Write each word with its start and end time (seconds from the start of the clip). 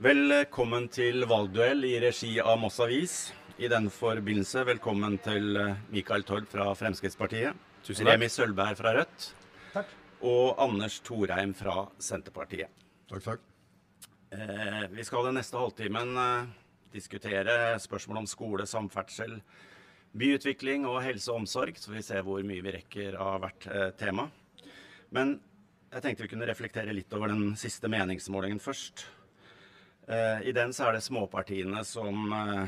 Velkommen 0.00 0.86
til 0.88 1.26
valgduell 1.28 1.82
i 1.84 1.98
regi 2.00 2.30
av 2.40 2.54
Moss 2.56 2.78
Avis. 2.80 3.14
I 3.60 3.68
den 3.68 3.90
forbindelse 3.92 4.62
velkommen 4.64 5.18
til 5.20 5.58
eh, 5.60 5.82
Mikael 5.92 6.24
Torp 6.24 6.46
fra 6.48 6.70
Fremskrittspartiet. 6.72 7.52
Tusen 7.84 8.06
takk. 8.06 8.14
Remi 8.14 8.30
Sølvberg 8.32 8.78
fra 8.78 8.94
Rødt. 8.96 9.26
Takk. 9.74 9.92
Og 10.24 10.56
Anders 10.64 10.96
Thorheim 11.04 11.52
fra 11.52 11.84
Senterpartiet. 12.00 12.72
Takk, 13.12 13.26
takk. 13.26 13.44
Eh, 14.32 14.88
vi 14.96 15.04
skal 15.04 15.28
den 15.28 15.36
neste 15.36 15.60
halvtimen 15.60 16.16
eh, 16.24 16.48
diskutere 16.96 17.60
spørsmål 17.84 18.22
om 18.22 18.32
skole, 18.32 18.64
samferdsel, 18.64 19.36
byutvikling 20.16 20.88
og 20.88 21.02
helse 21.04 21.28
og 21.28 21.42
omsorg, 21.42 21.76
så 21.76 21.92
vi 21.92 22.08
ser 22.08 22.24
hvor 22.24 22.40
mye 22.40 22.64
vi 22.64 22.76
rekker 22.80 23.20
av 23.20 23.44
hvert 23.44 23.68
eh, 23.68 23.88
tema. 24.00 24.30
Men 25.12 25.36
jeg 25.92 26.08
tenkte 26.08 26.24
vi 26.24 26.34
kunne 26.38 26.48
reflektere 26.48 26.96
litt 26.96 27.12
over 27.12 27.36
den 27.36 27.50
siste 27.60 27.92
meningsmålingen 27.92 28.64
først. 28.64 29.10
Eh, 30.10 30.48
I 30.48 30.52
den 30.52 30.72
så 30.74 30.88
er 30.88 30.96
det 30.96 31.04
småpartiene 31.06 31.84
som 31.86 32.32
eh, 32.32 32.64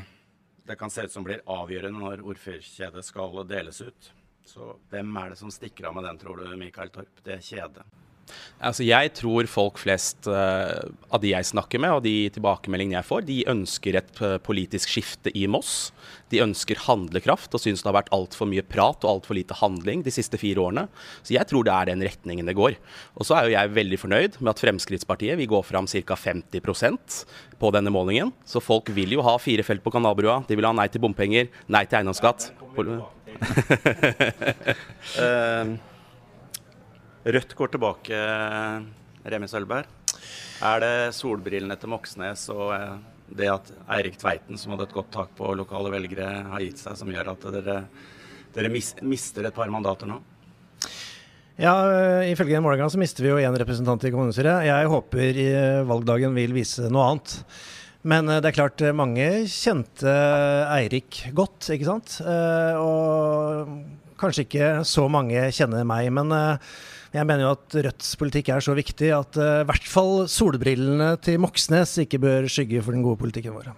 det 0.63 0.77
kan 0.79 0.91
se 0.91 1.03
ut 1.03 1.11
som 1.11 1.25
blir 1.27 1.41
avgjørende 1.43 1.99
når 1.99 2.21
ordførerkjedet 2.23 3.03
skal 3.03 3.41
deles 3.49 3.81
ut. 3.83 4.11
Så 4.47 4.69
hvem 4.91 5.11
er 5.19 5.33
det 5.33 5.39
som 5.41 5.51
stikker 5.51 5.89
av 5.89 5.97
med 5.97 6.07
den, 6.07 6.21
tror 6.21 6.39
du, 6.39 6.45
Mikael 6.55 6.91
Torp? 6.93 7.19
Det 7.25 7.41
kjedet. 7.43 7.83
Altså, 8.63 8.85
jeg 8.87 9.11
tror 9.17 9.47
folk 9.51 9.79
flest 9.81 10.27
uh, 10.31 10.87
av 11.11 11.21
de 11.23 11.33
jeg 11.33 11.49
snakker 11.49 11.81
med, 11.83 11.97
og 11.97 12.05
de 12.05 12.29
tilbakemeldingene 12.33 13.01
jeg 13.01 13.09
får, 13.09 13.25
de 13.27 13.39
ønsker 13.51 13.97
et 13.99 14.21
eh, 14.23 14.37
politisk 14.43 14.93
skifte 14.93 15.33
i 15.35 15.43
Moss. 15.51 15.91
De 16.31 16.39
ønsker 16.41 16.79
handlekraft 16.85 17.53
og 17.53 17.61
syns 17.61 17.83
det 17.83 17.89
har 17.89 17.97
vært 17.99 18.11
altfor 18.15 18.47
mye 18.49 18.63
prat 18.65 19.03
og 19.03 19.11
altfor 19.11 19.37
lite 19.37 19.57
handling 19.59 20.01
de 20.05 20.13
siste 20.15 20.39
fire 20.41 20.63
årene. 20.63 20.87
Så 21.21 21.35
jeg 21.35 21.45
tror 21.49 21.67
det 21.67 21.75
er 21.75 21.91
den 21.91 22.05
retningen 22.07 22.49
det 22.49 22.55
går. 22.57 22.79
Og 23.19 23.27
så 23.27 23.37
er 23.37 23.49
jo 23.49 23.55
jeg 23.57 23.75
veldig 23.75 23.99
fornøyd 24.01 24.39
med 24.39 24.53
at 24.55 24.63
Fremskrittspartiet 24.63 25.37
vil 25.39 25.51
gå 25.51 25.61
fram 25.67 25.89
ca. 25.91 26.17
50% 26.23 27.21
på 27.59 27.73
denne 27.75 27.93
målingen. 27.93 28.33
Så 28.47 28.63
folk 28.63 28.89
vil 28.95 29.17
jo 29.17 29.27
ha 29.27 29.35
fire 29.41 29.67
felt 29.67 29.83
på 29.83 29.93
Kanalbrua. 29.93 30.41
De 30.47 30.57
vil 30.57 30.69
ha 30.69 30.73
nei 30.75 30.87
til 30.91 31.03
bompenger, 31.03 31.51
nei 31.67 31.85
til 31.85 32.01
eiendomsskatt. 32.01 32.51
Eh, 35.19 35.69
Rødt 37.23 37.53
går 37.55 37.71
tilbake, 37.71 38.17
Remi 39.31 39.47
Sølvberg. 39.47 39.87
Er 40.63 40.81
det 40.83 40.95
solbrillene 41.15 41.77
til 41.79 41.91
Moxnes 41.91 42.43
og 42.51 42.73
eh, 42.75 42.97
det 43.33 43.47
at 43.51 43.69
Eirik 43.95 44.17
Tveiten, 44.19 44.59
som 44.59 44.73
hadde 44.73 44.89
et 44.89 44.95
godt 44.95 45.11
tak 45.15 45.31
på 45.37 45.53
lokale 45.55 45.91
velgere, 45.93 46.27
har 46.51 46.63
gitt 46.63 46.81
seg, 46.83 46.97
som 46.99 47.11
gjør 47.11 47.31
at 47.33 47.47
dere, 47.55 47.77
dere 48.55 48.71
mis, 48.71 48.91
mister 49.07 49.47
et 49.47 49.55
par 49.55 49.71
mandater 49.71 50.11
nå? 50.11 50.19
Ja, 51.55 51.73
øh, 51.87 52.27
ifølge 52.33 52.59
målinga 52.65 52.89
så 52.91 52.99
mister 52.99 53.23
vi 53.23 53.31
jo 53.31 53.39
én 53.39 53.55
representant 53.59 54.03
i 54.03 54.11
kommunestyret. 54.11 54.67
Jeg 54.67 54.91
håper 54.91 55.41
valgdagen 55.87 56.35
vil 56.35 56.55
vise 56.55 56.91
noe 56.91 57.07
annet. 57.13 57.37
Men 58.03 58.27
det 58.27 58.49
er 58.49 58.55
klart, 58.57 58.81
mange 58.91 59.27
kjente 59.47 60.11
Eirik 60.75 61.21
godt, 61.31 61.69
ikke 61.71 61.87
sant. 61.87 62.17
Eh, 62.19 62.75
Og 62.75 63.77
kanskje 64.19 64.43
ikke 64.43 64.71
så 64.87 65.07
mange 65.11 65.45
kjenner 65.55 65.87
meg. 65.87 66.09
Men 66.11 66.35
eh, 66.35 66.73
jeg 67.13 67.29
mener 67.29 67.45
jo 67.45 67.53
at 67.53 67.75
Rødts 67.85 68.15
politikk 68.17 68.49
er 68.55 68.63
så 68.65 68.73
viktig 68.77 69.11
at 69.13 69.37
eh, 69.37 69.61
i 69.61 69.67
hvert 69.69 69.89
fall 69.89 70.23
solbrillene 70.31 71.13
til 71.21 71.41
Moxnes 71.43 71.99
ikke 72.01 72.21
bør 72.23 72.49
skygge 72.49 72.81
for 72.81 72.95
den 72.95 73.05
gode 73.05 73.21
politikken 73.21 73.53
vår. 73.53 73.71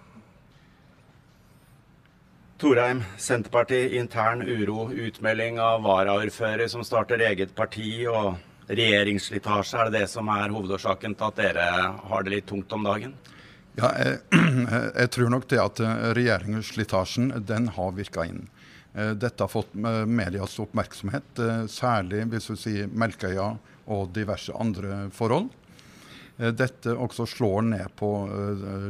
Torheim, 2.56 3.02
Senterpartiet, 3.20 3.92
intern 4.00 4.40
uro, 4.40 4.88
utmelding 4.88 5.60
av 5.60 5.82
varaordfører 5.84 6.70
som 6.72 6.84
starter 6.88 7.20
eget 7.28 7.52
parti, 7.56 8.06
og 8.08 8.38
regjeringsslitasje. 8.72 9.78
Er 9.78 9.90
det 9.90 10.00
det 10.00 10.10
som 10.10 10.28
er 10.32 10.54
hovedårsaken 10.54 11.14
til 11.18 11.28
at 11.28 11.40
dere 11.42 11.66
har 12.08 12.24
det 12.24 12.32
litt 12.32 12.48
tungt 12.48 12.72
om 12.72 12.86
dagen? 12.86 13.12
Ja, 13.76 13.92
jeg, 14.00 14.20
jeg 15.02 15.12
tror 15.12 15.32
nok 15.36 15.48
det 15.52 15.60
at 15.60 15.84
eh, 15.84 16.10
regjeringsslitasjen 16.16 17.34
den 17.44 17.68
har 17.76 17.92
virka 17.96 18.24
inn. 18.24 18.46
Eh, 18.96 19.10
Dette 19.10 19.42
har 19.42 19.48
fått 19.48 19.74
eh, 19.74 20.06
medias 20.06 20.58
oppmerksomhet, 20.58 21.38
eh, 21.38 21.66
særlig 21.66 22.24
hvis 22.32 22.48
du 22.48 22.56
sier 22.56 22.88
Melkøya 22.88 23.50
og 23.92 24.12
diverse 24.16 24.54
andre 24.56 25.06
forhold. 25.14 25.52
Dette 26.36 26.92
også 26.92 27.24
slår 27.30 27.62
ned 27.64 27.92
på 27.96 28.08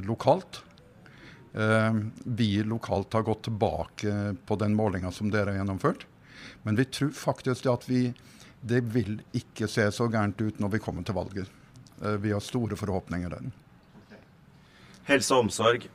lokalt. 0.03 0.56
Vi 2.25 2.49
lokalt 2.66 3.15
har 3.15 3.22
gått 3.22 3.45
tilbake 3.47 4.15
på 4.49 4.56
den 4.59 4.75
målinga 4.75 5.12
som 5.15 5.28
dere 5.31 5.53
har 5.53 5.61
gjennomført. 5.61 6.09
Men 6.65 6.81
vi 6.81 6.89
tror 6.91 7.12
faktisk 7.15 7.69
at 7.71 7.87
vi, 7.87 8.09
det 8.66 8.81
vil 8.97 9.21
ikke 9.31 9.69
se 9.71 9.84
så 9.95 10.09
gærent 10.11 10.43
ut 10.43 10.59
når 10.59 10.75
vi 10.75 10.83
kommer 10.89 11.06
til 11.06 11.21
valget. 11.21 11.55
Vi 12.25 12.34
har 12.34 12.43
store 12.43 12.75
forhåpninger 12.81 13.37
der. 13.37 13.47
Helse 15.06 15.39
og 15.39 15.47
omsorg. 15.47 15.87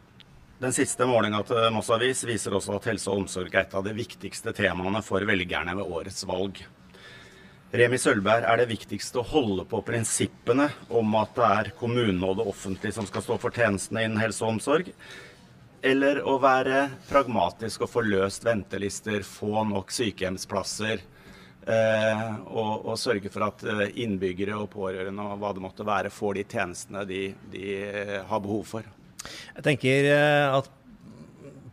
Den 0.61 0.73
siste 0.77 1.07
målinga 1.09 1.39
til 1.49 1.71
Moss 1.73 1.87
Avis 1.89 2.19
viser 2.21 2.53
også 2.53 2.75
at 2.75 2.85
helse 2.91 3.09
og 3.09 3.23
omsorg 3.23 3.55
er 3.55 3.63
et 3.63 3.71
av 3.73 3.81
de 3.81 3.95
viktigste 3.97 4.51
temaene 4.53 4.99
for 5.01 5.25
velgerne 5.25 5.73
ved 5.79 5.89
årets 5.89 6.21
valg. 6.29 6.59
Remi 7.73 7.97
Sølvberg, 7.97 8.45
er 8.45 8.61
det 8.61 8.67
viktigste 8.69 9.23
å 9.23 9.25
holde 9.25 9.65
på 9.71 9.79
prinsippene 9.87 10.67
om 10.93 11.17
at 11.17 11.33
det 11.33 11.47
er 11.47 11.71
kommunene 11.79 12.29
og 12.29 12.37
det 12.37 12.47
offentlige 12.53 12.93
som 12.99 13.09
skal 13.09 13.25
stå 13.25 13.39
for 13.41 13.57
tjenestene 13.57 14.05
innen 14.05 14.21
helse 14.21 14.45
og 14.45 14.59
omsorg? 14.59 14.93
Eller 15.81 16.21
å 16.29 16.37
være 16.45 16.83
pragmatisk 17.09 17.87
og 17.87 17.93
få 17.95 18.05
løst 18.05 18.45
ventelister, 18.45 19.25
få 19.25 19.65
nok 19.65 19.89
sykehjemsplasser, 19.97 21.01
eh, 21.65 22.25
og, 22.45 22.73
og 22.85 23.01
sørge 23.01 23.33
for 23.33 23.49
at 23.49 23.65
eh, 23.65 23.87
innbyggere 24.05 24.61
og 24.61 24.69
pårørende 24.77 25.25
og 25.25 25.41
hva 25.41 25.55
det 25.57 25.69
måtte 25.71 25.89
være, 25.89 26.13
får 26.13 26.37
de 26.37 26.49
tjenestene 26.53 27.07
de, 27.09 27.29
de 27.49 27.69
eh, 27.81 28.19
har 28.29 28.45
behov 28.45 28.67
for? 28.77 28.97
Jeg 29.55 29.65
tenker 29.65 30.07
eh, 30.11 30.59
at 30.59 30.69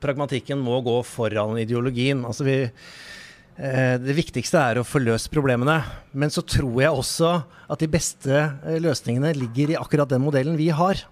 pragmatikken 0.03 0.61
må 0.63 0.81
gå 0.87 1.01
foran 1.07 1.59
ideologien. 1.61 2.25
Altså 2.27 2.47
vi, 2.47 2.57
eh, 2.65 3.95
det 4.03 4.17
viktigste 4.19 4.61
er 4.61 4.81
å 4.81 4.87
få 4.87 5.03
løst 5.03 5.31
problemene. 5.35 5.81
Men 6.13 6.33
så 6.35 6.45
tror 6.47 6.81
jeg 6.83 6.95
også 6.95 7.33
at 7.69 7.83
de 7.83 7.91
beste 7.91 8.35
eh, 8.35 8.81
løsningene 8.83 9.35
ligger 9.37 9.75
i 9.75 9.81
akkurat 9.81 10.11
den 10.13 10.25
modellen 10.25 10.59
vi 10.61 10.71
har. 10.75 11.05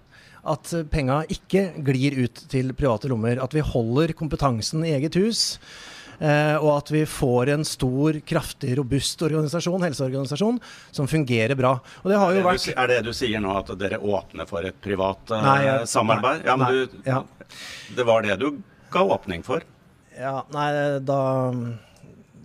At 0.47 0.71
penga 0.93 1.23
ikke 1.33 1.69
glir 1.83 2.15
ut 2.23 2.45
til 2.51 2.71
private 2.77 3.09
lommer. 3.11 3.41
At 3.43 3.55
vi 3.57 3.65
holder 3.65 4.15
kompetansen 4.15 4.85
i 4.87 4.95
eget 4.95 5.17
hus. 5.19 5.57
Eh, 6.19 6.55
og 6.57 6.71
at 6.79 6.89
vi 6.89 7.03
får 7.05 7.51
en 7.53 7.65
stor, 7.67 8.17
kraftig, 8.25 8.71
robust 8.79 9.21
organisasjon, 9.21 9.83
helseorganisasjon 9.85 10.59
som 10.91 11.07
fungerer 11.07 11.53
bra. 11.59 11.75
Og 12.01 12.09
det 12.09 12.17
har 12.17 12.31
jo 12.33 12.39
det, 12.39 12.45
vært 12.47 12.65
du, 12.65 12.71
er 12.73 12.87
det 12.93 12.99
du 13.05 13.11
sier 13.13 13.43
nå, 13.43 13.51
at 13.59 13.69
dere 13.77 13.99
åpner 14.01 14.49
for 14.49 14.65
et 14.65 14.79
privat 14.81 15.29
eh, 15.35 15.43
Nei, 15.45 15.57
jeg- 15.67 15.89
samarbeid? 15.93 16.41
nei, 16.41 16.49
ja, 16.49 16.55
men 16.57 16.67
nei, 16.73 16.85
du, 16.85 16.97
ja. 17.05 17.23
Det 17.99 18.05
var 18.09 18.25
det 18.25 18.39
du 18.41 18.47
ga 18.93 19.03
åpning 19.17 19.43
for? 19.45 19.61
Ja, 20.17 20.39
nei, 20.55 20.71
da 21.05 21.19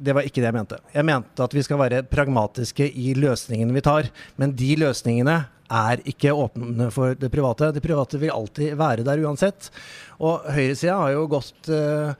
Det 0.03 0.13
var 0.19 0.27
ikke 0.27 0.43
det 0.43 0.49
jeg 0.51 0.55
mente. 0.59 0.79
Jeg 0.93 1.05
mente 1.07 1.45
at 1.45 1.53
vi 1.55 1.63
skal 1.65 1.79
være 1.81 2.03
pragmatiske 2.11 2.85
i 2.93 3.15
løsningene 3.17 3.73
vi 3.77 3.81
tar. 3.87 4.09
Men 4.37 4.53
de 4.59 4.75
løsningene 4.81 5.37
er 5.73 6.03
ikke 6.11 6.33
åpne 6.35 6.91
for 6.93 7.15
det 7.17 7.31
private. 7.33 7.71
Det 7.73 7.81
private 7.85 8.19
vil 8.21 8.33
alltid 8.35 8.75
være 8.77 9.05
der 9.07 9.23
uansett. 9.25 9.71
Og 10.21 10.43
høyresida 10.53 10.99
har 11.01 11.15
jo 11.15 11.23
gått 11.31 11.71
eh, 11.73 12.13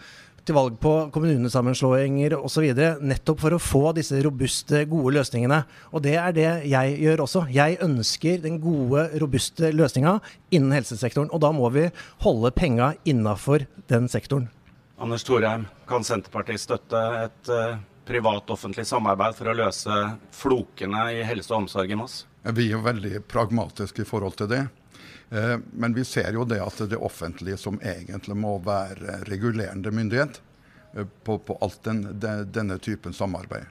til 0.47 0.57
valg 0.57 0.79
på 0.83 0.93
kommunesammenslåinger 1.15 2.35
osv. 2.39 2.67
nettopp 3.03 3.43
for 3.45 3.55
å 3.55 3.61
få 3.63 3.83
disse 3.97 4.19
robuste, 4.25 4.85
gode 4.91 5.15
løsningene. 5.19 5.63
Og 5.93 6.03
det 6.07 6.17
er 6.19 6.35
det 6.37 6.49
jeg 6.71 6.97
gjør 7.05 7.25
også. 7.27 7.45
Jeg 7.55 7.79
ønsker 7.85 8.43
den 8.43 8.59
gode, 8.63 9.07
robuste 9.23 9.71
løsninga 9.75 10.19
innen 10.51 10.75
helsesektoren. 10.75 11.31
Og 11.31 11.45
da 11.45 11.53
må 11.55 11.71
vi 11.75 11.87
holde 12.27 12.53
penga 12.57 12.93
innafor 13.09 13.69
den 13.93 14.11
sektoren. 14.11 14.51
Anders 15.03 15.25
Thorheim, 15.27 15.67
kan 15.89 16.05
Senterpartiet 16.07 16.63
støtte 16.63 16.99
et 17.25 17.51
eh, 17.51 17.79
privat-offentlig 18.07 18.85
samarbeid 18.87 19.35
for 19.39 19.51
å 19.51 19.57
løse 19.57 20.03
flokene 20.35 21.09
i 21.17 21.25
helse 21.27 21.51
og 21.51 21.65
omsorg 21.65 21.91
i 21.91 21.99
Moss? 21.99 22.23
Vi 22.43 22.69
er 22.75 22.83
veldig 22.83 23.23
pragmatiske 23.31 24.03
i 24.03 24.07
forhold 24.07 24.39
til 24.39 24.51
det. 24.51 24.63
Eh, 25.33 25.59
Men 25.73 25.95
vi 25.95 26.05
ser 26.05 26.33
jo 26.33 26.45
det 26.45 26.61
at 26.61 26.83
det 26.91 26.97
offentlige 26.97 27.57
som 27.57 27.79
egentlig 27.81 28.37
må 28.37 28.59
være 28.61 29.23
regulerende 29.25 29.91
myndighet 29.91 30.41
eh, 30.97 31.07
på, 31.25 31.39
på 31.39 31.57
alt 31.65 31.79
den, 31.89 32.03
de, 32.21 32.43
denne 32.45 32.77
typen 32.79 33.13
samarbeid. 33.17 33.65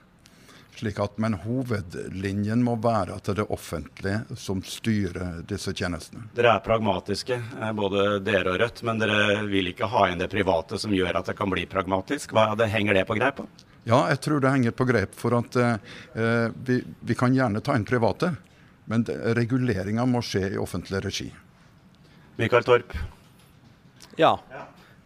Slik 0.75 0.97
at, 1.03 1.17
men 1.21 1.35
hovedlinjen 1.43 2.63
må 2.63 2.77
være 2.81 3.13
at 3.13 3.27
det 3.27 3.33
er 3.35 3.39
det 3.43 3.45
offentlige 3.53 4.37
som 4.39 4.63
styrer 4.65 5.43
disse 5.45 5.73
tjenestene. 5.75 6.23
Dere 6.33 6.55
er 6.55 6.63
pragmatiske, 6.65 7.37
eh, 7.37 7.73
både 7.77 8.07
dere 8.25 8.55
og 8.55 8.57
Rødt, 8.63 8.81
men 8.87 9.03
dere 9.03 9.43
vil 9.51 9.69
ikke 9.73 9.91
ha 9.91 10.07
inn 10.09 10.23
det 10.23 10.31
private 10.31 10.79
som 10.81 10.95
gjør 10.95 11.19
at 11.21 11.29
det 11.29 11.37
kan 11.37 11.51
bli 11.53 11.67
pragmatisk. 11.69 12.33
Hva 12.33 12.55
det 12.57 12.71
henger 12.73 12.97
det 12.97 13.05
på 13.11 13.19
greip? 13.19 13.37
på? 13.43 13.45
Ja, 13.83 14.07
jeg 14.09 14.21
tror 14.21 14.41
det 14.41 14.49
henger 14.55 14.73
på 14.77 14.89
greip 14.89 15.13
for 15.17 15.37
at 15.37 15.55
eh, 15.61 16.49
vi, 16.65 16.81
vi 17.05 17.19
kan 17.21 17.37
gjerne 17.37 17.61
ta 17.61 17.77
inn 17.77 17.85
private, 17.85 18.33
men 18.89 19.05
reguleringa 19.37 20.09
må 20.09 20.25
skje 20.25 20.55
i 20.55 20.59
offentlig 20.61 21.05
regi. 21.05 21.29
Mikael 22.41 22.65
Torp, 22.65 22.95
Ja. 24.19 24.35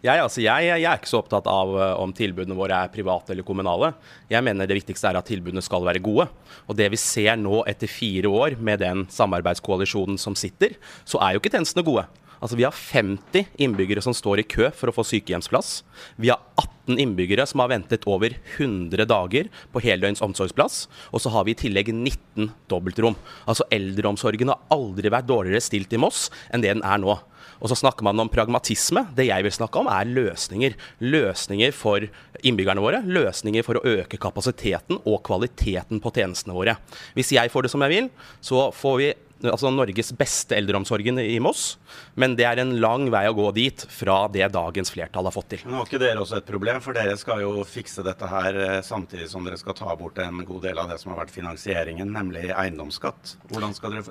Jeg, 0.05 0.21
altså, 0.21 0.41
jeg, 0.43 0.65
jeg 0.69 0.85
er 0.85 0.99
ikke 0.99 1.09
så 1.09 1.17
opptatt 1.23 1.47
av 1.49 1.71
eh, 1.81 1.93
om 1.97 2.11
tilbudene 2.13 2.57
våre 2.57 2.77
er 2.85 2.91
private 2.93 3.33
eller 3.33 3.45
kommunale. 3.47 3.89
Jeg 4.29 4.45
mener 4.45 4.67
det 4.69 4.77
viktigste 4.77 5.09
er 5.09 5.17
at 5.17 5.25
tilbudene 5.25 5.63
skal 5.65 5.85
være 5.87 6.03
gode. 6.03 6.27
Og 6.69 6.77
det 6.77 6.91
vi 6.93 6.99
ser 7.01 7.39
nå 7.41 7.63
etter 7.69 7.89
fire 7.89 8.29
år 8.29 8.57
med 8.61 8.83
den 8.83 9.05
samarbeidskoalisjonen 9.09 10.19
som 10.21 10.37
sitter, 10.37 10.75
så 11.09 11.21
er 11.25 11.33
jo 11.33 11.41
ikke 11.41 11.53
tjenestene 11.55 11.85
gode. 11.87 12.05
Altså 12.39 12.57
Vi 12.59 12.65
har 12.67 12.75
50 12.75 13.51
innbyggere 13.61 14.03
som 14.03 14.15
står 14.15 14.41
i 14.41 14.47
kø 14.47 14.69
for 14.75 14.91
å 14.91 14.95
få 14.95 15.05
sykehjemsplass. 15.07 15.83
Vi 16.21 16.31
har 16.31 16.41
18 16.59 16.99
innbyggere 17.01 17.45
som 17.49 17.63
har 17.63 17.71
ventet 17.71 18.05
over 18.09 18.35
100 18.57 19.07
dager 19.09 19.49
på 19.73 19.83
heldøgns 19.83 20.23
omsorgsplass. 20.25 20.85
Og 21.11 21.23
så 21.23 21.31
har 21.33 21.47
vi 21.47 21.55
i 21.55 21.61
tillegg 21.65 21.93
19 21.93 22.51
dobbeltrom. 22.71 23.17
Altså 23.49 23.67
Eldreomsorgen 23.73 24.53
har 24.53 24.61
aldri 24.73 25.13
vært 25.13 25.29
dårligere 25.29 25.63
stilt 25.63 25.93
i 25.95 26.01
Moss 26.01 26.29
enn 26.51 26.65
det 26.65 26.75
den 26.75 26.85
er 26.85 27.01
nå. 27.01 27.17
Og 27.63 27.71
så 27.71 27.77
snakker 27.79 28.05
man 28.05 28.19
om 28.19 28.31
pragmatisme. 28.31 29.05
Det 29.15 29.27
jeg 29.29 29.45
vil 29.45 29.53
snakke 29.53 29.79
om, 29.79 29.89
er 29.91 30.09
løsninger. 30.09 30.75
Løsninger 31.03 31.73
for 31.75 32.07
innbyggerne 32.45 32.83
våre. 32.83 33.01
Løsninger 33.05 33.65
for 33.65 33.79
å 33.79 33.85
øke 33.95 34.19
kapasiteten 34.21 34.99
og 35.03 35.21
kvaliteten 35.27 36.01
på 36.03 36.13
tjenestene 36.15 36.55
våre. 36.57 36.77
Hvis 37.15 37.33
jeg 37.35 37.53
får 37.53 37.65
det 37.65 37.73
som 37.73 37.85
jeg 37.85 37.95
vil, 37.95 38.09
så 38.43 38.67
får 38.75 38.97
vi 39.01 39.13
altså 39.43 39.71
Norges 39.73 40.11
beste 40.17 40.55
eldreomsorgen 40.57 41.19
i 41.19 41.37
Moss. 41.43 41.75
Men 42.19 42.35
det 42.39 42.47
er 42.47 42.61
en 42.61 42.75
lang 42.81 43.09
vei 43.13 43.25
å 43.29 43.35
gå 43.35 43.49
dit 43.55 43.85
fra 43.91 44.25
det 44.31 44.47
dagens 44.53 44.91
flertall 44.93 45.27
har 45.27 45.35
fått 45.35 45.49
til. 45.55 45.65
Men 45.65 45.79
Har 45.79 45.89
ikke 45.89 46.01
dere 46.01 46.23
også 46.23 46.39
et 46.39 46.47
problem? 46.47 46.81
For 46.83 46.97
dere 46.97 47.17
skal 47.19 47.43
jo 47.43 47.65
fikse 47.67 48.05
dette 48.05 48.29
her 48.31 48.59
eh, 48.63 48.79
samtidig 48.85 49.29
som 49.31 49.45
dere 49.45 49.59
skal 49.59 49.77
ta 49.77 49.95
bort 49.99 50.19
en 50.23 50.43
god 50.47 50.65
del 50.69 50.81
av 50.81 50.91
det 50.91 50.99
som 51.01 51.13
har 51.13 51.23
vært 51.23 51.35
finansieringen, 51.35 52.11
nemlig 52.15 52.49
eiendomsskatt. 52.53 53.35
Dere, 53.51 54.03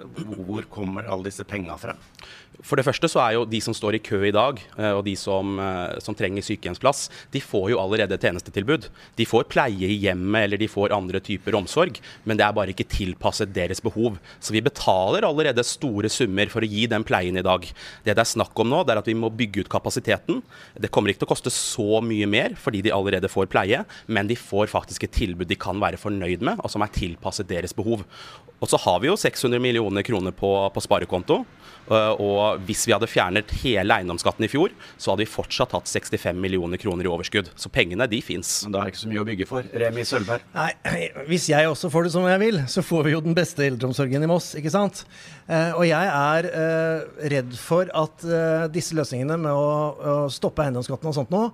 hvor 0.47 0.69
kommer 0.73 1.09
alle 1.09 1.31
disse 1.31 1.47
penga 1.49 1.79
fra? 1.81 1.97
For 2.63 2.79
det 2.79 2.85
første 2.87 3.09
så 3.11 3.21
er 3.25 3.35
jo 3.37 3.47
de 3.49 3.59
som 3.65 3.75
står 3.75 3.99
i 3.99 4.03
kø 4.05 4.21
i 4.29 4.35
dag, 4.35 4.61
eh, 4.79 4.93
og 4.95 5.05
de 5.09 5.17
som, 5.19 5.59
eh, 5.59 5.99
som 6.01 6.15
trenger 6.15 6.45
sykehjemsplass, 6.45 7.09
de 7.33 7.41
får 7.41 7.71
jo 7.73 7.81
allerede 7.81 8.19
tjenestetilbud. 8.19 8.89
De 9.17 9.27
får 9.27 9.49
pleie 9.51 9.89
i 9.89 9.99
hjemmet 9.99 10.45
eller 10.45 10.59
de 10.59 10.69
får 10.71 10.95
andre 10.95 11.21
typer 11.21 11.57
omsorg, 11.59 11.99
men 12.25 12.37
det 12.37 12.47
er 12.47 12.53
bare 12.53 12.73
ikke 12.73 12.89
tilpasset 12.89 13.53
deres 13.53 13.81
behov. 13.81 14.19
Så 14.41 14.53
vi 14.53 14.61
betaler 14.61 15.14
allerede 15.23 15.63
store 15.63 16.11
summer 16.11 16.51
for 16.51 16.67
å 16.67 16.69
gi 16.69 16.89
den 16.91 17.07
pleien 17.07 17.39
i 17.39 17.45
dag. 17.47 17.63
Det 18.03 18.15
det 18.15 18.23
er 18.25 18.31
snakk 18.31 18.59
om 18.59 18.71
nå, 18.71 18.83
det 18.83 18.95
er 18.95 19.03
at 19.03 19.11
vi 19.11 19.15
må 19.15 19.31
bygge 19.31 19.65
ut 19.65 19.71
kapasiteten. 19.71 20.43
Det 20.75 20.91
kommer 20.91 21.13
ikke 21.13 21.23
til 21.23 21.29
å 21.29 21.35
koste 21.35 21.53
så 21.55 22.01
mye 22.05 22.27
mer 22.27 22.57
fordi 22.59 22.83
de 22.83 22.95
allerede 22.95 23.31
får 23.31 23.47
pleie, 23.53 23.85
men 24.07 24.27
de 24.27 24.39
får 24.39 24.73
faktisk 24.73 25.07
et 25.07 25.15
tilbud 25.15 25.51
de 25.51 25.59
kan 25.59 25.79
være 25.83 26.01
fornøyd 26.01 26.43
med, 26.43 26.59
og 26.59 26.73
som 26.73 26.83
er 26.83 26.95
tilpasset 26.95 27.47
deres 27.51 27.77
behov. 27.77 28.03
Og 28.63 28.71
så 28.71 28.79
har 28.81 29.01
vi 29.03 29.11
jo 29.11 29.17
600 29.19 29.61
millioner 29.61 30.03
kroner 30.07 30.33
på, 30.35 30.51
på 30.73 30.83
sparekonto. 30.83 31.43
Eh, 31.91 32.23
og 32.23 32.63
hvis 32.65 32.87
vi 32.89 32.95
hadde 32.95 33.09
fjernet 33.11 33.53
hele 33.61 33.99
eiendomsskatten 33.99 34.47
i 34.47 34.51
fjor, 34.51 34.73
så 34.97 35.13
hadde 35.13 35.25
vi 35.25 35.29
fortsatt 35.29 35.75
hatt 35.77 35.91
65 35.91 36.39
millioner 36.41 36.81
kroner 36.81 37.05
i 37.05 37.11
overskudd. 37.11 37.51
Så 37.61 37.69
pengene, 37.73 38.07
de 38.11 38.23
fins. 38.25 38.63
Men 38.65 38.77
da 38.77 38.81
er 38.81 38.89
det 38.89 38.95
ikke 38.95 39.03
så 39.03 39.11
mye 39.13 39.25
å 39.25 39.29
bygge 39.29 39.49
for. 39.51 39.69
Remi 39.85 40.07
Sølvberg? 40.09 40.47
Nei, 40.57 40.71
hvis 41.29 41.51
jeg 41.53 41.69
også 41.69 41.91
får 41.93 42.09
det 42.09 42.15
som 42.17 42.29
jeg 42.31 42.43
vil, 42.45 42.63
så 42.71 42.85
får 42.87 43.09
vi 43.09 43.15
jo 43.17 43.23
den 43.27 43.37
beste 43.37 43.67
eldreomsorgen 43.67 44.25
i 44.25 44.31
Moss, 44.31 44.53
ikke 44.59 44.73
sant? 44.73 45.04
Eh, 45.45 45.73
og 45.77 45.85
jeg 45.85 46.11
er 46.11 46.47
eh, 46.49 47.25
redd 47.35 47.57
for 47.61 47.91
at 47.93 48.25
eh, 48.25 48.67
disse 48.73 48.97
løsningene 48.97 49.37
med 49.43 49.53
å, 49.53 49.73
å 49.95 50.15
stoppe 50.33 50.65
eiendomsskatten 50.65 51.11
og 51.11 51.17
sånt 51.19 51.35
nå, 51.35 51.49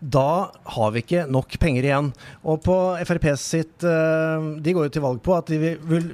da 0.00 0.48
har 0.76 0.92
vi 0.94 1.02
ikke 1.02 1.26
nok 1.28 1.56
penger 1.60 1.88
igjen. 1.88 2.06
Og 2.48 2.62
på 2.64 2.76
Frp 3.04 3.26
sitt 3.36 3.84
De 3.84 4.72
går 4.72 4.86
jo 4.86 4.92
til 4.94 5.04
valg 5.04 5.18
på 5.20 5.34
at 5.36 5.52
de 5.52 5.58
vil 5.60 6.06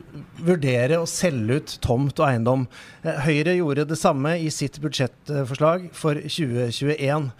vurdere 0.42 0.98
å 0.98 1.06
selge 1.06 1.60
ut 1.60 1.74
tomt 1.86 2.18
og 2.18 2.26
eiendom. 2.26 2.64
Høyre 3.28 3.54
gjorde 3.54 3.86
det 3.86 4.00
samme 4.00 4.34
i 4.42 4.50
sitt 4.50 4.80
budsjettforslag 4.82 5.86
for 5.94 6.18
2021. 6.18 7.30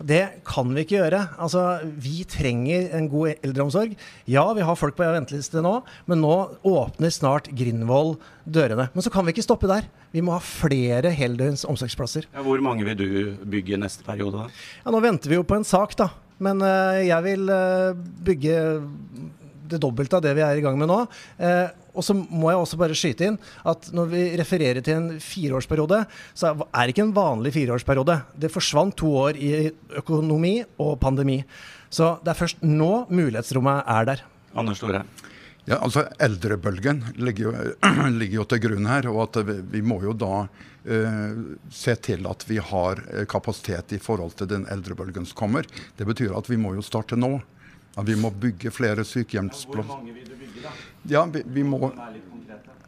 Det 0.00 0.22
kan 0.48 0.70
vi 0.72 0.84
ikke 0.84 0.96
gjøre. 0.96 1.20
Altså, 1.40 1.62
vi 2.00 2.22
trenger 2.28 2.88
en 2.96 3.08
god 3.12 3.42
eldreomsorg. 3.44 3.92
Ja, 4.30 4.46
vi 4.56 4.64
har 4.64 4.78
folk 4.78 4.96
på 4.96 5.04
venteliste 5.04 5.60
nå, 5.64 5.74
men 6.08 6.22
nå 6.24 6.34
åpner 6.66 7.12
snart 7.12 7.50
Grindvoll 7.56 8.14
dørene. 8.48 8.88
Men 8.94 9.04
så 9.04 9.12
kan 9.12 9.26
vi 9.26 9.34
ikke 9.34 9.44
stoppe 9.44 9.68
der. 9.70 9.88
Vi 10.14 10.24
må 10.24 10.34
ha 10.34 10.40
flere 10.42 11.12
heldøgns 11.14 11.66
omsorgsplasser. 11.68 12.30
Ja, 12.32 12.44
hvor 12.46 12.62
mange 12.64 12.86
vil 12.88 12.96
du 12.98 13.10
bygge 13.44 13.78
neste 13.80 14.06
periode? 14.06 14.46
da? 14.46 14.64
Ja, 14.84 14.94
Nå 14.94 15.02
venter 15.04 15.30
vi 15.30 15.38
jo 15.38 15.46
på 15.46 15.60
en 15.60 15.68
sak, 15.68 15.94
da. 16.00 16.10
Men 16.40 16.64
uh, 16.64 16.96
jeg 17.04 17.20
vil 17.26 17.52
uh, 17.52 17.92
bygge 18.24 18.56
det 19.70 19.80
dobbelte 19.82 20.18
av 20.18 20.24
det 20.24 20.34
vi 20.38 20.44
er 20.46 20.58
i 20.58 20.64
gang 20.64 20.78
med 20.80 20.90
nå. 20.90 21.00
Uh, 21.40 21.68
og 21.90 22.06
så 22.06 22.14
må 22.14 22.52
jeg 22.52 22.60
også 22.60 22.78
bare 22.80 22.96
skyte 22.98 23.26
inn 23.26 23.38
at 23.68 23.90
når 23.96 24.10
vi 24.12 24.22
refererer 24.38 24.84
til 24.84 24.98
en 24.98 25.08
fireårsperiode, 25.22 26.04
så 26.38 26.52
er 26.54 26.82
det 26.82 26.94
ikke 26.94 27.06
en 27.08 27.16
vanlig 27.16 27.54
fireårsperiode. 27.56 28.20
Det 28.38 28.52
forsvant 28.52 28.96
to 28.98 29.10
år 29.24 29.40
i 29.40 29.52
økonomi 30.02 30.60
og 30.82 30.98
pandemi. 31.02 31.40
Så 31.90 32.16
det 32.24 32.34
er 32.34 32.38
først 32.38 32.62
nå 32.62 32.92
mulighetsrommet 33.10 33.90
er 33.90 34.12
der. 34.12 34.24
Anders 34.54 34.78
Store. 34.82 35.02
Ja, 35.68 35.76
altså 35.84 36.06
Eldrebølgen 36.22 37.02
ligger 37.20 37.50
jo, 37.50 37.52
ligger 38.20 38.40
jo, 38.40 38.46
til 38.48 38.62
grunn 38.64 38.88
her. 38.90 39.06
og 39.10 39.22
at 39.28 39.40
vi, 39.46 39.58
vi 39.76 39.82
må 39.86 40.00
jo 40.02 40.14
da 40.16 40.44
uh, 40.46 41.40
se 41.70 41.96
til 42.02 42.26
at 42.30 42.46
vi 42.48 42.58
har 42.70 43.02
eh, 43.12 43.26
kapasitet 43.30 43.94
i 43.94 44.00
forhold 44.02 44.38
til 44.40 44.50
den 44.50 44.66
eldrebølgen 44.72 45.28
som 45.28 45.38
kommer. 45.44 45.68
Det 45.98 46.08
betyr 46.08 46.34
at 46.38 46.50
vi 46.50 46.58
må 46.60 46.74
jo 46.78 46.86
starte 46.86 47.18
nå. 47.18 47.36
At 47.98 48.06
vi 48.06 48.16
må 48.18 48.30
bygge 48.30 48.70
flere 48.70 49.04
sykehjemsplasser. 49.04 49.86
Hvor 49.86 49.96
mange 49.98 50.14
vil 50.14 50.28
du 50.28 50.36
bygge, 50.38 50.62
da? 50.62 50.74
Ja, 51.10 51.24
vi, 51.26 51.42
vi 51.46 51.64
må 51.66 51.90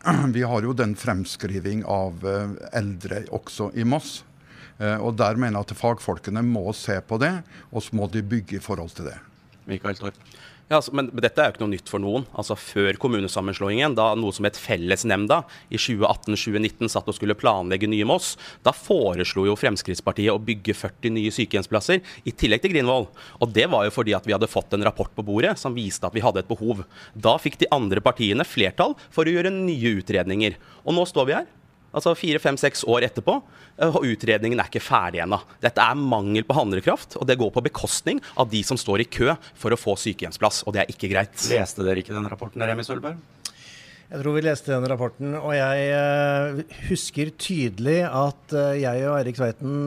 vi 0.37 0.43
har 0.43 0.63
jo 0.67 0.75
den 0.75 0.95
fremskriving 0.99 1.85
av 1.87 2.25
uh, 2.27 2.55
eldre 2.75 3.23
også 3.35 3.71
i 3.79 3.87
Moss. 3.87 4.23
Uh, 4.81 4.99
og 4.99 5.15
Der 5.19 5.39
mener 5.39 5.61
jeg 5.61 5.71
at 5.71 5.77
fagfolkene 5.79 6.43
må 6.47 6.65
se 6.75 6.99
på 7.07 7.19
det, 7.23 7.35
og 7.71 7.85
så 7.87 7.99
må 7.99 8.09
de 8.11 8.23
bygge 8.23 8.59
i 8.59 8.63
forhold 8.63 8.95
til 8.97 9.13
det. 9.13 9.19
Mikael 9.71 9.99
Torp. 9.99 10.19
Ja, 10.73 10.79
altså, 10.79 10.95
men 10.97 11.11
dette 11.21 11.37
er 11.37 11.51
jo 11.51 11.53
ikke 11.53 11.61
noe 11.67 11.75
nytt 11.75 11.91
for 11.93 12.01
noen. 12.01 12.23
Altså 12.33 12.55
Før 12.57 12.97
kommunesammenslåingen, 12.97 13.93
da 13.93 14.07
noe 14.17 14.33
som 14.33 14.47
het 14.49 14.57
Fellesnemnda 14.57 15.43
i 15.69 15.77
2018-2019 15.77 16.89
satt 16.89 17.11
og 17.13 17.19
skulle 17.19 17.37
planlegge 17.37 17.91
nye 17.93 18.07
Moss, 18.09 18.39
da 18.65 18.73
foreslo 18.73 19.45
jo 19.51 19.59
Fremskrittspartiet 19.61 20.33
å 20.33 20.41
bygge 20.41 20.73
40 20.79 21.13
nye 21.19 21.35
sykehjemsplasser 21.37 22.01
i 22.25 22.33
tillegg 22.33 22.65
til 22.65 22.73
Grindvoll. 22.73 23.11
Og 23.45 23.53
det 23.53 23.69
var 23.69 23.85
jo 23.85 23.93
fordi 23.99 24.17
at 24.17 24.25
vi 24.25 24.33
hadde 24.33 24.49
fått 24.49 24.73
en 24.73 24.89
rapport 24.89 25.13
på 25.13 25.27
bordet 25.29 25.59
som 25.61 25.77
viste 25.77 26.09
at 26.09 26.17
vi 26.17 26.25
hadde 26.25 26.41
et 26.41 26.49
behov. 26.49 26.87
Da 27.13 27.37
fikk 27.37 27.61
de 27.61 27.69
andre 27.77 28.01
partiene 28.01 28.49
flertall 28.49 28.97
for 29.13 29.29
å 29.29 29.37
gjøre 29.37 29.53
nye 29.53 29.99
utredninger. 30.01 30.57
Og 30.89 30.97
nå 30.97 31.05
står 31.05 31.29
vi 31.29 31.37
her 31.37 31.51
altså 31.93 32.15
fire, 32.19 32.41
fem, 32.43 32.59
seks 32.61 32.85
år 32.89 33.07
etterpå, 33.09 33.37
eh, 33.79 33.93
og 33.93 34.07
utredningen 34.09 34.61
er 34.61 34.71
ikke 34.71 34.85
ferdig 34.85 35.23
ennå. 35.25 35.41
Dette 35.63 35.85
er 35.85 35.99
mangel 35.99 36.47
på 36.49 36.57
handlekraft, 36.57 37.19
og 37.21 37.29
det 37.29 37.39
går 37.41 37.53
på 37.55 37.65
bekostning 37.69 38.23
av 38.41 38.51
de 38.53 38.63
som 38.67 38.81
står 38.81 39.05
i 39.05 39.09
kø 39.09 39.37
for 39.59 39.75
å 39.75 39.81
få 39.81 39.97
sykehjemsplass, 40.01 40.65
og 40.67 40.77
det 40.77 40.85
er 40.85 40.93
ikke 40.93 41.13
greit. 41.13 41.37
Leste 41.53 41.87
dere 41.87 42.03
ikke 42.03 42.17
den 42.17 42.29
rapporten, 42.33 42.65
Remi 42.65 42.87
Sølberg? 42.87 43.21
Jeg 44.13 44.21
tror 44.21 44.37
vi 44.37 44.43
leste 44.45 44.75
den 44.75 44.89
rapporten, 44.91 45.37
og 45.39 45.55
jeg 45.57 45.85
uh, 45.97 46.59
husker 46.91 47.31
tydelig 47.41 48.03
at 48.05 48.53
uh, 48.53 48.75
jeg 48.77 49.07
og 49.07 49.17
Eirik 49.17 49.39
Sveiten 49.39 49.87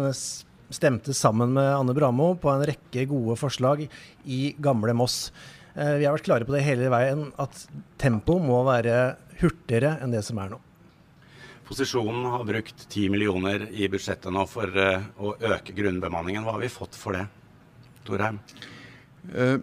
stemte 0.74 1.14
sammen 1.14 1.54
med 1.54 1.68
Anne 1.70 1.94
Bramo 1.94 2.32
på 2.42 2.50
en 2.50 2.66
rekke 2.66 3.06
gode 3.12 3.38
forslag 3.38 3.86
i 4.26 4.40
gamle 4.58 4.96
Moss. 4.98 5.30
Vi 5.76 6.08
har 6.08 6.16
vært 6.16 6.26
klare 6.26 6.48
på 6.48 6.56
det 6.56 6.64
hele 6.66 6.88
veien, 6.90 7.28
at 7.38 7.66
tempo 8.02 8.40
må 8.42 8.64
være 8.66 8.96
hurtigere 9.44 9.98
enn 10.02 10.16
det 10.16 10.24
som 10.26 10.40
er 10.42 10.56
nå. 10.56 10.65
Posisjonen 11.68 12.26
har 12.26 12.44
brukt 12.44 12.90
10 12.90 13.10
millioner 13.10 13.70
i 13.74 13.88
budsjettet 13.90 14.34
nå 14.34 14.44
for 14.50 14.70
uh, 14.78 15.02
å 15.18 15.34
øke 15.34 15.74
grunnbemanningen. 15.74 16.44
Hva 16.46 16.60
har 16.60 16.62
vi 16.62 16.70
fått 16.70 16.98
for 16.98 17.18
det, 17.18 17.24
Torheim? 18.06 18.38
Uh, 19.34 19.58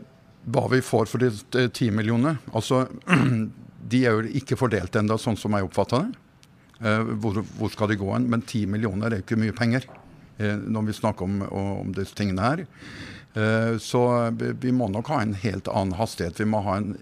hva 0.51 0.65
vi 0.73 0.81
får 0.83 1.07
for 1.07 1.23
de 1.23 1.31
10 1.69 1.95
millionene? 1.95 2.41
Altså, 2.51 2.89
de 3.93 4.03
er 4.03 4.19
jo 4.19 4.35
ikke 4.43 4.59
fordelt 4.59 4.99
ennå, 4.99 5.15
sånn 5.15 5.39
som 5.39 5.55
jeg 5.55 5.69
oppfatter 5.69 6.09
det. 6.09 6.19
Hvor, 6.83 7.37
hvor, 7.61 7.71
skal 7.71 7.93
de 7.93 7.95
gå 8.01 8.09
hen? 8.11 8.25
Men 8.27 8.41
10 8.43 8.67
millioner 8.73 9.13
er 9.13 9.21
jo 9.21 9.23
ikke 9.23 9.39
mye 9.39 9.55
penger 9.55 9.85
når 10.43 10.89
vi 10.89 10.95
snakker 10.97 11.29
om, 11.29 11.37
om 11.47 11.93
disse 11.95 12.17
tingene 12.19 12.43
her. 12.43 12.63
Så 13.79 14.01
vi 14.35 14.73
må 14.75 14.89
nok 14.91 15.13
ha 15.13 15.21
en 15.23 15.37
helt 15.45 15.71
annen 15.71 15.95
hastighet. 15.95 16.41
Vi 16.43 16.49
må 16.51 16.65
ha 16.67 16.81
en 16.81 16.97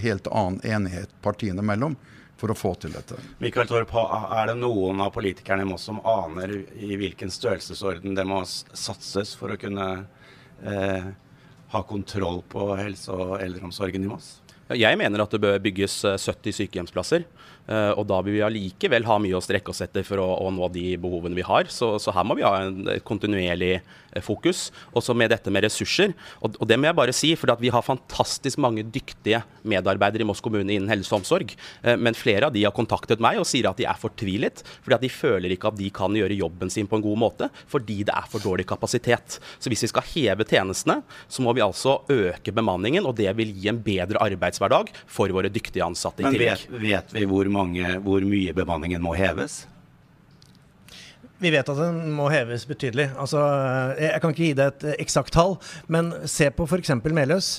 helt 0.00 0.30
annen 0.32 0.62
enighet 0.64 1.12
partiene 1.20 1.60
mellom 1.60 1.98
for 2.38 2.52
å 2.52 2.56
få 2.56 2.74
til 2.78 2.94
dette. 2.94 3.18
Mikael 3.42 3.66
Torp, 3.66 3.92
Er 3.92 4.46
det 4.46 4.58
noen 4.60 5.00
av 5.02 5.10
politikerne 5.14 5.64
i 5.66 5.68
Moss 5.68 5.88
som 5.88 5.98
aner 6.06 6.52
i 6.78 6.96
hvilken 6.96 7.32
størrelsesorden 7.34 8.14
det 8.14 8.26
må 8.28 8.44
satses 8.46 9.34
for 9.38 9.50
å 9.50 9.58
kunne 9.58 9.88
eh, 10.62 11.08
ha 11.74 11.82
kontroll 11.82 12.44
på 12.48 12.70
helse- 12.78 13.14
og 13.14 13.40
eldreomsorgen 13.42 14.04
i 14.04 14.12
Moss? 14.12 14.36
Jeg 14.68 15.00
mener 15.00 15.24
at 15.24 15.32
det 15.32 15.40
bør 15.40 15.58
bygges 15.64 16.02
70 16.04 16.50
eh, 16.52 16.56
sykehjemsplasser. 16.60 17.24
Eh, 17.68 17.92
og 18.00 18.06
da 18.08 18.20
vil 18.24 18.38
vi 18.38 18.44
allikevel 18.44 19.04
ha 19.08 19.18
mye 19.20 19.36
å 19.36 19.44
strekke 19.44 19.72
oss 19.74 19.82
etter 19.84 20.06
for 20.06 20.22
å, 20.22 20.26
å 20.46 20.48
nå 20.54 20.70
de 20.72 20.94
behovene 21.00 21.36
vi 21.36 21.44
har. 21.44 21.68
Så, 21.72 21.96
så, 22.00 22.14
her 22.16 22.24
må 22.24 22.38
vi 22.38 22.46
ha 22.46 22.54
en 22.64 22.88
kontinuerlig 23.06 23.74
eh, 23.76 24.22
fokus. 24.24 24.68
Også 24.96 25.16
med 25.16 25.32
dette 25.34 25.52
med 25.52 25.66
ressurser. 25.66 26.14
Og, 26.40 26.56
og 26.56 26.70
det 26.70 26.78
må 26.80 26.88
jeg 26.88 26.98
bare 26.98 27.16
si, 27.16 27.34
for 27.36 27.52
vi 27.60 27.72
har 27.74 27.84
fantastisk 27.84 28.60
mange 28.64 28.86
dyktige 28.88 29.42
medarbeidere 29.68 30.24
i 30.24 30.28
Moss 30.28 30.42
kommune 30.44 30.72
innen 30.72 30.88
helse 30.92 31.12
og 31.12 31.20
omsorg. 31.20 31.52
Eh, 31.82 31.98
men 32.00 32.16
flere 32.16 32.48
av 32.48 32.56
de 32.56 32.64
har 32.64 32.76
kontaktet 32.76 33.20
meg 33.24 33.40
og 33.40 33.48
sier 33.48 33.68
at 33.68 33.80
de 33.80 33.88
er 33.88 34.00
fortvilet. 34.00 34.64
Fordi 34.86 34.96
at 34.96 35.04
de 35.04 35.12
føler 35.12 35.52
ikke 35.54 35.72
at 35.72 35.78
de 35.80 35.92
kan 35.92 36.16
gjøre 36.16 36.40
jobben 36.40 36.72
sin 36.72 36.88
på 36.88 36.98
en 36.98 37.04
god 37.04 37.20
måte, 37.20 37.50
fordi 37.68 38.00
det 38.08 38.16
er 38.16 38.32
for 38.32 38.44
dårlig 38.44 38.64
kapasitet. 38.68 39.38
Så 39.60 39.68
hvis 39.68 39.84
vi 39.84 39.92
skal 39.92 40.08
heve 40.14 40.46
tjenestene, 40.48 41.02
så 41.28 41.44
må 41.44 41.52
vi 41.56 41.64
altså 41.64 41.98
øke 42.08 42.54
bemanningen, 42.54 43.04
og 43.04 43.18
det 43.18 43.28
vil 43.36 43.52
gi 43.52 43.68
en 43.68 43.80
bedre 43.84 44.22
arbeidshverdag 44.24 44.94
for 45.04 45.28
våre 45.36 45.52
dyktige 45.52 45.84
ansatte 45.84 46.24
i 46.24 46.32
tillegg. 46.32 46.64
Men 46.72 46.80
vet, 46.80 47.12
vet 47.12 47.16
vi 47.18 47.28
hvor 47.28 47.48
mange 47.52 47.57
mange, 47.58 47.98
hvor 48.04 48.24
mye 48.24 48.54
bemanningen 48.54 49.02
må 49.04 49.16
heves? 49.18 49.64
Vi 51.38 51.52
vet 51.54 51.68
at 51.70 51.78
den 51.78 51.98
må 52.16 52.26
heves 52.32 52.64
betydelig. 52.66 53.12
Altså, 53.14 53.38
jeg 53.94 54.18
kan 54.22 54.32
ikke 54.32 54.42
gi 54.48 54.54
deg 54.58 54.72
et 54.72 55.02
eksakt 55.04 55.30
tall, 55.36 55.54
men 55.86 56.10
se 56.26 56.48
på 56.50 56.66
f.eks. 56.66 56.90
Meløs. 57.14 57.50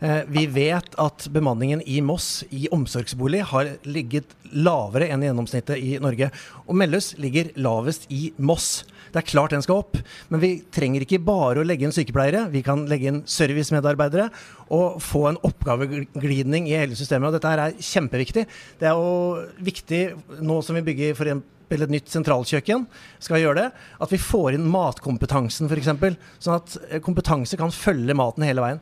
Eh, 0.00 0.22
vi 0.32 0.46
vet 0.48 0.96
at 1.00 1.26
bemanningen 1.34 1.82
i 1.84 1.98
Moss 2.00 2.46
i 2.48 2.64
omsorgsbolig 2.72 3.42
har 3.50 3.74
ligget 3.84 4.32
lavere 4.56 5.10
enn 5.12 5.24
gjennomsnittet 5.26 5.76
i 5.76 5.98
Norge. 6.00 6.30
Og 6.64 6.78
Meløs 6.80 7.10
ligger 7.20 7.50
lavest 7.60 8.06
i 8.08 8.30
Moss. 8.40 8.86
Det 9.12 9.20
er 9.20 9.28
klart 9.28 9.52
den 9.52 9.64
skal 9.64 9.82
opp, 9.82 9.98
men 10.32 10.40
vi 10.40 10.50
trenger 10.72 11.04
ikke 11.04 11.20
bare 11.24 11.60
å 11.60 11.66
legge 11.66 11.84
inn 11.84 11.94
sykepleiere. 11.94 12.46
Vi 12.52 12.62
kan 12.64 12.86
legge 12.88 13.10
inn 13.10 13.20
servicemedarbeidere 13.28 14.30
og 14.72 14.96
få 15.04 15.26
en 15.28 15.40
oppgaveglidning 15.46 16.70
i 16.70 16.78
hele 16.80 16.96
systemet. 16.96 17.28
Og 17.28 17.36
dette 17.36 17.52
her 17.52 17.66
er 17.66 17.76
kjempeviktig. 17.76 18.46
Det 18.80 18.88
er 18.88 18.96
jo 18.96 19.44
viktig 19.68 20.02
nå 20.40 20.58
som 20.64 20.80
vi 20.80 20.84
bygger 20.88 21.20
for 21.20 21.32
en 21.74 21.86
et 21.86 21.94
nytt 21.96 22.12
sentralkjøkken 22.12 22.86
skal 23.18 23.42
gjøre 23.42 23.64
det. 23.64 23.66
At 24.02 24.12
vi 24.12 24.20
får 24.22 24.56
inn 24.56 24.68
matkompetansen, 24.70 25.70
f.eks. 25.70 25.90
Sånn 26.38 26.60
at 26.60 26.78
kompetanse 27.04 27.58
kan 27.58 27.74
følge 27.74 28.16
maten 28.16 28.46
hele 28.46 28.64
veien. 28.64 28.80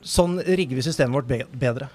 Sånn 0.00 0.38
rigger 0.44 0.78
vi 0.78 0.84
systemet 0.84 1.20
vårt 1.20 1.50
bedre. 1.60 1.90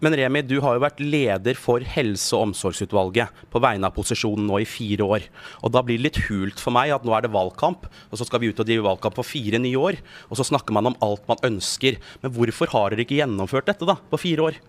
Men 0.00 0.14
Remi, 0.16 0.40
du 0.46 0.56
har 0.64 0.76
jo 0.76 0.82
vært 0.82 1.00
leder 1.02 1.58
for 1.58 1.84
helse- 1.94 2.32
og 2.36 2.48
omsorgsutvalget 2.48 3.42
på 3.52 3.60
vegne 3.60 3.90
av 3.90 3.96
posisjonen 3.96 4.46
nå 4.48 4.62
i 4.62 4.68
fire 4.68 5.04
år. 5.16 5.26
Og 5.60 5.74
da 5.74 5.82
blir 5.84 6.00
det 6.00 6.06
litt 6.06 6.20
hult 6.30 6.62
for 6.62 6.74
meg 6.74 6.94
at 6.94 7.04
nå 7.04 7.12
er 7.12 7.26
det 7.26 7.34
valgkamp, 7.34 7.84
og 7.84 8.18
så 8.18 8.24
skal 8.24 8.40
vi 8.40 8.52
ut 8.52 8.62
og 8.62 8.68
drive 8.68 8.86
valgkamp 8.86 9.18
for 9.20 9.28
fire 9.28 9.60
nye 9.60 9.80
år. 9.80 10.00
Og 10.30 10.40
så 10.40 10.48
snakker 10.48 10.76
man 10.76 10.88
om 10.88 10.96
alt 11.04 11.28
man 11.28 11.42
ønsker. 11.44 12.00
Men 12.22 12.32
hvorfor 12.32 12.72
har 12.72 12.94
dere 12.94 13.04
ikke 13.04 13.20
gjennomført 13.20 13.68
dette 13.68 13.88
da, 13.88 13.98
på 14.08 14.22
fire 14.24 14.48
år? 14.48 14.62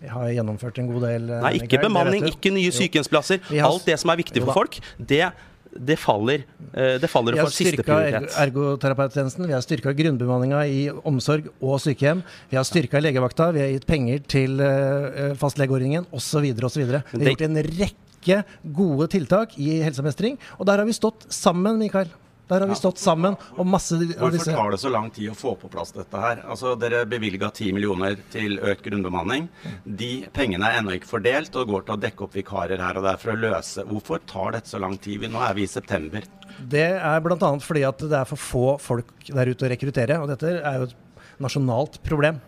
Vi 0.00 0.08
har 0.08 0.32
gjennomført 0.32 0.80
en 0.80 0.88
god 0.88 1.04
del. 1.04 1.28
Nei, 1.44 1.54
ikke 1.60 1.82
bemanning, 1.82 2.24
ikke 2.30 2.52
nye 2.54 2.72
sykehjemsplasser. 2.72 3.44
Alt 3.66 3.86
det 3.88 3.98
som 4.00 4.12
er 4.12 4.20
viktig 4.22 4.44
for 4.46 4.62
folk, 4.62 4.80
det 4.96 5.26
det 5.70 5.96
faller, 6.02 6.42
eh, 6.74 6.96
det 6.98 7.08
faller 7.10 7.36
for 7.38 7.52
siste 7.54 7.84
prioritet. 7.84 8.10
Vi 8.10 8.12
har 8.12 8.26
styrka 8.26 8.42
ergoterapeuttjenesten, 8.42 9.46
vi 9.46 9.54
har 9.54 9.62
styrka 9.62 9.92
grunnbemanninga 9.94 10.62
i 10.66 10.80
omsorg 10.90 11.46
og 11.60 11.78
sykehjem. 11.80 12.24
Vi 12.50 12.58
har 12.58 12.66
styrka 12.66 13.00
legevakta, 13.00 13.52
vi 13.54 13.62
har 13.62 13.70
gitt 13.70 13.86
penger 13.86 14.24
til 14.26 14.58
uh, 14.60 15.34
fastlegeordningen 15.38 16.08
osv. 16.10 16.48
osv. 16.58 16.82
Vi 16.82 17.22
har 17.22 17.30
gjort 17.30 17.46
en 17.46 17.62
rekke 17.62 18.40
gode 18.64 19.06
tiltak 19.14 19.54
i 19.58 19.78
helsemestring, 19.84 20.38
og 20.58 20.66
der 20.66 20.82
har 20.82 20.88
vi 20.90 20.96
stått 20.96 21.28
sammen, 21.30 21.78
Mikael. 21.78 22.10
Der 22.50 22.64
har 22.64 22.66
vi 22.66 22.74
stått 22.74 22.98
sammen 22.98 23.36
om 23.54 23.68
masse 23.70 23.94
Hvorfor 23.94 24.32
disse 24.34 24.54
tar 24.56 24.72
det 24.74 24.80
så 24.82 24.90
lang 24.90 25.06
tid 25.14 25.30
å 25.30 25.36
få 25.38 25.52
på 25.60 25.68
plass 25.70 25.92
dette 25.94 26.18
her? 26.18 26.40
Altså, 26.50 26.72
Dere 26.80 27.04
bevilga 27.06 27.52
10 27.52 27.76
millioner 27.76 28.16
til 28.32 28.58
økt 28.58 28.82
grunnbemanning. 28.88 29.46
De 29.84 30.10
pengene 30.34 30.66
er 30.66 30.80
ennå 30.80 30.96
ikke 30.96 31.12
fordelt 31.12 31.54
og 31.60 31.70
går 31.70 31.86
til 31.86 31.94
å 31.94 32.00
dekke 32.02 32.26
opp 32.26 32.34
vikarer 32.34 32.82
her 32.82 32.98
og 32.98 33.06
der 33.06 33.20
for 33.22 33.36
å 33.36 33.38
løse. 33.38 33.86
Hvorfor 33.86 34.24
tar 34.26 34.58
dette 34.58 34.72
så 34.72 34.82
lang 34.82 34.98
tid? 34.98 35.28
Nå 35.30 35.44
er 35.46 35.54
vi 35.54 35.68
i 35.68 35.70
september. 35.70 36.26
Det 36.58 36.88
er 36.98 37.22
bl.a. 37.22 37.52
fordi 37.62 37.86
at 37.86 38.02
det 38.02 38.18
er 38.18 38.28
for 38.32 38.46
få 38.50 38.66
folk 38.82 39.30
der 39.30 39.54
ute 39.54 39.68
å 39.68 39.70
rekruttere. 39.70 40.18
Og 40.18 40.32
dette 40.32 40.56
er 40.58 40.80
jo 40.80 40.90
et 40.90 40.98
nasjonalt 41.46 42.02
problem. 42.06 42.42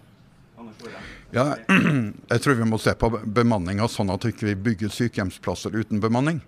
Ja, 1.33 1.57
jeg 2.29 2.43
tror 2.45 2.59
vi 2.59 2.65
må 2.69 2.77
se 2.77 2.93
på 2.99 3.09
bemanninga 3.09 3.87
sånn 3.89 4.11
at 4.13 4.21
vi 4.27 4.33
ikke 4.35 4.53
bygger 4.67 4.91
sykehjemsplasser 4.93 5.73
uten 5.73 5.97
bemanning. 6.03 6.43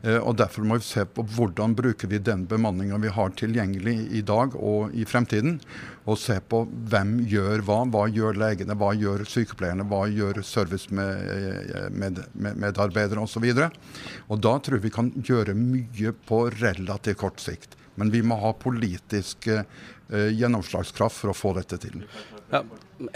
Eh, 0.00 0.16
og 0.16 0.38
Derfor 0.40 0.64
må 0.64 0.78
vi 0.78 0.84
se 0.86 1.04
på 1.04 1.20
hvordan 1.36 1.74
bruker 1.76 2.08
vi 2.08 2.18
den 2.24 2.46
bemanninga 2.48 2.96
vi 3.02 3.10
har 3.12 3.30
tilgjengelig 3.36 4.08
i 4.16 4.22
dag 4.24 4.56
og 4.56 4.96
i 4.96 5.04
fremtiden. 5.04 5.60
Og 6.08 6.16
se 6.22 6.40
på 6.40 6.64
hvem 6.88 7.20
gjør 7.28 7.60
hva. 7.68 7.84
Hva 7.92 8.08
gjør 8.08 8.32
legene, 8.40 8.72
hva 8.80 8.96
gjør 8.96 9.28
sykepleierne, 9.28 9.84
hva 9.92 10.08
gjør 10.08 10.40
servicemedarbeidere 10.54 13.20
osv. 13.20 13.44
Da 13.52 14.56
tror 14.56 14.72
jeg 14.78 14.84
vi 14.88 14.96
kan 14.96 15.12
gjøre 15.20 15.52
mye 15.58 16.16
på 16.32 16.48
relativt 16.56 17.20
kort 17.20 17.44
sikt. 17.44 17.76
Men 18.00 18.08
vi 18.08 18.24
må 18.24 18.40
ha 18.40 18.56
politisk 18.56 19.52
eh, 19.52 19.68
gjennomslagskraft 20.08 21.20
for 21.20 21.28
å 21.34 21.36
få 21.36 21.52
dette 21.60 21.76
til. 21.84 22.08
Ja, 22.50 22.64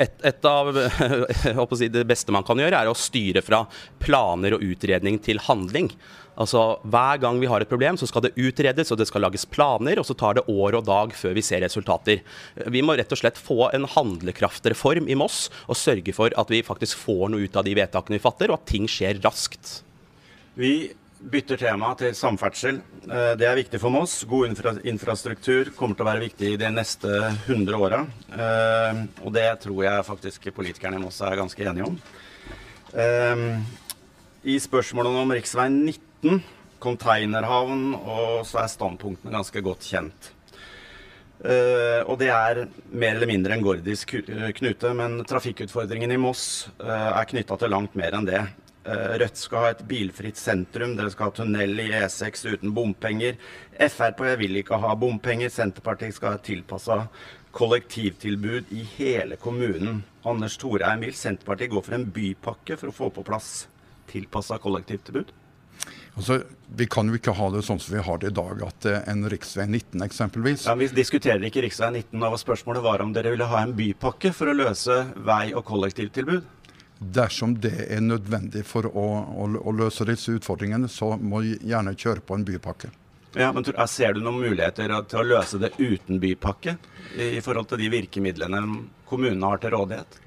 et, 0.01 0.15
et, 0.25 0.45
av 0.47 0.71
si, 1.79 1.89
det 1.93 2.05
beste 2.09 2.33
man 2.35 2.47
kan 2.47 2.61
gjøre, 2.61 2.81
er 2.81 2.91
å 2.91 2.97
styre 2.97 3.43
fra 3.45 3.65
planer 4.03 4.57
og 4.57 4.65
utredning 4.65 5.19
til 5.23 5.43
handling. 5.45 5.91
Altså, 6.41 6.81
Hver 6.91 7.21
gang 7.23 7.39
vi 7.43 7.49
har 7.51 7.63
et 7.63 7.71
problem, 7.71 7.99
så 8.01 8.09
skal 8.11 8.25
det 8.25 8.35
utredes 8.41 8.91
og 8.91 8.99
det 8.99 9.07
skal 9.11 9.23
lages 9.27 9.47
planer, 9.47 10.01
og 10.01 10.09
så 10.09 10.17
tar 10.19 10.39
det 10.39 10.47
år 10.51 10.79
og 10.81 10.87
dag 10.89 11.15
før 11.15 11.37
vi 11.37 11.45
ser 11.47 11.63
resultater. 11.67 12.25
Vi 12.71 12.83
må 12.83 12.97
rett 12.99 13.13
og 13.15 13.21
slett 13.21 13.39
få 13.39 13.69
en 13.71 13.87
handlekraftreform 13.91 15.11
i 15.11 15.19
Moss 15.19 15.47
og 15.69 15.79
sørge 15.79 16.15
for 16.17 16.35
at 16.39 16.51
vi 16.51 16.65
faktisk 16.67 16.99
får 17.05 17.31
noe 17.35 17.47
ut 17.47 17.59
av 17.59 17.67
de 17.67 17.77
vedtakene 17.79 18.19
vi 18.19 18.25
fatter, 18.25 18.51
og 18.51 18.63
at 18.63 18.71
ting 18.71 18.91
skjer 18.91 19.23
raskt. 19.25 19.81
Vi 20.59 20.75
bytter 21.31 21.61
tema 21.61 21.93
til 21.99 22.13
samferdsel. 22.17 22.83
Eh, 23.09 23.33
det 23.41 23.49
er 23.49 23.59
viktig 23.59 23.81
for 23.83 23.95
Moss. 23.95 24.21
God 24.29 24.51
infra 24.51 24.75
infrastruktur 24.85 25.73
kommer 25.77 25.97
til 25.97 26.05
å 26.05 26.11
være 26.11 26.25
viktig 26.27 26.55
de 26.61 26.73
neste 26.75 27.15
100 27.47 27.79
åra. 27.81 28.03
Eh, 28.35 29.05
og 29.25 29.33
det 29.35 29.49
tror 29.65 29.85
jeg 29.87 30.09
faktisk 30.11 30.51
politikerne 30.55 31.01
i 31.01 31.05
Moss 31.05 31.23
er 31.25 31.41
ganske 31.41 31.71
enige 31.71 31.89
om. 31.89 31.99
Eh, 32.93 33.47
I 34.45 34.59
spørsmålet 34.61 35.23
om 35.25 35.33
rv. 35.33 35.69
19 35.73 36.05
19, 36.25 36.43
containerhavn, 36.81 37.95
og 37.95 38.45
så 38.49 38.63
er 38.63 38.73
standpunktene 38.73 39.33
ganske 39.35 39.63
godt 39.65 39.87
kjent. 39.89 40.33
Uh, 41.45 42.01
og 42.09 42.17
det 42.23 42.31
er 42.33 42.63
mer 42.89 43.19
eller 43.19 43.29
mindre 43.29 43.53
en 43.53 43.65
gordisk 43.65 44.15
knute, 44.57 44.93
men 44.97 45.19
trafikkutfordringen 45.29 46.15
i 46.15 46.21
Moss 46.21 46.71
uh, 46.79 47.19
er 47.19 47.27
knytta 47.29 47.59
til 47.61 47.75
langt 47.75 47.99
mer 48.01 48.17
enn 48.17 48.29
det. 48.29 48.41
Uh, 48.85 49.15
Rødt 49.21 49.39
skal 49.41 49.63
ha 49.63 49.69
et 49.73 49.85
bilfritt 49.89 50.37
sentrum, 50.37 50.93
dere 50.99 51.13
skal 51.13 51.31
ha 51.31 51.37
tunnel 51.39 51.79
i 51.81 51.89
E6 52.03 52.45
uten 52.53 52.75
bompenger. 52.77 53.39
Frp 53.81 54.21
vil 54.41 54.61
ikke 54.61 54.81
ha 54.83 54.93
bompenger, 54.99 55.53
Senterpartiet 55.53 56.19
skal 56.19 56.35
ha 56.35 56.41
et 56.41 56.49
tilpassa 56.51 56.99
kollektivtilbud 57.55 58.75
i 58.75 58.83
hele 58.97 59.39
kommunen. 59.41 60.03
Anders 60.27 60.59
Thorheim 60.61 61.07
vil 61.07 61.15
Senterpartiet 61.17 61.73
gå 61.73 61.81
for 61.85 61.97
en 61.97 62.11
bypakke 62.13 62.77
for 62.81 62.91
å 62.91 62.97
få 62.97 63.11
på 63.15 63.25
plass 63.27 63.55
tilpassa 64.11 64.59
kollektivtilbud? 64.61 65.33
Altså, 66.15 66.43
Vi 66.75 66.87
kan 66.91 67.07
jo 67.07 67.15
ikke 67.19 67.35
ha 67.37 67.49
det 67.55 67.63
sånn 67.67 67.79
som 67.83 67.95
vi 67.95 68.03
har 68.03 68.19
det 68.19 68.33
i 68.33 68.35
dag, 68.35 68.63
at 68.67 68.87
en 69.07 69.27
rv. 69.29 69.39
19 69.67 70.03
eksempelvis 70.07 70.67
Ja, 70.67 70.75
Vi 70.75 70.89
diskuterer 70.89 71.43
ikke 71.47 71.63
rv. 71.63 71.71
19, 71.93 72.23
og 72.23 72.39
spørsmålet 72.39 72.83
var 72.83 73.03
om 73.03 73.13
dere 73.13 73.31
ville 73.35 73.47
ha 73.47 73.63
en 73.63 73.75
bypakke 73.75 74.33
for 74.35 74.51
å 74.51 74.57
løse 74.57 75.15
vei- 75.17 75.55
og 75.55 75.65
kollektivtilbud? 75.65 76.43
Dersom 76.99 77.57
det 77.61 77.89
er 77.91 78.03
nødvendig 78.05 78.63
for 78.69 78.87
å, 78.87 79.07
å, 79.45 79.49
å 79.59 79.73
løse 79.75 80.07
disse 80.09 80.37
utfordringene, 80.37 80.89
så 80.89 81.15
må 81.19 81.43
vi 81.45 81.57
gjerne 81.67 81.97
kjøre 81.99 82.23
på 82.25 82.39
en 82.39 82.47
bypakke. 82.47 82.93
Ja, 83.35 83.51
men 83.53 83.67
Ser 83.91 84.15
du 84.15 84.23
noen 84.23 84.39
muligheter 84.45 84.93
til 85.11 85.21
å 85.21 85.27
løse 85.27 85.59
det 85.59 85.75
uten 85.79 86.21
bypakke, 86.23 86.77
i 87.19 87.41
forhold 87.43 87.73
til 87.73 87.83
de 87.83 87.91
virkemidlene 87.97 88.63
kommunene 89.11 89.51
har 89.51 89.63
til 89.63 89.75
rådighet? 89.75 90.21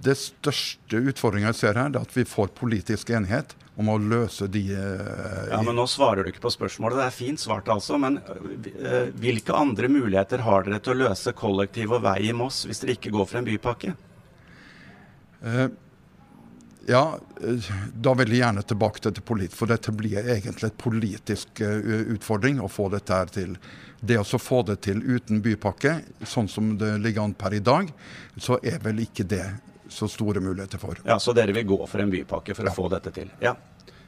Det 0.00 0.14
største 0.16 1.00
utfordringa 1.10 1.50
jeg 1.50 1.58
ser 1.58 1.76
her, 1.76 1.90
er 1.90 2.06
at 2.06 2.14
vi 2.14 2.24
får 2.24 2.54
politisk 2.56 3.10
enighet 3.12 3.52
om 3.80 3.90
å 3.92 3.98
løse 4.00 4.46
de 4.52 4.62
uh, 4.72 5.50
Ja, 5.50 5.60
men 5.64 5.76
Nå 5.76 5.86
svarer 5.90 6.24
du 6.24 6.30
ikke 6.30 6.46
på 6.46 6.52
spørsmålet. 6.54 7.00
Det 7.00 7.06
er 7.08 7.16
fint 7.16 7.42
svart, 7.42 7.68
altså. 7.72 7.98
Men 8.00 8.20
uh, 8.20 9.10
hvilke 9.20 9.56
andre 9.56 9.90
muligheter 9.92 10.44
har 10.46 10.64
dere 10.66 10.80
til 10.84 10.94
å 10.94 11.08
løse 11.08 11.34
kollektiv 11.36 11.96
og 11.98 12.06
vei 12.06 12.18
i 12.30 12.36
Moss 12.36 12.62
hvis 12.68 12.80
dere 12.84 12.96
ikke 12.96 13.12
går 13.16 13.28
for 13.28 13.40
en 13.40 13.50
bypakke? 13.50 13.94
Uh, 15.44 15.68
ja, 16.88 17.04
da 17.94 18.14
vil 18.18 18.32
jeg 18.32 18.40
gjerne 18.40 18.64
tilbake 18.66 19.02
til 19.04 19.14
det 19.14 19.22
politiske. 19.26 19.58
For 19.60 19.70
dette 19.70 19.92
blir 19.94 20.24
egentlig 20.24 20.70
et 20.70 20.78
politisk 20.80 21.60
utfordring 21.60 22.58
å 22.64 22.70
få 22.72 22.88
dette 22.90 23.14
her 23.14 23.30
til. 23.30 23.52
Det 24.00 24.16
å 24.18 24.40
få 24.40 24.62
det 24.66 24.80
til 24.88 25.02
uten 25.04 25.42
bypakke, 25.44 25.92
sånn 26.26 26.48
som 26.50 26.72
det 26.80 26.96
ligger 27.04 27.28
an 27.28 27.36
per 27.38 27.54
i 27.54 27.60
dag, 27.62 27.92
så 28.40 28.58
er 28.64 28.80
vel 28.82 29.04
ikke 29.04 29.28
det 29.28 29.44
så 29.90 30.08
store 30.08 30.40
muligheter 30.40 30.78
for. 30.78 30.98
Ja, 31.04 31.18
Så 31.18 31.32
dere 31.32 31.52
vil 31.52 31.66
gå 31.66 31.86
for 31.86 32.00
en 32.00 32.10
bypakke 32.10 32.54
for 32.54 32.66
ja. 32.66 32.72
å 32.72 32.74
få 32.74 32.88
dette 32.92 33.12
til? 33.14 33.30
Ja. 33.42 33.56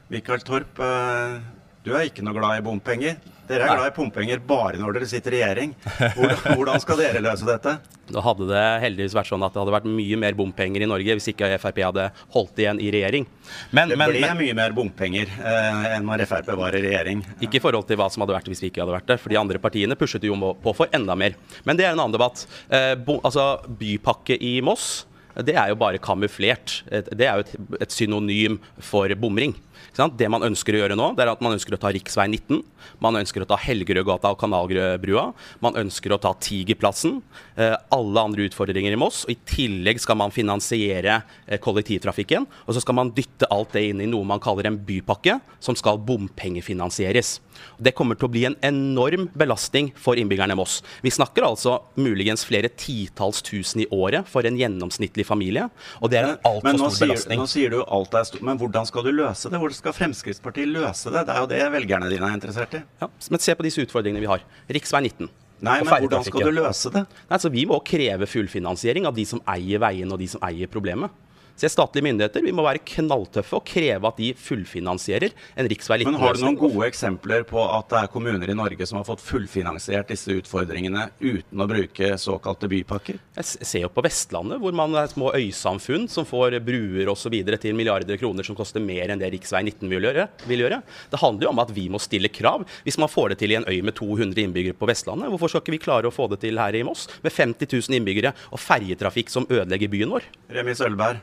Michael 0.07 0.43
Torp, 0.45 0.79
eh, 0.79 1.37
du 1.83 1.91
er 1.91 2.07
ikke 2.07 2.23
noe 2.23 2.35
glad 2.37 2.61
i 2.61 2.63
bompenger. 2.63 3.17
Dere 3.43 3.65
er 3.67 3.75
glad 3.75 3.89
i 3.89 3.95
bompenger 3.97 4.39
bare 4.47 4.79
når 4.79 4.95
dere 4.95 5.07
sitter 5.11 5.35
i 5.35 5.41
regjering. 5.41 5.73
Hvordan, 6.15 6.37
hvordan 6.55 6.79
skal 6.79 7.01
dere 7.01 7.21
løse 7.25 7.47
dette? 7.47 7.73
Da 8.07 8.23
hadde 8.23 8.47
det 8.47 8.63
heldigvis 8.85 9.15
vært 9.17 9.27
sånn 9.27 9.43
at 9.43 9.51
det 9.51 9.59
hadde 9.59 9.73
vært 9.75 9.89
mye 9.91 10.19
mer 10.19 10.37
bompenger 10.39 10.85
i 10.85 10.87
Norge 10.87 11.17
hvis 11.19 11.27
ikke 11.33 11.51
Frp 11.59 11.83
hadde 11.83 12.07
holdt 12.35 12.63
igjen 12.63 12.79
i 12.79 12.87
regjering. 12.95 13.27
Men, 13.75 13.91
det 13.91 13.99
ble 13.99 14.23
men, 14.23 14.39
mye 14.39 14.57
mer 14.61 14.75
bompenger 14.75 15.27
eh, 15.27 15.85
enn 15.97 16.07
når 16.07 16.23
Frp 16.29 16.53
var 16.59 16.79
i 16.79 16.83
regjering. 16.87 17.23
Ikke 17.43 17.59
i 17.59 17.63
forhold 17.63 17.87
til 17.89 17.99
hva 17.99 18.07
som 18.13 18.23
hadde 18.23 18.37
vært 18.39 18.51
hvis 18.51 18.63
vi 18.63 18.71
ikke 18.71 18.85
hadde 18.85 18.95
vært 18.95 19.11
det. 19.11 19.19
For 19.19 19.35
de 19.35 19.43
andre 19.43 19.59
partiene 19.63 19.99
pushet 19.99 20.23
jo 20.23 20.39
på 20.39 20.75
for 20.77 20.95
enda 20.95 21.19
mer. 21.19 21.35
Men 21.67 21.79
det 21.79 21.89
er 21.89 21.97
en 21.97 21.99
annen 21.99 22.15
debatt. 22.15 22.47
Eh, 22.71 22.93
bo, 22.95 23.19
altså, 23.27 23.57
bypakke 23.67 24.39
i 24.39 24.61
Moss 24.63 25.03
det 25.41 25.55
er 25.57 25.71
jo 25.71 25.79
bare 25.79 26.01
kamuflert. 26.01 26.81
Det 26.89 27.25
er 27.25 27.39
jo 27.39 27.45
et, 27.45 27.53
et 27.87 27.93
synonym 27.95 28.59
for 28.77 29.09
bomring. 29.17 29.55
Det 29.93 30.27
man 30.31 30.45
ønsker 30.45 30.73
å 30.73 30.79
gjøre 30.81 30.97
nå, 30.97 31.11
det 31.13 31.21
er 31.25 31.31
at 31.33 31.41
man 31.43 31.53
ønsker 31.53 31.75
å 31.75 31.79
ta 31.81 31.91
rv. 31.93 32.01
19. 32.01 32.61
Man 33.03 33.17
ønsker 33.19 33.43
å 33.43 33.47
ta 33.49 33.57
Helgerødgata 33.61 34.31
og 34.33 34.39
Kanalbrua. 34.41 35.27
Man 35.63 35.77
ønsker 35.79 36.15
å 36.15 36.19
ta 36.21 36.33
Tigerplassen. 36.41 37.19
Eh, 37.55 37.75
alle 37.93 38.23
andre 38.23 38.47
utfordringer 38.47 38.95
i 38.95 38.99
Moss. 38.99 39.23
Og 39.27 39.35
I 39.35 39.39
tillegg 39.49 40.01
skal 40.01 40.17
man 40.19 40.33
finansiere 40.33 41.19
eh, 41.45 41.61
kollektivtrafikken. 41.61 42.47
Og 42.65 42.73
så 42.73 42.83
skal 42.83 42.97
man 42.97 43.13
dytte 43.13 43.49
alt 43.53 43.75
det 43.77 43.85
inn 43.91 44.01
i 44.01 44.09
noe 44.09 44.25
man 44.27 44.41
kaller 44.43 44.69
en 44.69 44.79
bypakke, 44.81 45.37
som 45.63 45.77
skal 45.77 46.01
bompengefinansieres. 46.01 47.37
Det 47.77 47.93
kommer 47.97 48.19
til 48.19 48.27
å 48.27 48.31
bli 48.33 48.45
en 48.49 48.57
enorm 48.65 49.27
belastning 49.37 49.91
for 49.99 50.19
innbyggerne 50.19 50.55
i 50.55 50.59
Moss. 50.59 50.79
Vi 51.03 51.11
snakker 51.13 51.47
altså 51.47 51.79
muligens 51.99 52.45
flere 52.47 52.69
titalls 52.69 53.43
tusen 53.45 53.83
i 53.83 53.87
året 53.93 54.29
for 54.29 54.45
en 54.47 54.57
gjennomsnittlig 54.59 55.25
familie. 55.27 55.67
Og 56.01 56.13
det 56.13 56.21
er 56.21 56.29
en 56.31 56.49
altfor 56.49 56.79
stor 56.79 56.95
sier, 56.97 57.13
belastning. 57.13 57.43
Nå 57.43 57.49
sier 57.51 57.73
du 57.73 57.79
alt 57.83 58.17
er 58.19 58.27
stort, 58.29 58.45
men 58.45 58.59
hvordan 58.61 58.89
skal 58.89 59.07
du 59.07 59.13
løse 59.13 59.51
det? 59.51 59.61
Hvordan 59.61 59.79
skal 59.79 59.97
Fremskrittspartiet 59.99 60.73
løse 60.73 61.13
det? 61.13 61.25
Det 61.27 61.35
er 61.35 61.43
jo 61.43 61.51
det 61.53 61.63
velgerne 61.77 62.11
dine 62.11 62.29
er 62.29 62.37
interessert 62.39 62.77
i. 62.79 62.83
Ja, 63.03 63.09
men 63.29 63.43
se 63.43 63.55
på 63.57 63.65
disse 63.65 63.83
utfordringene 63.85 64.23
vi 64.23 64.31
har. 64.31 64.45
Riksvei 64.73 65.03
19. 65.07 65.31
Nei, 65.63 65.77
men 65.79 66.03
hvordan 66.03 66.25
skal 66.27 66.43
du 66.43 66.55
løse 66.57 66.91
det? 66.91 67.05
Nei, 67.07 67.35
altså, 67.37 67.51
Vi 67.53 67.63
må 67.69 67.79
kreve 67.87 68.27
fullfinansiering 68.27 69.07
av 69.07 69.15
de 69.15 69.23
som 69.27 69.39
eier 69.53 69.79
veien 69.83 70.11
og 70.11 70.19
de 70.19 70.27
som 70.33 70.43
eier 70.43 70.71
problemet. 70.71 71.13
Så 71.55 71.69
statlige 71.69 72.07
myndigheter 72.07 72.41
vi 72.43 72.51
må 72.55 72.63
være 72.65 72.81
knalltøffe 72.81 73.59
og 73.59 73.65
kreve 73.67 74.09
at 74.09 74.17
de 74.19 74.31
fullfinansierer 74.37 75.33
en 75.59 75.69
riksvei 75.69 75.99
19. 76.01 76.09
Men 76.09 76.19
Har 76.21 76.37
du 76.37 76.41
noen 76.43 76.57
gode 76.57 76.87
eksempler 76.87 77.45
på 77.47 77.61
at 77.61 77.91
det 77.91 77.99
er 78.01 78.11
kommuner 78.11 78.49
i 78.49 78.55
Norge 78.57 78.87
som 78.89 78.97
har 78.99 79.05
fått 79.07 79.21
fullfinansiert 79.23 80.09
disse 80.09 80.33
utfordringene 80.33 81.05
uten 81.21 81.61
å 81.63 81.67
bruke 81.69 82.09
såkalte 82.19 82.69
bypakker? 82.71 83.19
Jeg 83.37 83.69
ser 83.69 83.85
jo 83.85 83.91
på 83.93 84.03
Vestlandet, 84.05 84.59
hvor 84.63 84.75
man 84.75 84.97
er 84.97 85.11
små 85.11 85.29
øysamfunn 85.37 86.09
som 86.11 86.25
får 86.27 86.57
bruer 86.65 87.11
osv. 87.13 87.37
til 87.61 87.77
milliarder 87.77 88.17
kroner 88.17 88.45
som 88.47 88.57
koster 88.57 88.81
mer 88.83 89.13
enn 89.13 89.21
det 89.21 89.29
rv. 89.29 89.41
19 89.43 89.89
vil 89.91 90.07
gjøre, 90.09 90.27
vil 90.49 90.63
gjøre. 90.65 90.81
Det 91.11 91.21
handler 91.21 91.47
jo 91.47 91.51
om 91.53 91.61
at 91.61 91.73
vi 91.75 91.85
må 91.93 92.01
stille 92.01 92.31
krav. 92.33 92.65
Hvis 92.83 92.97
man 93.01 93.11
får 93.11 93.33
det 93.33 93.41
til 93.43 93.53
i 93.53 93.59
en 93.59 93.67
øy 93.69 93.81
med 93.85 93.93
200 93.99 94.41
innbyggere 94.47 94.77
på 94.77 94.89
Vestlandet, 94.89 95.29
hvorfor 95.29 95.53
skal 95.53 95.63
ikke 95.63 95.75
vi 95.77 95.83
klare 95.85 96.09
å 96.09 96.15
få 96.15 96.27
det 96.33 96.41
til 96.43 96.57
her 96.61 96.73
i 96.73 96.83
Moss 96.87 97.05
med 97.21 97.33
50 97.33 97.69
000 97.69 97.99
innbyggere 97.99 98.33
og 98.49 98.61
ferjetrafikk 98.61 99.29
som 99.33 99.47
ødelegger 99.49 99.91
byen 99.93 100.17
vår? 100.17 100.27
Remi 100.57 100.75
Sølvberg. 100.77 101.21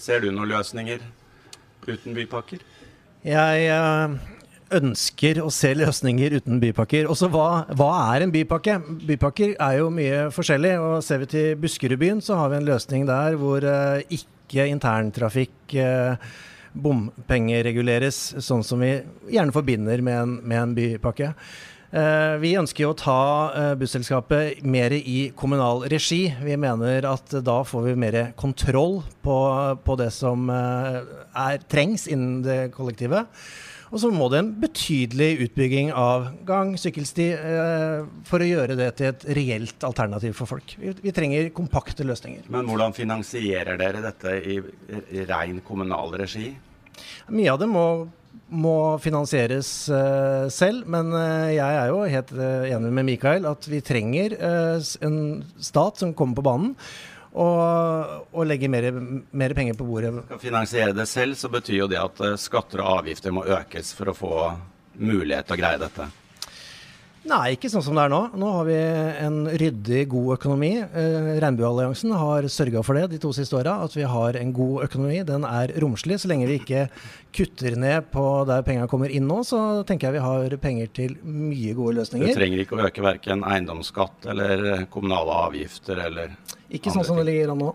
Ser 0.00 0.22
du 0.24 0.30
noen 0.32 0.48
løsninger 0.48 1.02
uten 1.84 2.14
bypakker? 2.16 2.62
Jeg 3.26 3.64
eh, 3.68 4.14
ønsker 4.78 5.40
å 5.44 5.50
se 5.52 5.74
løsninger 5.76 6.38
uten 6.38 6.60
bypakker. 6.62 7.08
Også 7.10 7.28
hva, 7.32 7.66
hva, 7.76 7.90
er 8.14 8.24
en 8.24 8.32
bypakke? 8.32 8.78
Bypakker 9.10 9.56
er 9.58 9.80
jo 9.80 9.90
mye 9.92 10.28
forskjellig. 10.32 10.76
og 10.80 11.02
Ser 11.04 11.20
vi 11.24 11.30
til 11.34 11.58
Buskerudbyen, 11.60 12.22
så 12.24 12.38
har 12.40 12.52
vi 12.52 12.60
en 12.60 12.70
løsning 12.70 13.04
der 13.10 13.36
hvor 13.40 13.66
uh, 13.66 14.00
ikke 14.08 14.70
interntrafikk 14.70 15.76
uh, 15.76 16.30
bompengereguleres, 16.72 18.22
sånn 18.40 18.64
som 18.64 18.80
vi 18.80 18.94
gjerne 19.34 19.52
forbinder 19.52 20.00
med 20.06 20.22
en, 20.22 20.36
med 20.40 20.62
en 20.62 20.76
bypakke. 20.78 21.34
Eh, 21.90 22.36
vi 22.38 22.52
ønsker 22.54 22.84
jo 22.84 22.92
å 22.92 22.98
ta 22.98 23.22
eh, 23.50 23.72
busselskapet 23.78 24.60
mer 24.62 24.94
i 24.94 25.32
kommunal 25.34 25.82
regi. 25.90 26.28
Vi 26.38 26.54
mener 26.60 27.08
at 27.10 27.34
da 27.42 27.56
får 27.66 27.88
vi 27.88 27.96
mer 27.98 28.18
kontroll 28.38 29.00
på, 29.24 29.38
på 29.82 29.96
det 29.98 30.12
som 30.14 30.46
eh, 30.54 31.00
er, 31.34 31.58
trengs 31.66 32.06
innen 32.06 32.44
det 32.46 32.60
kollektive. 32.76 33.24
Og 33.90 33.98
så 33.98 34.12
må 34.14 34.28
det 34.30 34.38
en 34.38 34.52
betydelig 34.62 35.48
utbygging 35.48 35.90
av 35.98 36.28
gang, 36.46 36.76
sykkelsti, 36.78 37.26
eh, 37.34 38.06
for 38.28 38.38
å 38.38 38.46
gjøre 38.46 38.78
det 38.78 38.92
til 39.00 39.10
et 39.10 39.26
reelt 39.40 39.86
alternativ 39.86 40.38
for 40.38 40.52
folk. 40.52 40.76
Vi, 40.78 40.94
vi, 41.02 41.14
trenger 41.16 41.50
kompakte 41.56 42.06
løsninger. 42.06 42.46
Men 42.54 42.70
hvordan 42.70 42.94
finansierer 42.94 43.80
dere 43.82 44.04
dette 44.06 44.36
i, 44.38 44.60
i 45.10 45.26
ren 45.26 45.58
kommunal 45.66 46.14
regi? 46.22 46.52
Mye 47.34 47.50
av 47.50 47.58
det 47.58 47.70
må 47.70 47.84
må 48.50 48.98
finansieres 49.02 49.70
uh, 49.92 50.48
selv, 50.52 50.84
men 50.90 51.12
uh, 51.14 51.48
jeg 51.52 51.78
er 51.78 51.92
jo 51.92 52.02
helt 52.10 52.32
uh, 52.34 52.66
enig 52.68 52.92
med 52.98 53.08
Mikael 53.08 53.48
at 53.48 53.68
vi 53.70 53.80
trenger 53.84 54.34
en 54.40 55.16
stat 55.62 56.02
som 56.02 56.14
kommer 56.16 56.40
på 56.40 56.46
banen. 56.46 56.76
Og, 57.30 58.24
og 58.34 58.46
legger 58.50 58.66
mer, 58.72 58.88
mer, 58.90 59.52
penger 59.54 59.76
på 59.78 59.84
bordet. 59.86 60.10
Skal 60.26 60.40
finansiere 60.42 60.94
det 60.98 61.04
selv, 61.06 61.36
så 61.38 61.46
betyr 61.52 61.76
jo 61.84 61.86
det 61.86 62.00
at 62.02 62.18
skatter 62.42 62.82
og 62.82 63.04
avgifter 63.04 63.30
må 63.30 63.44
økes 63.46 63.92
for 63.94 64.10
å 64.10 64.16
få 64.18 64.32
mulighet 64.98 65.46
til 65.46 65.54
å 65.54 65.60
greie 65.60 65.78
dette. 65.78 66.08
Nei, 67.30 67.52
ikke 67.54 67.68
sånn 67.70 67.84
som 67.84 67.94
det 67.94 68.08
er 68.08 68.10
nå. 68.10 68.18
Nå 68.40 68.46
har 68.56 68.64
vi 68.66 68.76
en 69.22 69.36
ryddig, 69.60 70.00
god 70.10 70.32
økonomi. 70.34 70.70
Eh, 70.82 71.28
Regnbuealliansen 71.42 72.14
har 72.18 72.48
sørga 72.50 72.82
for 72.82 72.98
det 72.98 73.04
de 73.12 73.20
to 73.22 73.30
siste 73.36 73.54
åra, 73.54 73.76
at 73.84 73.94
vi 73.94 74.02
har 74.02 74.38
en 74.40 74.50
god 74.56 74.88
økonomi. 74.88 75.20
Den 75.28 75.46
er 75.46 75.70
romslig. 75.84 76.18
Så 76.18 76.30
lenge 76.30 76.48
vi 76.50 76.58
ikke 76.58 76.88
kutter 77.36 77.76
ned 77.78 78.08
på 78.10 78.24
der 78.50 78.64
pengene 78.66 78.90
kommer 78.90 79.14
inn 79.14 79.28
nå, 79.30 79.44
så 79.46 79.60
tenker 79.86 80.08
jeg 80.08 80.18
vi 80.18 80.24
har 80.24 80.56
penger 80.64 80.90
til 80.96 81.14
mye 81.22 81.76
gode 81.78 82.00
løsninger. 82.00 82.34
Du 82.34 82.40
trenger 82.40 82.64
ikke 82.64 82.80
å 82.80 82.82
øke 82.88 83.06
verken 83.06 83.46
eiendomsskatt 83.46 84.26
eller 84.34 84.88
kommunale 84.90 85.38
avgifter 85.46 86.02
eller 86.08 86.34
Ikke 86.66 86.90
sånn 86.90 87.06
som 87.06 87.20
det 87.20 87.28
ligger 87.30 87.54
an 87.54 87.62
nå. 87.62 87.70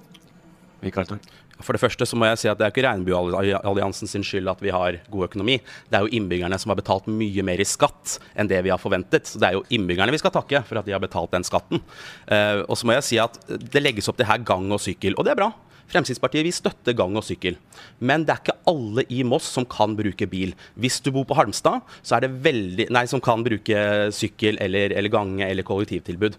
Mikael 0.84 1.08
Torp. 1.08 1.32
For 1.64 1.76
det 1.76 1.82
første 1.82 2.08
så 2.08 2.18
må 2.20 2.28
jeg 2.28 2.42
si 2.42 2.50
at 2.52 2.60
det 2.60 2.68
er 2.68 2.74
ikke 2.74 2.84
Regnbuealliansen 2.86 4.10
sin 4.12 4.26
skyld 4.26 4.50
at 4.52 4.64
vi 4.64 4.74
har 4.76 5.00
god 5.12 5.28
økonomi. 5.30 5.60
Det 5.90 5.98
er 5.98 6.06
jo 6.06 6.18
innbyggerne 6.18 6.60
som 6.60 6.74
har 6.74 6.80
betalt 6.80 7.08
mye 7.08 7.46
mer 7.48 7.62
i 7.64 7.68
skatt 7.68 8.18
enn 8.36 8.50
det 8.52 8.60
vi 8.66 8.74
har 8.74 8.82
forventet. 8.82 9.30
Så 9.30 9.40
det 9.42 9.50
er 9.50 9.60
jo 9.60 9.66
innbyggerne 9.74 10.14
vi 10.16 10.20
skal 10.22 10.34
takke 10.36 10.66
for 10.68 10.82
at 10.82 10.88
de 10.88 10.96
har 10.96 11.04
betalt 11.04 11.32
den 11.36 11.48
skatten. 11.48 11.84
Uh, 12.28 12.66
og 12.68 12.76
så 12.76 12.88
må 12.88 12.98
jeg 12.98 13.08
si 13.08 13.22
at 13.22 13.40
det 13.48 13.84
legges 13.84 14.10
opp 14.12 14.20
til 14.20 14.30
her 14.30 14.44
gang 14.46 14.68
og 14.74 14.84
sykkel, 14.84 15.16
og 15.16 15.28
det 15.28 15.36
er 15.36 15.40
bra. 15.40 15.54
Fremskrittspartiet 15.92 16.46
vil 16.48 16.56
støtte 16.56 16.96
gang 16.98 17.16
og 17.18 17.26
sykkel. 17.26 17.58
Men 18.00 18.26
det 18.26 18.34
er 18.34 18.42
ikke 18.42 18.58
alle 18.72 19.06
i 19.14 19.22
Moss 19.28 19.48
som 19.54 19.68
kan 19.70 19.96
bruke 19.98 20.28
bil. 20.30 20.56
Hvis 20.80 21.00
du 21.06 21.12
bor 21.16 21.28
på 21.30 21.38
Halmstad, 21.38 21.86
så 22.02 22.18
er 22.18 22.26
det 22.26 22.34
veldig 22.46 22.90
Nei, 22.96 23.06
som 23.10 23.22
kan 23.24 23.44
bruke 23.46 23.82
sykkel 24.16 24.60
eller, 24.64 24.94
eller 24.96 25.12
gange 25.14 25.46
eller 25.48 25.66
kollektivtilbud. 25.68 26.38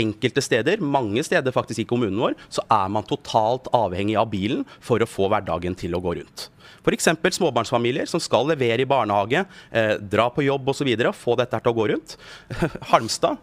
Enkelte 0.00 0.44
steder, 0.44 0.82
mange 0.82 1.24
steder 1.26 1.54
faktisk 1.54 1.84
i 1.84 1.88
kommunen 1.88 2.20
vår, 2.20 2.38
så 2.52 2.64
er 2.70 2.88
man 2.92 3.06
totalt 3.08 3.68
avhengig 3.76 4.16
av 4.20 4.30
bilen 4.32 4.64
for 4.80 5.02
å 5.02 5.08
få 5.08 5.28
hverdagen 5.30 5.76
til 5.78 5.96
å 5.96 6.02
gå 6.02 6.16
rundt. 6.20 6.48
F.eks. 6.80 7.10
småbarnsfamilier 7.36 8.08
som 8.08 8.22
skal 8.22 8.48
levere 8.48 8.84
i 8.84 8.88
barnehage, 8.88 9.44
eh, 9.70 9.94
dra 10.00 10.30
på 10.32 10.46
jobb 10.46 10.72
osv. 10.72 10.88
Få 11.16 11.36
dette 11.36 11.60
til 11.60 11.72
å 11.72 11.76
gå 11.76 11.88
rundt. 11.92 12.16
Halmstad 12.92 13.40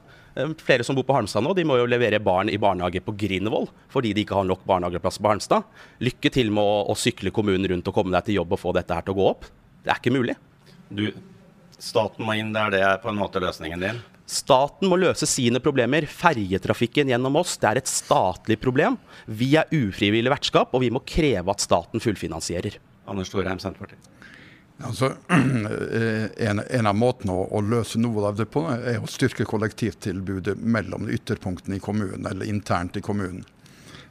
flere 0.64 0.86
som 0.86 0.98
bor 0.98 1.06
på 1.08 1.16
Halmstad 1.16 1.46
nå, 1.46 1.54
de 1.58 1.66
må 1.68 1.78
jo 1.80 1.88
levere 1.90 2.20
barn 2.24 2.52
i 2.52 2.60
barnehage 2.62 3.02
på 3.06 3.16
Grindvoll 3.18 3.68
fordi 3.94 4.14
de 4.16 4.26
ikke 4.26 4.38
har 4.38 4.48
nok 4.50 4.66
barnehageplass 4.68 5.22
på 5.22 5.32
Halmstad. 5.32 5.66
Lykke 6.04 6.32
til 6.34 6.52
med 6.54 6.64
å, 6.64 6.84
å, 6.92 6.98
sykle 6.98 7.34
kommunen 7.36 7.68
rundt 7.72 7.88
og 7.90 7.96
komme 7.98 8.14
deg 8.16 8.28
til 8.28 8.40
jobb 8.42 8.54
og 8.58 8.62
få 8.62 8.76
dette 8.78 8.98
her 8.98 9.08
til 9.08 9.16
å 9.16 9.20
gå 9.22 9.32
opp. 9.32 9.48
Det 9.84 9.94
er 9.94 10.02
ikke 10.02 10.16
mulig. 10.16 10.38
Du, 10.90 11.08
staten 11.80 12.28
må 12.28 12.38
inn 12.38 12.54
der, 12.56 12.74
det 12.74 12.84
er 12.86 13.02
på 13.04 13.12
en 13.12 13.20
måte 13.20 13.42
løsningen 13.44 13.84
din? 13.84 14.04
Staten 14.28 14.90
må 14.92 14.98
løse 15.00 15.24
sine 15.30 15.62
problemer. 15.64 16.04
Ferjetrafikken 16.12 17.14
gjennom 17.14 17.40
oss 17.40 17.56
det 17.62 17.70
er 17.70 17.80
et 17.80 17.92
statlig 17.92 18.60
problem. 18.60 18.98
Vi 19.24 19.54
er 19.56 19.72
ufrivillig 19.72 20.34
vertskap, 20.34 20.76
og 20.76 20.84
vi 20.84 20.92
må 20.92 21.00
kreve 21.08 21.54
at 21.54 21.64
staten 21.64 22.04
fullfinansierer. 22.04 22.76
Anders 23.08 23.32
Storheim, 23.32 23.62
Senterpartiet. 23.64 24.17
Altså, 24.86 25.12
en, 26.48 26.60
en, 26.60 26.88
av 26.88 26.96
måtene 26.96 27.34
å, 27.34 27.48
å, 27.50 27.62
løse 27.66 27.98
noe 28.00 28.28
av 28.30 28.38
det 28.38 28.46
på, 28.54 28.62
er 28.70 29.00
å 29.02 29.10
styrke 29.10 29.48
kollektivtilbudet 29.50 30.58
mellom 30.62 31.10
ytterpunktene 31.10 31.80
i 31.80 31.84
kommunen, 31.84 32.28
eller 32.30 32.46
internt 32.50 33.00
i 33.00 33.02
kommunen. 33.02 33.46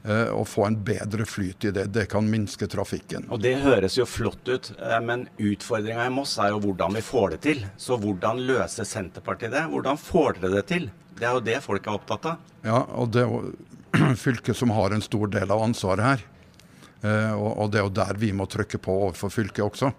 Eh, 0.06 0.28
og 0.30 0.46
få 0.46 0.68
en 0.68 0.76
bedre 0.86 1.26
flyt 1.26 1.66
i 1.66 1.72
det. 1.74 1.88
Det 1.94 2.06
kan 2.10 2.26
minske 2.30 2.68
trafikken. 2.70 3.26
Og 3.30 3.40
Det 3.42 3.56
høres 3.62 3.96
jo 3.98 4.06
flott 4.06 4.46
ut, 4.46 4.72
eh, 4.78 5.00
men 5.02 5.26
utfordringa 5.38 6.06
i 6.06 6.12
Moss 6.14 6.36
er 6.38 6.52
jo 6.54 6.60
hvordan 6.62 6.94
vi 6.94 7.02
får 7.02 7.34
det 7.34 7.40
til. 7.46 7.66
Så 7.76 7.98
hvordan 7.98 8.42
løser 8.46 8.86
Senterpartiet 8.86 9.54
det? 9.54 9.66
Hvordan 9.70 9.98
får 9.98 10.40
dere 10.40 10.60
det 10.60 10.66
til? 10.70 10.90
Det 11.16 11.26
er 11.26 11.34
jo 11.34 11.42
det 11.42 11.58
folk 11.64 11.86
er 11.86 11.98
opptatt 11.98 12.30
av. 12.30 12.54
Ja, 12.62 12.82
og 12.94 13.10
det 13.14 13.24
er 13.24 13.30
jo 13.30 14.14
fylket 14.26 14.58
som 14.58 14.74
har 14.74 14.94
en 14.94 15.02
stor 15.02 15.26
del 15.26 15.50
av 15.50 15.62
ansvaret 15.62 16.06
her. 16.06 16.26
Eh, 17.02 17.34
og 17.34 17.70
det 17.72 17.80
er 17.80 17.88
jo 17.88 17.96
der 17.98 18.18
vi 18.18 18.30
må 18.32 18.46
trykke 18.46 18.78
på 18.82 18.94
overfor 19.08 19.34
fylket 19.34 19.64
også. 19.66 19.90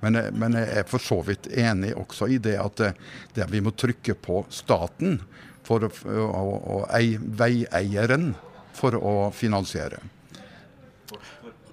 Men, 0.00 0.18
men, 0.38 0.56
jeg 0.58 0.82
er 0.82 0.88
for 0.88 1.02
så 1.02 1.20
vidt 1.26 1.48
enig 1.48 1.94
også 1.98 2.28
i 2.30 2.38
det 2.42 2.56
at 2.60 2.78
det, 2.80 2.92
det 3.36 3.48
vi 3.52 3.62
må 3.64 3.74
trykke 3.76 4.16
på 4.18 4.44
staten 4.52 5.20
for 5.66 5.86
å, 5.86 5.92
å 6.32 6.80
ei, 6.96 7.16
veieieren 7.18 8.32
for 8.76 8.96
å 8.98 9.14
finansiere. 9.36 10.00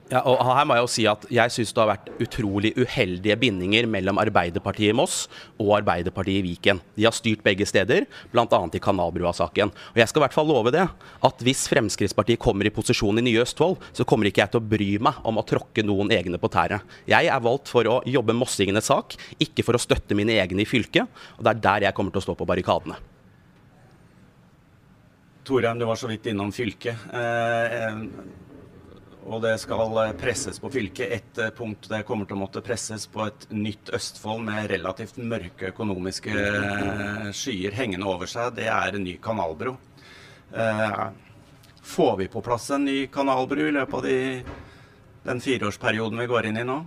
Ja, 0.10 0.24
og 0.26 0.40
her 0.42 0.66
må 0.66 0.74
Jeg 0.74 0.82
jo 0.82 0.90
si 0.90 1.04
at 1.06 1.26
jeg 1.30 1.54
syns 1.54 1.72
det 1.76 1.82
har 1.84 1.90
vært 1.92 2.08
utrolig 2.24 2.72
uheldige 2.80 3.36
bindinger 3.38 3.86
mellom 3.86 4.18
Arbeiderpartiet 4.18 4.90
i 4.90 4.96
Moss 4.98 5.28
og 5.62 5.76
Arbeiderpartiet 5.78 6.40
i 6.40 6.48
Viken. 6.48 6.80
De 6.98 7.06
har 7.06 7.14
styrt 7.14 7.44
begge 7.46 7.68
steder, 7.70 8.08
bl.a. 8.34 8.48
i 8.50 8.82
Kanalbrua-saken. 8.82 9.70
Og 9.70 10.02
Jeg 10.02 10.10
skal 10.10 10.24
i 10.24 10.26
hvert 10.26 10.34
fall 10.34 10.50
love 10.50 10.74
det, 10.74 10.88
at 11.30 11.46
hvis 11.46 11.68
Fremskrittspartiet 11.70 12.42
kommer 12.42 12.66
i 12.66 12.74
posisjon 12.74 13.22
i 13.22 13.26
Nye 13.28 13.44
Østfold, 13.46 13.78
så 13.94 14.08
kommer 14.10 14.32
ikke 14.32 14.42
jeg 14.42 14.56
til 14.56 14.64
å 14.64 14.70
bry 14.74 14.90
meg 14.98 15.22
om 15.30 15.38
å 15.38 15.46
tråkke 15.46 15.86
noen 15.86 16.10
egne 16.18 16.42
på 16.42 16.50
tæret. 16.58 16.82
Jeg 17.06 17.30
er 17.30 17.46
valgt 17.46 17.70
for 17.70 17.86
å 17.86 18.02
jobbe 18.10 18.34
mossingenes 18.34 18.90
sak, 18.90 19.14
ikke 19.38 19.68
for 19.68 19.78
å 19.78 19.84
støtte 19.86 20.18
mine 20.18 20.42
egne 20.42 20.66
i 20.66 20.70
fylket. 20.70 21.06
Og 21.38 21.46
det 21.46 21.54
er 21.54 21.66
der 21.70 21.90
jeg 21.90 21.98
kommer 22.00 22.16
til 22.16 22.24
å 22.24 22.30
stå 22.32 22.40
på 22.40 22.50
barrikadene. 22.50 22.98
Torheim, 25.46 25.78
du 25.78 25.86
var 25.86 25.98
så 25.98 26.10
vidt 26.10 26.34
innom 26.34 26.50
fylket. 26.54 27.10
Eh, 27.14 28.49
og 29.28 29.42
det 29.44 29.56
skal 29.62 29.98
eh, 30.04 30.14
presses 30.18 30.60
på 30.62 30.72
fylket. 30.72 31.12
Et 31.12 31.42
eh, 31.42 31.52
punkt 31.56 31.90
det 31.92 32.04
kommer 32.08 32.28
til 32.28 32.38
å 32.38 32.44
måtte 32.44 32.64
presses 32.66 33.06
på 33.12 33.26
et 33.28 33.48
nytt 33.52 33.92
Østfold 33.96 34.46
med 34.48 34.70
relativt 34.72 35.20
mørke 35.20 35.74
økonomiske 35.74 36.36
eh, 36.36 37.32
skyer 37.36 37.76
hengende 37.76 38.08
over 38.10 38.30
seg, 38.30 38.56
det 38.58 38.70
er 38.72 38.96
en 38.96 39.06
ny 39.06 39.18
kanalbro. 39.24 39.76
Får 41.90 42.16
vi 42.18 42.26
på 42.32 42.42
plass 42.42 42.72
en 42.74 42.88
ny 42.88 43.04
kanalbro 43.14 43.68
i 43.68 43.74
løpet 43.76 43.98
av 44.00 44.06
de, 44.06 44.16
den 45.28 45.42
fireårsperioden 45.44 46.22
vi 46.24 46.30
går 46.30 46.50
inn 46.50 46.58
i 46.58 46.66
nå? 46.66 46.80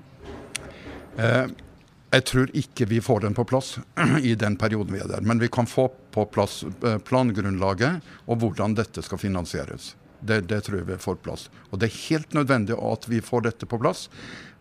Jeg 1.15 2.25
tror 2.27 2.51
ikke 2.59 2.89
vi 2.91 2.99
får 3.05 3.23
den 3.23 3.37
på 3.39 3.47
plass 3.47 3.77
i 4.31 4.35
den 4.39 4.59
perioden 4.59 4.97
vi 4.97 5.03
er 5.05 5.11
der. 5.11 5.23
Men 5.23 5.39
vi 5.43 5.51
kan 5.53 5.71
få 5.71 5.87
på 6.13 6.27
plass 6.35 6.63
plangrunnlaget 7.07 8.03
og 8.27 8.43
hvordan 8.43 8.75
dette 8.79 9.05
skal 9.07 9.23
finansieres. 9.23 9.93
Det, 10.23 10.41
det, 10.47 10.61
tror 10.63 10.79
jeg 10.79 10.89
vi 10.93 11.03
får 11.03 11.21
plass. 11.25 11.49
Og 11.71 11.81
det 11.83 11.89
er 11.89 12.01
helt 12.07 12.35
nødvendig 12.39 12.79
at 12.79 13.09
vi 13.11 13.19
får 13.25 13.47
dette 13.49 13.67
på 13.67 13.81
plass, 13.83 14.07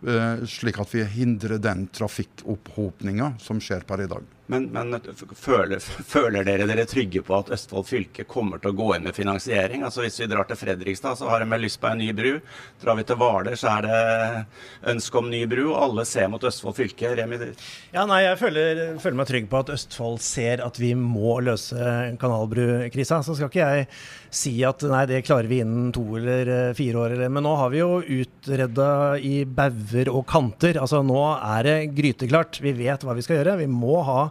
uh, 0.07 0.41
slik 0.49 0.79
at 0.81 0.93
vi 0.95 1.05
hindrer 1.05 1.61
den 1.61 1.85
trafikkoppropninga 1.93 3.35
som 3.41 3.61
skjer 3.61 3.85
per 3.85 4.01
i 4.01 4.09
dag. 4.09 4.25
Men, 4.51 4.65
men 4.75 4.97
føler, 5.39 5.79
føler, 5.79 6.43
dere 6.43 6.65
dere 6.67 6.83
trygge 6.89 7.21
på 7.23 7.37
at 7.37 7.51
Østfold 7.55 7.85
fylke 7.87 8.25
kommer 8.27 8.59
til 8.59 8.73
å 8.73 8.75
gå 8.75 8.89
inn 8.97 9.05
med 9.07 9.15
finansiering? 9.15 9.85
Altså 9.87 10.03
Hvis 10.03 10.19
vi 10.19 10.27
drar 10.27 10.49
til 10.49 10.59
Fredrikstad, 10.59 11.15
så 11.21 11.29
har 11.31 11.45
de 11.45 11.59
lyst 11.61 11.79
på 11.79 11.87
en 11.87 12.01
ny 12.01 12.09
bru. 12.15 12.33
Drar 12.81 12.99
vi 12.99 13.05
til 13.07 13.19
Hvaler, 13.21 13.55
så 13.55 13.77
er 13.77 13.87
det 13.87 14.91
ønske 14.91 15.21
om 15.21 15.29
ny 15.31 15.45
bru. 15.47 15.69
Alle 15.79 16.03
ser 16.09 16.27
mot 16.33 16.43
Østfold 16.43 16.75
fylke. 16.81 17.13
Ja, 17.15 18.03
nei, 18.09 18.21
Jeg 18.25 18.39
føler, 18.41 18.81
føler, 18.99 19.19
meg 19.21 19.29
trygg 19.31 19.47
på 19.51 19.61
at 19.61 19.71
Østfold 19.77 20.19
ser 20.25 20.65
at 20.65 20.79
vi 20.81 20.91
må 20.99 21.37
løse 21.47 22.17
kanalbrukrisa. 22.19 23.21
Så 23.23 23.37
skal 23.37 23.51
ikke 23.53 23.63
jeg 23.63 23.87
si 24.31 24.53
at 24.67 24.83
nei, 24.87 25.05
det 25.07 25.23
klarer 25.27 25.47
vi 25.47 25.61
innen 25.63 25.93
to 25.95 26.03
eller 26.19 26.51
eh, 26.51 26.73
fire 26.75 27.05
år. 27.05 27.15
Eller. 27.15 27.31
Men 27.31 27.47
nå 27.47 27.55
har 27.59 27.71
vi 27.71 27.79
jo 27.79 28.01
utreda 28.01 28.91
i 29.15 29.45
bauger 29.47 30.11
og 30.11 30.27
kanter. 30.27 30.79
Altså 30.81 30.99
Nå 31.07 31.23
er 31.39 31.67
det 31.67 31.77
gryteklart. 31.95 32.59
Vi 32.63 32.75
vet 32.75 33.07
hva 33.07 33.15
vi 33.15 33.23
skal 33.23 33.39
gjøre. 33.39 33.59
Vi 33.63 33.71
må 33.71 34.01
ha 34.07 34.21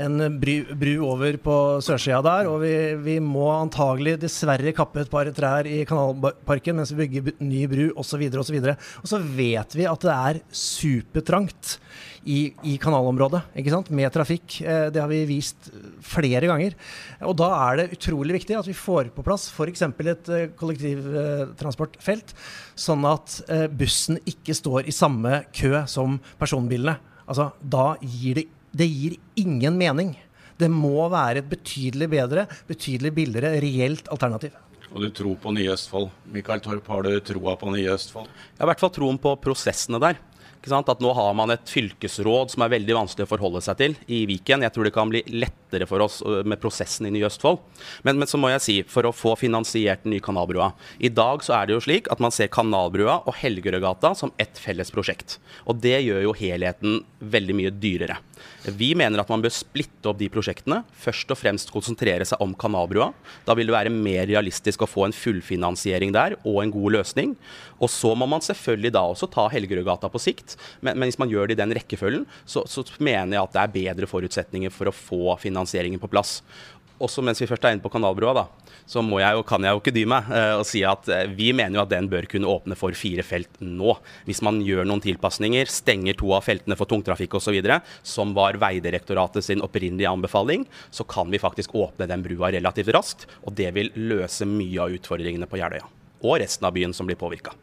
en 0.00 0.38
bru, 0.40 0.54
bru 0.78 0.92
over 1.06 1.36
på 1.42 1.56
sørsida 1.84 2.20
der. 2.24 2.50
Og 2.50 2.60
vi, 2.64 2.74
vi, 3.04 3.16
må 3.24 3.48
antagelig 3.52 4.16
dessverre 4.22 4.74
kappe 4.76 5.02
et 5.02 5.10
par 5.12 5.28
trær 5.34 5.68
i 5.68 5.82
Kanalparken 5.88 6.78
mens 6.78 6.94
vi 6.94 7.06
bygger 7.06 7.34
ny 7.42 7.64
bru 7.70 7.88
osv. 8.00 8.22
osv. 8.42 8.60
Og 8.70 9.10
så 9.10 9.20
vet 9.20 9.76
vi 9.76 9.88
at 9.90 10.06
det 10.06 10.14
er 10.14 10.40
supertrangt 10.54 11.78
i, 12.20 12.52
i, 12.68 12.74
kanalområdet 12.80 13.42
ikke 13.58 13.72
sant? 13.72 13.90
med 13.96 14.12
trafikk. 14.12 14.60
Eh, 14.60 14.86
det 14.92 15.00
har 15.02 15.10
vi 15.10 15.22
vist 15.28 15.70
flere 16.04 16.46
ganger. 16.50 16.76
Og 17.26 17.36
da 17.40 17.50
er 17.70 17.80
det 17.80 17.98
utrolig 17.98 18.36
viktig 18.36 18.58
at 18.58 18.68
vi 18.68 18.76
får 18.76 19.12
på 19.16 19.24
plass 19.26 19.48
f.eks. 19.52 19.86
et 19.88 20.32
eh, 20.36 20.48
kollektivtransportfelt, 20.60 22.34
sånn 22.78 23.06
at 23.08 23.40
eh, 23.48 23.66
bussen 23.72 24.20
ikke 24.28 24.56
står 24.56 24.90
i 24.90 24.96
samme 24.96 25.44
kø 25.56 25.86
som 25.90 26.20
personbilene. 26.40 26.98
Altså, 27.30 27.52
da 27.62 27.92
gir 28.02 28.40
det 28.40 28.48
det 28.72 28.86
gir 28.86 29.16
ingen 29.40 29.78
mening. 29.78 30.14
Det 30.60 30.68
må 30.70 31.08
være 31.10 31.40
et 31.40 31.50
betydelig 31.50 32.10
bedre, 32.12 32.46
betydelig 32.68 33.14
billigere, 33.16 33.60
reelt 33.64 34.10
alternativ. 34.12 34.56
Og 34.90 35.04
du 35.04 35.10
tror 35.14 35.36
på 35.40 35.52
Nye 35.54 35.70
Østfold. 35.72 36.10
Mikael 36.34 36.62
Torp, 36.64 36.88
har 36.90 37.06
du 37.06 37.12
troa 37.22 37.54
på 37.56 37.70
Nye 37.70 37.94
Østfold? 37.94 38.26
Jeg 38.26 38.58
har 38.58 38.66
i 38.66 38.72
hvert 38.72 38.82
fall 38.82 38.92
troen 38.96 39.20
på 39.22 39.36
prosessene 39.42 40.02
der. 40.02 40.18
At 40.60 41.00
nå 41.00 41.12
har 41.16 41.32
man 41.32 41.48
et 41.54 41.70
fylkesråd 41.72 42.50
som 42.52 42.60
er 42.60 42.72
veldig 42.74 42.92
vanskelig 42.92 43.24
å 43.24 43.30
forholde 43.30 43.62
seg 43.64 43.78
til 43.78 43.94
i 44.12 44.18
Viken. 44.28 44.60
Jeg 44.60 44.74
tror 44.74 44.84
det 44.84 44.92
kan 44.92 45.08
bli 45.08 45.22
lettere 45.32 45.86
for 45.88 46.04
oss 46.04 46.18
med 46.20 46.60
prosessen 46.60 47.08
i 47.08 47.12
Nye 47.14 47.30
Østfold. 47.30 47.62
Men, 48.04 48.18
men, 48.20 48.28
så 48.28 48.36
må 48.36 48.50
jeg 48.52 48.64
si, 48.66 48.76
for 48.84 49.08
å 49.08 49.14
få 49.16 49.32
finansiert 49.40 50.04
den 50.04 50.12
nye 50.12 50.24
Kanalbrua 50.24 50.74
I 51.00 51.08
dag 51.08 51.40
så 51.46 51.56
er 51.56 51.70
det 51.70 51.78
jo 51.78 51.84
slik 51.86 52.10
at 52.12 52.20
man 52.20 52.34
ser 52.34 52.52
Kanalbrua 52.52 53.22
og 53.24 53.38
Helgerødgata 53.40 54.12
som 54.18 54.34
ett 54.36 54.60
felles 54.60 54.92
prosjekt. 54.92 55.38
Og 55.64 55.80
det 55.80 55.96
gjør 56.04 56.26
jo 56.28 56.36
helheten 56.36 57.00
veldig 57.24 57.56
mye 57.56 57.72
dyrere. 57.80 58.20
Vi 58.64 58.90
mener 58.98 59.22
at 59.22 59.30
man 59.32 59.40
bør 59.40 59.52
splitte 59.54 60.10
opp 60.10 60.18
de 60.20 60.28
prosjektene. 60.32 60.82
Først 61.00 61.30
og 61.32 61.38
fremst 61.40 61.72
konsentrere 61.72 62.26
seg 62.28 62.42
om 62.44 62.52
Kanalbrua. 62.58 63.08
Da 63.46 63.56
vil 63.56 63.70
det 63.70 63.76
være 63.76 63.92
mer 63.94 64.26
realistisk 64.28 64.84
å 64.84 64.88
få 64.90 65.06
en 65.06 65.16
fullfinansiering 65.16 66.12
der 66.12 66.36
og 66.42 66.60
en 66.60 66.74
god 66.74 66.98
løsning. 66.98 67.32
Og 67.80 67.88
så 67.88 68.12
må 68.12 68.28
man 68.28 68.44
selvfølgelig 68.44 68.92
da 68.92 69.06
også 69.08 69.30
ta 69.32 69.46
Helgerødgata 69.52 70.10
på 70.12 70.20
sikt. 70.20 70.58
Men, 70.80 70.98
men, 70.98 71.08
hvis 71.08 71.20
man 71.22 71.32
gjør 71.32 71.48
det 71.48 71.56
i 71.56 71.62
den 71.62 71.72
rekkefølgen, 71.78 72.26
så, 72.44 72.66
så 72.68 72.84
mener 73.00 73.38
jeg 73.38 73.46
at 73.46 73.56
det 73.56 73.62
er 73.62 73.76
bedre 73.78 74.10
forutsetninger 74.10 74.74
for 74.74 74.90
å 74.90 74.96
få 74.96 75.38
finansieringen 75.40 76.02
på 76.02 76.12
plass 76.12 76.40
også 77.00 77.24
mens 77.24 77.40
vi 77.40 77.48
først 77.48 77.64
er 77.64 77.74
inne 77.74 77.84
på 77.84 77.90
Kanalbrua, 77.92 78.34
da, 78.36 78.44
så 78.90 79.02
jeg 79.02 79.36
jo, 79.36 79.44
kan 79.46 79.64
jeg 79.64 79.76
jo 79.76 79.80
ikke 79.80 79.94
dy 79.94 80.04
meg 80.08 80.28
eh, 80.34 80.52
og 80.58 80.66
si 80.68 80.82
at 80.86 81.08
eh, 81.12 81.28
vi 81.32 81.50
mener 81.56 81.78
jo 81.78 81.84
at 81.84 81.92
den 81.92 82.08
bør 82.10 82.28
kunne 82.30 82.50
åpne 82.50 82.76
for 82.78 82.96
fire 82.98 83.24
felt 83.26 83.60
nå. 83.62 83.94
Hvis 84.26 84.42
man 84.46 84.60
gjør 84.64 84.88
noen 84.88 85.02
tilpasninger, 85.04 85.70
stenger 85.70 86.18
to 86.20 86.34
av 86.36 86.44
feltene 86.46 86.76
for 86.78 86.90
tungtrafikk 86.90 87.38
osv., 87.38 87.56
som 88.02 88.34
var 88.36 88.58
Vegdirektoratet 88.60 89.46
sin 89.46 89.64
opprinnelige 89.64 90.10
anbefaling, 90.10 90.66
så 90.90 91.06
kan 91.08 91.30
vi 91.32 91.40
faktisk 91.40 91.74
åpne 91.78 92.08
den 92.10 92.24
brua 92.26 92.52
relativt 92.52 92.92
raskt. 92.96 93.26
Og 93.46 93.56
det 93.56 93.70
vil 93.76 93.92
løse 93.96 94.48
mye 94.48 94.84
av 94.84 94.94
utfordringene 94.98 95.48
på 95.50 95.60
Jeløya. 95.60 95.88
Og 96.20 96.40
resten 96.42 96.66
av 96.68 96.76
byen 96.76 96.94
som 96.96 97.08
blir 97.08 97.18
påvirka. 97.20 97.54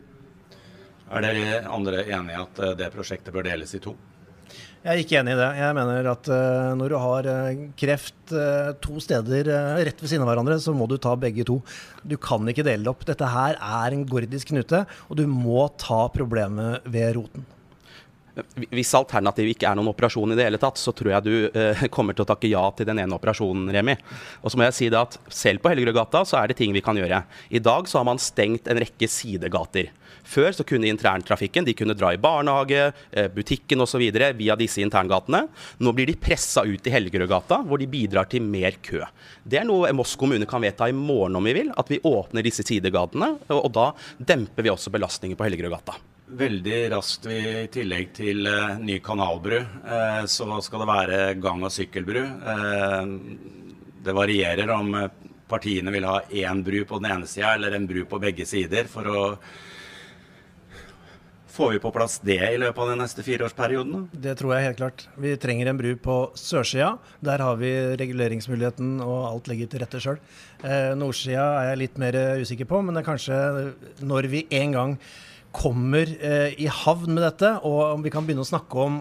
Er 1.08 1.24
dere 1.24 1.60
andre 1.72 2.04
enig 2.04 2.34
i 2.36 2.40
at 2.42 2.64
eh, 2.64 2.78
det 2.80 2.94
prosjektet 2.96 3.36
bør 3.36 3.48
deles 3.48 3.76
i 3.78 3.84
to? 3.84 3.96
Jeg 4.84 4.94
er 4.94 5.02
ikke 5.02 5.18
enig 5.20 5.34
i 5.34 5.40
det. 5.40 5.50
Jeg 5.58 5.76
mener 5.76 6.10
at 6.14 6.30
uh, 6.32 6.72
når 6.80 6.94
du 6.94 6.98
har 7.02 7.28
uh, 7.28 7.66
kreft 7.80 8.34
uh, 8.36 8.72
to 8.84 9.02
steder 9.04 9.50
rett 9.84 10.00
ved 10.04 10.12
siden 10.12 10.24
av 10.24 10.32
hverandre, 10.32 10.60
så 10.64 10.76
må 10.76 10.88
du 10.88 10.96
ta 11.02 11.16
begge 11.20 11.48
to. 11.48 11.60
Du 12.08 12.16
kan 12.22 12.46
ikke 12.48 12.66
dele 12.68 12.86
det 12.86 12.94
opp. 12.94 13.06
Dette 13.08 13.34
her 13.34 13.58
er 13.58 13.98
en 13.98 14.08
gordisk 14.08 14.54
knute, 14.54 14.86
og 15.10 15.20
du 15.20 15.26
må 15.28 15.68
ta 15.82 16.06
problemet 16.14 16.88
ved 16.88 17.16
roten. 17.20 17.48
Hvis 18.70 18.94
alternativet 18.98 19.56
ikke 19.56 19.70
er 19.70 19.78
noen 19.78 19.90
operasjon 19.90 20.34
i 20.34 20.38
det 20.38 20.46
hele 20.46 20.60
tatt, 20.62 20.78
så 20.78 20.94
tror 20.96 21.16
jeg 21.16 21.26
du 21.26 21.34
eh, 21.58 21.86
kommer 21.94 22.14
til 22.14 22.26
å 22.26 22.30
takke 22.30 22.50
ja 22.52 22.64
til 22.78 22.86
den 22.90 23.02
ene 23.02 23.18
operasjonen, 23.18 23.70
Remi. 23.74 23.96
Og 24.44 24.54
så 24.54 24.60
må 24.60 24.68
jeg 24.68 24.78
si 24.78 24.90
det 24.94 25.00
at 25.00 25.18
selv 25.34 25.64
på 25.64 25.72
Helgerødgata 25.72 26.22
så 26.28 26.42
er 26.42 26.52
det 26.52 26.60
ting 26.60 26.76
vi 26.76 26.84
kan 26.86 26.98
gjøre. 27.00 27.24
I 27.50 27.64
dag 27.64 27.90
så 27.90 28.02
har 28.02 28.08
man 28.10 28.22
stengt 28.22 28.70
en 28.70 28.82
rekke 28.84 29.10
sidegater. 29.10 29.90
Før 30.28 30.52
så 30.56 30.66
kunne 30.68 30.90
interntrafikken 30.92 31.66
de 31.68 31.76
kunne 31.78 31.96
dra 31.96 32.12
i 32.14 32.20
barnehage, 32.20 32.92
eh, 33.12 33.30
butikken 33.32 33.82
osv. 33.82 34.04
via 34.36 34.56
disse 34.60 34.82
interngatene. 34.84 35.48
Nå 35.80 35.94
blir 35.94 36.08
de 36.08 36.18
pressa 36.20 36.66
ut 36.66 36.88
i 36.88 36.92
Helgerødgata, 36.92 37.64
hvor 37.64 37.80
de 37.80 37.88
bidrar 37.88 38.28
til 38.30 38.42
mer 38.44 38.76
kø. 38.82 39.06
Det 39.44 39.62
er 39.62 39.68
noe 39.68 39.94
Moss 39.94 40.16
kommune 40.16 40.46
kan 40.46 40.62
vedta 40.62 40.90
i 40.90 40.96
morgen 40.96 41.36
om 41.36 41.44
vi 41.44 41.54
vil, 41.54 41.72
at 41.78 41.88
vi 41.90 42.02
åpner 42.04 42.44
disse 42.44 42.66
sidegatene. 42.68 43.38
Og 43.50 43.72
da 43.72 43.94
demper 44.20 44.64
vi 44.64 44.74
også 44.74 44.92
belastningen 44.92 45.38
på 45.40 45.48
Helgerødgata. 45.48 45.96
Veldig 46.28 46.80
raskt 46.92 47.30
i 47.32 47.68
tillegg 47.72 48.10
til 48.18 48.50
uh, 48.52 48.76
ny 48.84 48.98
kanalbru, 49.00 49.62
uh, 49.88 50.26
så 50.28 50.60
skal 50.60 50.84
det 50.84 50.90
være 50.90 51.20
gang- 51.40 51.64
og 51.64 51.72
sykkelbru. 51.72 52.26
Det 54.04 54.16
varierer 54.16 54.74
om 54.76 54.92
partiene 55.48 55.92
vil 55.92 56.08
ha 56.08 56.20
én 56.28 56.64
bru 56.64 56.84
på 56.86 57.00
den 57.00 57.12
ene 57.12 57.28
sida 57.28 57.54
eller 57.56 57.78
en 57.78 57.88
bru 57.88 58.04
på 58.06 58.20
begge 58.20 58.46
sider 58.46 58.92
for 58.92 59.08
å 59.08 59.24
Får 61.58 61.72
vi 61.74 61.80
på 61.82 61.90
plass 61.90 62.20
det 62.22 62.38
i 62.38 62.58
løpet 62.62 62.84
av 62.84 62.92
den 62.92 63.00
neste 63.02 63.24
fireårsperioden? 63.26 64.04
Det 64.14 64.36
tror 64.38 64.52
jeg 64.54 64.68
helt 64.68 64.78
klart. 64.78 65.06
Vi 65.18 65.32
trenger 65.42 65.72
en 65.72 65.80
bru 65.80 65.96
på 65.98 66.18
sørsida. 66.38 66.92
Der 67.26 67.42
har 67.42 67.56
vi 67.58 67.72
reguleringsmuligheten 67.98 69.00
og 69.02 69.24
alt 69.32 69.50
ligger 69.50 69.72
til 69.72 69.82
rette 69.82 70.02
sjøl. 70.04 70.20
Eh, 70.62 70.92
nordsida 71.00 71.48
er 71.64 71.72
jeg 71.72 71.80
litt 71.82 71.98
mer 71.98 72.20
usikker 72.44 72.70
på, 72.70 72.84
men 72.86 72.94
det 72.94 73.02
er 73.02 73.08
kanskje 73.10 73.40
når 74.06 74.30
vi 74.36 74.44
en 74.60 74.76
gang 74.76 74.94
kommer 75.58 76.12
eh, 76.22 76.54
i 76.62 76.68
havn 76.70 77.16
med 77.16 77.24
dette, 77.26 77.50
og 77.66 77.80
om 77.96 78.06
vi 78.06 78.12
kan 78.14 78.26
begynne 78.28 78.46
å 78.46 78.50
snakke 78.50 78.84
om 78.84 79.00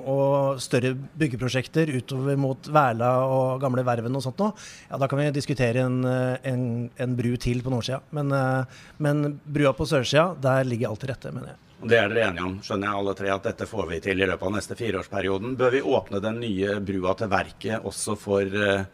større 0.63 0.95
byggeprosjekter 1.21 1.91
utover 1.99 2.39
mot 2.41 2.71
Værla 2.73 3.11
og 3.29 3.61
gamle 3.61 3.85
Verven 3.87 4.17
og 4.17 4.25
sånt 4.25 4.41
noe, 4.41 4.57
ja, 4.89 4.97
da 5.01 5.11
kan 5.11 5.21
vi 5.21 5.29
diskutere 5.37 5.85
en, 5.85 6.01
eh, 6.09 6.39
en, 6.49 6.65
en 6.97 7.19
bru 7.19 7.35
til 7.37 7.61
på 7.61 7.75
nordsida. 7.75 8.01
Men, 8.17 8.33
eh, 8.33 8.83
men 9.03 9.39
brua 9.45 9.77
på 9.77 9.89
sørsida, 9.89 10.31
der 10.41 10.65
ligger 10.65 10.95
alt 10.95 11.05
til 11.05 11.13
rette, 11.13 11.35
mener 11.35 11.53
jeg. 11.53 11.63
Det 11.77 11.99
er 11.99 12.09
dere 12.09 12.31
enige 12.31 12.45
om, 12.47 12.55
skjønner 12.65 12.89
jeg 12.89 12.99
alle 12.99 13.13
tre, 13.19 13.29
at 13.35 13.47
dette 13.51 13.67
får 13.69 13.89
vi 13.91 13.99
til 14.01 14.23
i 14.23 14.27
løpet 14.29 14.49
av 14.49 14.55
neste 14.55 14.77
fireårsperioden. 14.79 15.59
Bør 15.61 15.75
vi 15.75 15.83
åpne 15.85 16.23
den 16.25 16.39
nye 16.41 16.79
brua 16.81 17.13
til 17.21 17.29
verket 17.29 17.85
også 17.85 18.17
for 18.17 18.57
uh, 18.57 18.87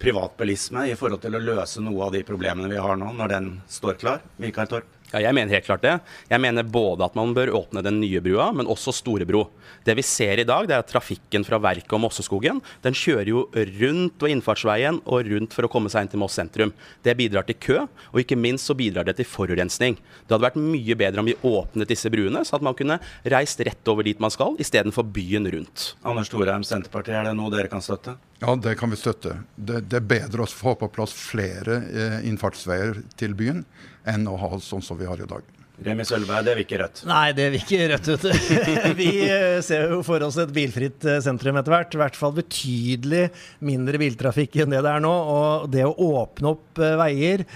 privatbilisme, 0.00 0.86
i 0.88 0.96
forhold 0.96 1.20
til 1.20 1.36
å 1.36 1.42
løse 1.44 1.84
noe 1.84 2.06
av 2.06 2.14
de 2.16 2.24
problemene 2.24 2.72
vi 2.72 2.80
har 2.80 2.96
nå, 2.96 3.12
når 3.18 3.34
den 3.34 3.50
står 3.68 4.00
klar? 4.00 4.24
Mikael 4.40 4.72
Torp? 4.72 4.99
Ja, 5.10 5.24
jeg 5.24 5.34
mener 5.34 5.56
helt 5.56 5.66
klart 5.66 5.82
det. 5.82 5.96
Jeg 6.30 6.42
mener 6.42 6.66
både 6.66 7.02
at 7.02 7.16
man 7.18 7.32
bør 7.34 7.50
åpne 7.58 7.82
den 7.82 7.98
nye 7.98 8.20
brua, 8.22 8.50
men 8.54 8.68
også 8.70 8.94
Storebro. 8.94 9.48
Det 9.86 9.96
vi 9.98 10.04
ser 10.06 10.38
i 10.38 10.46
dag, 10.46 10.68
det 10.68 10.76
er 10.76 10.84
at 10.84 10.90
trafikken 10.90 11.44
fra 11.46 11.58
Verket 11.62 11.94
og 11.96 12.02
Mosseskogen 12.04 12.60
den 12.84 12.96
kjører 12.96 13.30
jo 13.32 13.42
rundt 13.80 14.22
ved 14.22 14.34
innfartsveien 14.36 15.00
og 15.02 15.26
rundt 15.30 15.56
for 15.56 15.66
å 15.66 15.72
komme 15.72 15.90
seg 15.90 16.06
inn 16.06 16.12
til 16.12 16.22
Moss 16.22 16.38
sentrum. 16.38 16.74
Det 17.02 17.16
bidrar 17.18 17.48
til 17.48 17.58
kø, 17.58 17.78
og 18.12 18.22
ikke 18.22 18.38
minst 18.38 18.70
så 18.70 18.76
bidrar 18.78 19.08
det 19.08 19.16
til 19.18 19.28
forurensning. 19.28 19.98
Det 19.98 20.36
hadde 20.36 20.46
vært 20.46 20.60
mye 20.62 20.98
bedre 21.02 21.24
om 21.24 21.30
vi 21.30 21.38
åpnet 21.48 21.90
disse 21.90 22.12
bruene, 22.12 22.44
så 22.46 22.58
at 22.60 22.66
man 22.66 22.78
kunne 22.78 23.00
reist 23.34 23.62
rett 23.66 23.90
over 23.90 24.06
dit 24.06 24.20
man 24.22 24.34
skal, 24.34 24.58
istedenfor 24.62 25.08
byen 25.10 25.48
rundt. 25.50 25.94
Anders 26.06 26.30
Thorheim, 26.30 26.66
Senterpartiet, 26.66 27.16
er 27.18 27.30
det 27.30 27.36
noe 27.38 27.50
dere 27.54 27.72
kan 27.72 27.82
støtte? 27.82 28.14
Ja, 28.40 28.54
det 28.56 28.78
kan 28.80 28.92
vi 28.92 28.96
støtte. 29.00 29.40
Det, 29.56 29.82
det 29.90 29.98
er 29.98 30.10
bedre 30.14 30.46
å 30.46 30.48
få 30.48 30.76
på 30.78 30.88
plass 30.92 31.12
flere 31.16 31.82
eh, 31.90 32.20
innfartsveier 32.30 33.02
til 33.20 33.34
byen 33.36 33.64
enn 34.10 34.28
å 34.30 34.36
ha 34.40 34.52
sånn 34.62 34.84
som 34.84 34.98
vi 34.98 35.08
har 35.08 35.20
i 35.20 35.28
dag. 35.30 35.56
Remi 35.80 36.04
Sølve, 36.04 36.42
det 36.44 36.54
vil 36.58 36.66
ikke 36.66 36.78
Rødt? 36.82 37.02
Nei, 37.08 37.30
det 37.36 37.46
vil 37.54 37.62
ikke 37.62 37.86
Rødt, 37.94 38.08
vet 38.12 38.24
du. 38.26 38.32
Vi 39.00 39.10
eh, 39.24 39.60
ser 39.64 39.94
jo 39.94 40.02
for 40.04 40.20
oss 40.26 40.36
et 40.42 40.52
bilfritt 40.52 41.06
eh, 41.08 41.22
sentrum 41.24 41.56
etter 41.56 41.72
hvert. 41.72 41.96
I 41.96 42.00
hvert 42.02 42.18
fall 42.20 42.34
betydelig 42.36 43.22
mindre 43.64 44.00
biltrafikk 44.02 44.60
enn 44.60 44.74
det 44.74 44.82
det 44.84 44.92
er 44.92 45.04
nå. 45.04 45.12
Og 45.32 45.70
det 45.72 45.86
å 45.88 45.94
åpne 46.20 46.52
opp 46.52 46.82
eh, 46.84 46.98
veier, 47.00 47.46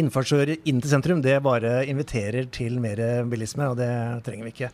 innfartsører 0.00 0.64
inn 0.64 0.80
til 0.80 0.94
sentrum, 0.94 1.20
det 1.22 1.36
bare 1.44 1.82
inviterer 1.90 2.48
til 2.54 2.80
mer 2.82 3.04
bilisme, 3.28 3.68
og 3.68 3.76
det 3.78 3.92
trenger 4.24 4.48
vi 4.48 4.54
ikke. 4.56 4.72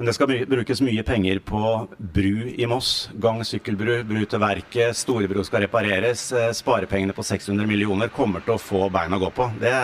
Men 0.00 0.08
det 0.08 0.14
skal 0.16 0.30
brukes 0.48 0.80
mye 0.80 1.02
penger 1.04 1.42
på 1.44 1.58
bru 2.00 2.46
i 2.56 2.64
Moss. 2.64 3.10
Gang- 3.20 3.42
sykkelbru, 3.44 3.98
bru 4.08 4.22
til 4.24 4.40
verket, 4.40 4.96
storebro 4.96 5.42
skal 5.44 5.66
repareres. 5.66 6.22
Sparepengene 6.56 7.12
på 7.12 7.20
600 7.20 7.68
millioner 7.68 8.08
kommer 8.08 8.40
til 8.40 8.54
å 8.54 8.62
få 8.62 8.86
bein 8.88 9.12
å 9.12 9.18
gå 9.20 9.28
på. 9.36 9.50
Det 9.60 9.74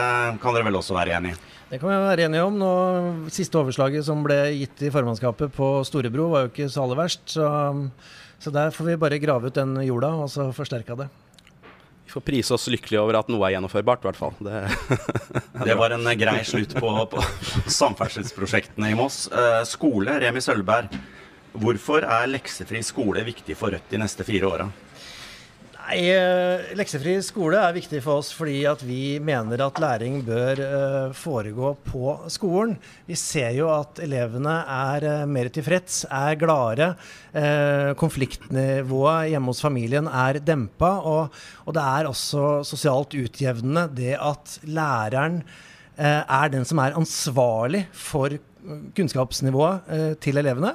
kan 0.40 0.56
dere 0.56 0.64
vel 0.64 0.78
også 0.80 0.96
være 0.96 1.18
enig 1.18 1.34
i? 1.34 1.36
Det 1.68 1.82
kan 1.82 1.92
vi 1.92 1.98
være 2.00 2.24
enige 2.30 2.46
om. 2.48 2.56
Nå, 2.56 2.72
siste 3.28 3.60
overslaget 3.60 4.08
som 4.08 4.24
ble 4.24 4.38
gitt 4.54 4.86
i 4.88 4.92
formannskapet 4.94 5.52
på 5.52 5.68
Storebro, 5.84 6.30
var 6.32 6.46
jo 6.46 6.52
ikke 6.54 6.70
så 6.72 6.86
aller 6.86 7.02
verst. 7.02 7.36
Så, 7.36 7.52
så, 8.40 8.54
der 8.56 8.72
får 8.72 8.88
vi 8.88 8.98
bare 9.04 9.20
grave 9.20 9.52
ut 9.52 9.60
den 9.60 9.76
jorda 9.84 10.14
og 10.16 10.32
så 10.32 10.48
forsterke 10.56 10.96
det. 10.96 11.10
Vi 12.06 12.12
får 12.12 12.20
prise 12.20 12.54
oss 12.54 12.68
lykkelige 12.70 13.00
over 13.02 13.16
at 13.18 13.30
noe 13.32 13.42
er 13.48 13.56
gjennomførbart, 13.56 14.04
i 14.04 14.06
hvert 14.06 14.18
fall. 14.20 14.34
Det, 14.46 14.60
det 15.66 15.74
var 15.74 15.90
en 15.96 16.06
grei 16.14 16.38
slutt 16.46 16.76
på, 16.78 16.90
på 17.10 17.24
samferdselsprosjektene 17.80 18.92
i 18.92 18.94
Moss. 18.94 19.24
Eh, 19.26 19.62
skole, 19.66 20.14
Remi 20.22 20.42
Sølvberg. 20.44 20.94
Hvorfor 21.58 22.06
er 22.06 22.30
leksefri 22.30 22.84
skole 22.86 23.24
viktig 23.26 23.56
for 23.58 23.74
Rødt 23.74 23.90
de 23.90 23.98
neste 23.98 24.22
fire 24.28 24.46
åra? 24.46 24.68
Nei, 25.86 26.00
eh, 26.10 26.72
Leksefri 26.74 27.12
skole 27.22 27.60
er 27.62 27.74
viktig 27.76 28.00
for 28.02 28.18
oss 28.18 28.32
fordi 28.34 28.56
at 28.66 28.80
vi 28.82 29.20
mener 29.22 29.60
at 29.62 29.78
læring 29.78 30.16
bør 30.26 30.58
uh, 30.58 31.14
foregå 31.14 31.76
på 31.86 32.16
skolen. 32.32 32.72
Vi 33.06 33.14
ser 33.14 33.52
jo 33.54 33.68
at 33.70 34.00
elevene 34.02 34.56
er 34.66 35.06
uh, 35.06 35.28
mer 35.30 35.46
tilfreds, 35.54 36.00
er 36.10 36.34
gladere. 36.42 36.90
Konfliktnivået 38.02 39.30
hjemme 39.30 39.52
hos 39.52 39.62
familien 39.62 40.10
er 40.10 40.40
dempa. 40.42 40.92
Og, 41.06 41.40
og, 41.62 41.72
det 41.78 41.86
er 41.86 42.10
også 42.10 42.44
sosialt 42.66 43.14
utjevnende 43.14 43.86
det 43.94 44.14
at 44.18 44.58
læreren 44.66 45.42
er 45.96 46.48
den 46.50 46.66
som 46.66 46.80
er 46.82 46.96
ansvarlig 46.98 47.86
for 47.94 48.34
kunnskapsnivået 48.96 50.18
til 50.24 50.40
elevene. 50.42 50.74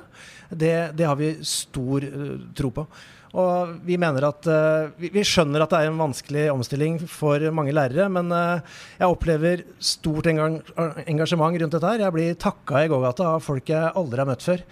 Det, 0.51 0.93
det 0.95 1.07
har 1.09 1.19
vi 1.19 1.35
stor 1.43 2.05
tro 2.55 2.71
på. 2.79 2.85
Og 3.39 3.75
vi 3.87 3.95
mener 4.01 4.25
at 4.27 4.47
uh, 4.51 4.91
vi, 4.99 5.23
skjønner 5.23 5.63
at 5.63 5.71
det 5.71 5.79
er 5.79 5.91
en 5.91 5.99
vanskelig 6.01 6.45
omstilling 6.51 6.97
for 7.07 7.43
mange 7.55 7.75
lærere, 7.75 8.09
men 8.11 8.31
uh, 8.35 8.79
jeg 8.99 9.13
opplever 9.13 9.63
stort 9.79 10.27
engasjement 10.31 11.55
rundt 11.55 11.77
dette 11.77 11.93
her. 11.93 12.05
Jeg 12.05 12.15
blir 12.17 12.39
takka 12.41 12.83
i 12.83 12.89
gågata 12.91 13.35
av 13.37 13.45
folk 13.45 13.71
jeg 13.71 13.93
aldri 14.01 14.23
har 14.23 14.31
møtt 14.31 14.45
før, 14.45 14.65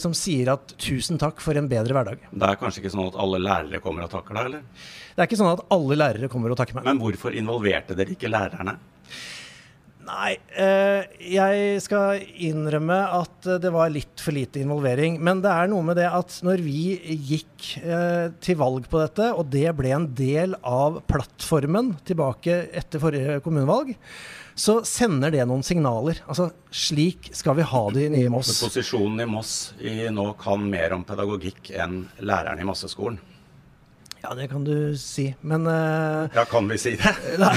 som 0.00 0.14
sier 0.16 0.50
at 0.52 0.72
tusen 0.80 1.20
takk 1.20 1.40
for 1.40 1.56
en 1.56 1.68
bedre 1.70 1.94
hverdag. 1.96 2.24
Det 2.32 2.48
er 2.48 2.60
kanskje 2.60 2.82
ikke 2.82 2.92
sånn 2.92 3.08
at 3.08 3.18
alle 3.22 3.40
lærere 3.40 3.80
kommer 3.84 4.04
og 4.04 4.12
takker 4.12 4.36
deg, 4.36 4.50
eller? 4.50 4.88
Det 5.14 5.22
er 5.22 5.28
ikke 5.30 5.40
sånn 5.40 5.54
at 5.54 5.64
alle 5.74 5.96
lærere 5.98 6.28
kommer 6.32 6.52
og 6.52 6.58
takker 6.60 6.76
meg. 6.76 6.88
Men 6.88 7.00
hvorfor 7.00 7.36
involverte 7.36 7.96
dere 7.96 8.12
ikke 8.16 8.32
lærerne? 8.32 8.76
Nei, 10.08 10.38
eh, 10.56 11.04
jeg 11.20 11.80
skal 11.84 12.22
innrømme 12.40 12.96
at 13.18 13.48
det 13.60 13.72
var 13.74 13.90
litt 13.92 14.22
for 14.24 14.32
lite 14.32 14.62
involvering. 14.62 15.18
Men 15.20 15.42
det 15.44 15.52
er 15.52 15.68
noe 15.68 15.84
med 15.84 15.98
det 16.00 16.06
at 16.08 16.38
når 16.46 16.62
vi 16.64 16.96
gikk 17.28 17.68
eh, 17.82 18.30
til 18.40 18.58
valg 18.60 18.88
på 18.88 19.02
dette, 19.02 19.28
og 19.36 19.50
det 19.52 19.68
ble 19.76 19.92
en 19.92 20.08
del 20.16 20.56
av 20.64 21.02
plattformen 21.10 21.92
tilbake 22.08 22.62
etter 22.78 23.02
forrige 23.02 23.40
kommunevalg, 23.44 23.92
så 24.58 24.80
sender 24.88 25.34
det 25.34 25.44
noen 25.46 25.62
signaler. 25.66 26.22
Altså, 26.26 26.48
slik 26.72 27.28
skal 27.36 27.58
vi 27.60 27.68
ha 27.68 27.82
det 27.94 28.08
i 28.08 28.24
Moss. 28.32 28.54
Posisjonen 28.64 29.22
i 29.22 29.28
Moss 29.28 29.52
i 29.78 30.00
nå 30.14 30.30
kan 30.40 30.64
mer 30.72 30.96
om 30.96 31.04
pedagogikk 31.06 31.70
enn 31.76 32.00
læreren 32.24 32.64
i 32.64 32.66
Mosseskolen. 32.66 33.20
Ja, 34.24 34.32
det 34.34 34.48
kan 34.50 34.64
du 34.66 34.96
si, 34.98 35.28
men 35.46 35.68
uh, 35.68 36.26
Ja, 36.34 36.42
kan 36.50 36.66
vi 36.66 36.80
si 36.80 36.96
det? 36.98 37.14
Nei. 37.44 37.54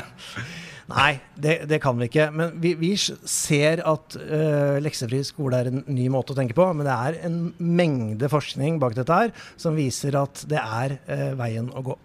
Nei, 0.90 1.20
det, 1.38 1.56
det, 1.70 1.78
kan 1.82 1.98
vi 2.00 2.08
ikke. 2.10 2.28
Men 2.34 2.54
vi, 2.60 2.74
vi 2.78 2.92
ser 2.98 3.82
at 3.86 4.16
uh, 4.18 4.76
leksefri 4.82 5.22
skole 5.26 5.60
er 5.62 5.70
en 5.70 5.84
ny 5.86 6.08
måte 6.12 6.34
å 6.34 6.38
tenke 6.38 6.56
på. 6.58 6.66
Men 6.74 6.88
det 6.88 6.96
er 6.96 7.18
en 7.28 7.40
mengde 7.58 8.30
forskning 8.32 8.80
bak 8.82 8.96
dette 8.98 9.18
her 9.22 9.34
som 9.60 9.78
viser 9.78 10.18
at 10.18 10.44
det 10.50 10.60
er 10.60 10.98
uh, 11.06 11.30
veien 11.38 11.70
å 11.70 11.84
gå. 11.92 11.98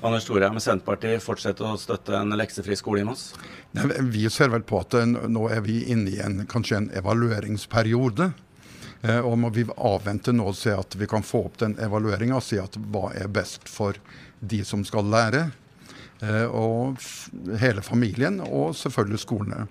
Anders 0.00 0.24
Storheim 0.24 0.54
med 0.56 0.64
Senterpartiet 0.64 1.20
fortsetter 1.20 1.66
å 1.68 1.78
støtte 1.80 2.14
en 2.16 2.32
leksefri 2.36 2.76
skole 2.78 3.02
i 3.02 3.08
Moss? 3.08 3.34
Vi 3.72 4.22
ser 4.32 4.48
vel 4.52 4.64
på 4.64 4.80
at 4.80 4.96
nå 5.04 5.42
er 5.52 5.60
vi 5.64 5.82
inne 5.92 6.14
i 6.14 6.22
en, 6.24 6.38
kanskje 6.48 6.78
en 6.78 6.88
evalueringsperiode. 6.96 8.30
Eh, 9.02 9.20
og 9.20 9.36
må 9.40 9.50
vi 9.52 9.64
avvente 9.76 10.32
nå 10.32 10.50
og 10.50 10.56
se 10.56 10.72
at 10.76 10.96
vi 11.00 11.08
kan 11.08 11.24
få 11.24 11.46
opp 11.48 11.60
den 11.62 11.76
evalueringa 11.80 12.36
og 12.36 12.44
si 12.44 12.58
at 12.60 12.76
hva 12.92 13.10
er 13.16 13.28
best 13.32 13.68
for 13.68 13.96
de 14.40 14.60
som 14.64 14.84
skal 14.88 15.08
lære. 15.08 15.46
Eh, 16.20 16.46
og 16.46 17.00
hele 17.60 17.84
familien, 17.84 18.40
og 18.44 18.74
selvfølgelig 18.76 19.22
skolene. 19.22 19.66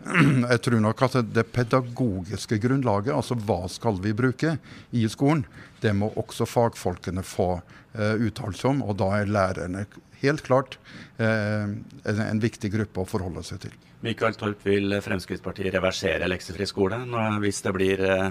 Jeg 0.52 0.60
tror 0.64 0.80
nok 0.80 1.02
at 1.04 1.18
det 1.28 1.46
pedagogiske 1.52 2.58
grunnlaget, 2.62 3.12
altså 3.12 3.36
hva 3.36 3.66
skal 3.68 4.00
vi 4.00 4.14
bruke 4.16 4.56
i 4.96 5.04
skolen, 5.12 5.44
det 5.82 5.92
må 5.96 6.10
også 6.20 6.48
fagfolkene 6.48 7.24
få 7.26 7.50
eh, 7.58 8.16
uttalelse 8.28 8.68
om. 8.70 8.84
Og 8.86 8.96
da 9.00 9.10
er 9.18 9.32
lærerne 9.32 9.84
helt 10.22 10.44
klart 10.44 10.78
eh, 11.20 11.68
en, 11.68 12.22
en, 12.24 12.42
viktig 12.42 12.72
gruppe 12.72 13.02
å 13.04 13.08
forholde 13.08 13.44
seg 13.46 13.64
til. 13.66 13.76
Michael 14.04 14.36
Torp 14.40 14.62
vil 14.64 14.96
Fremskrittspartiet 15.04 15.74
reversere 15.74 16.28
leksefri 16.28 16.64
skole 16.68 17.02
hvis 17.42 17.60
det 17.66 17.74
blir 17.76 18.04
eh, 18.06 18.30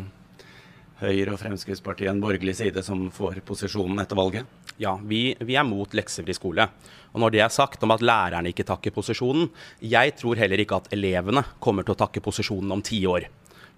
Høyre 1.00 1.36
og 1.36 1.40
Fremskrittspartiet 1.40 2.10
en 2.12 2.22
borgerlig 2.24 2.58
side 2.60 2.82
som 2.84 3.06
får 3.14 3.40
posisjonen 3.48 4.02
etter 4.02 4.18
valget? 4.20 4.50
Ja, 4.80 4.94
vi, 5.04 5.34
vi, 5.44 5.58
er 5.60 5.68
mot 5.68 5.92
leksefri 5.92 6.32
skole. 6.36 6.70
Og 7.12 7.20
når 7.20 7.34
det 7.34 7.42
er 7.44 7.52
sagt 7.52 7.84
om 7.84 7.92
at 7.92 8.04
lærerne 8.06 8.54
ikke 8.54 8.64
takker 8.64 8.94
posisjonen, 8.96 9.50
jeg 9.84 10.14
tror 10.16 10.40
heller 10.40 10.62
ikke 10.64 10.80
at 10.80 10.88
elevene 10.96 11.44
kommer 11.60 11.84
til 11.84 11.98
å 11.98 12.00
takke 12.00 12.24
posisjonen 12.24 12.72
om 12.78 12.84
ti 12.86 13.02
år. 13.10 13.28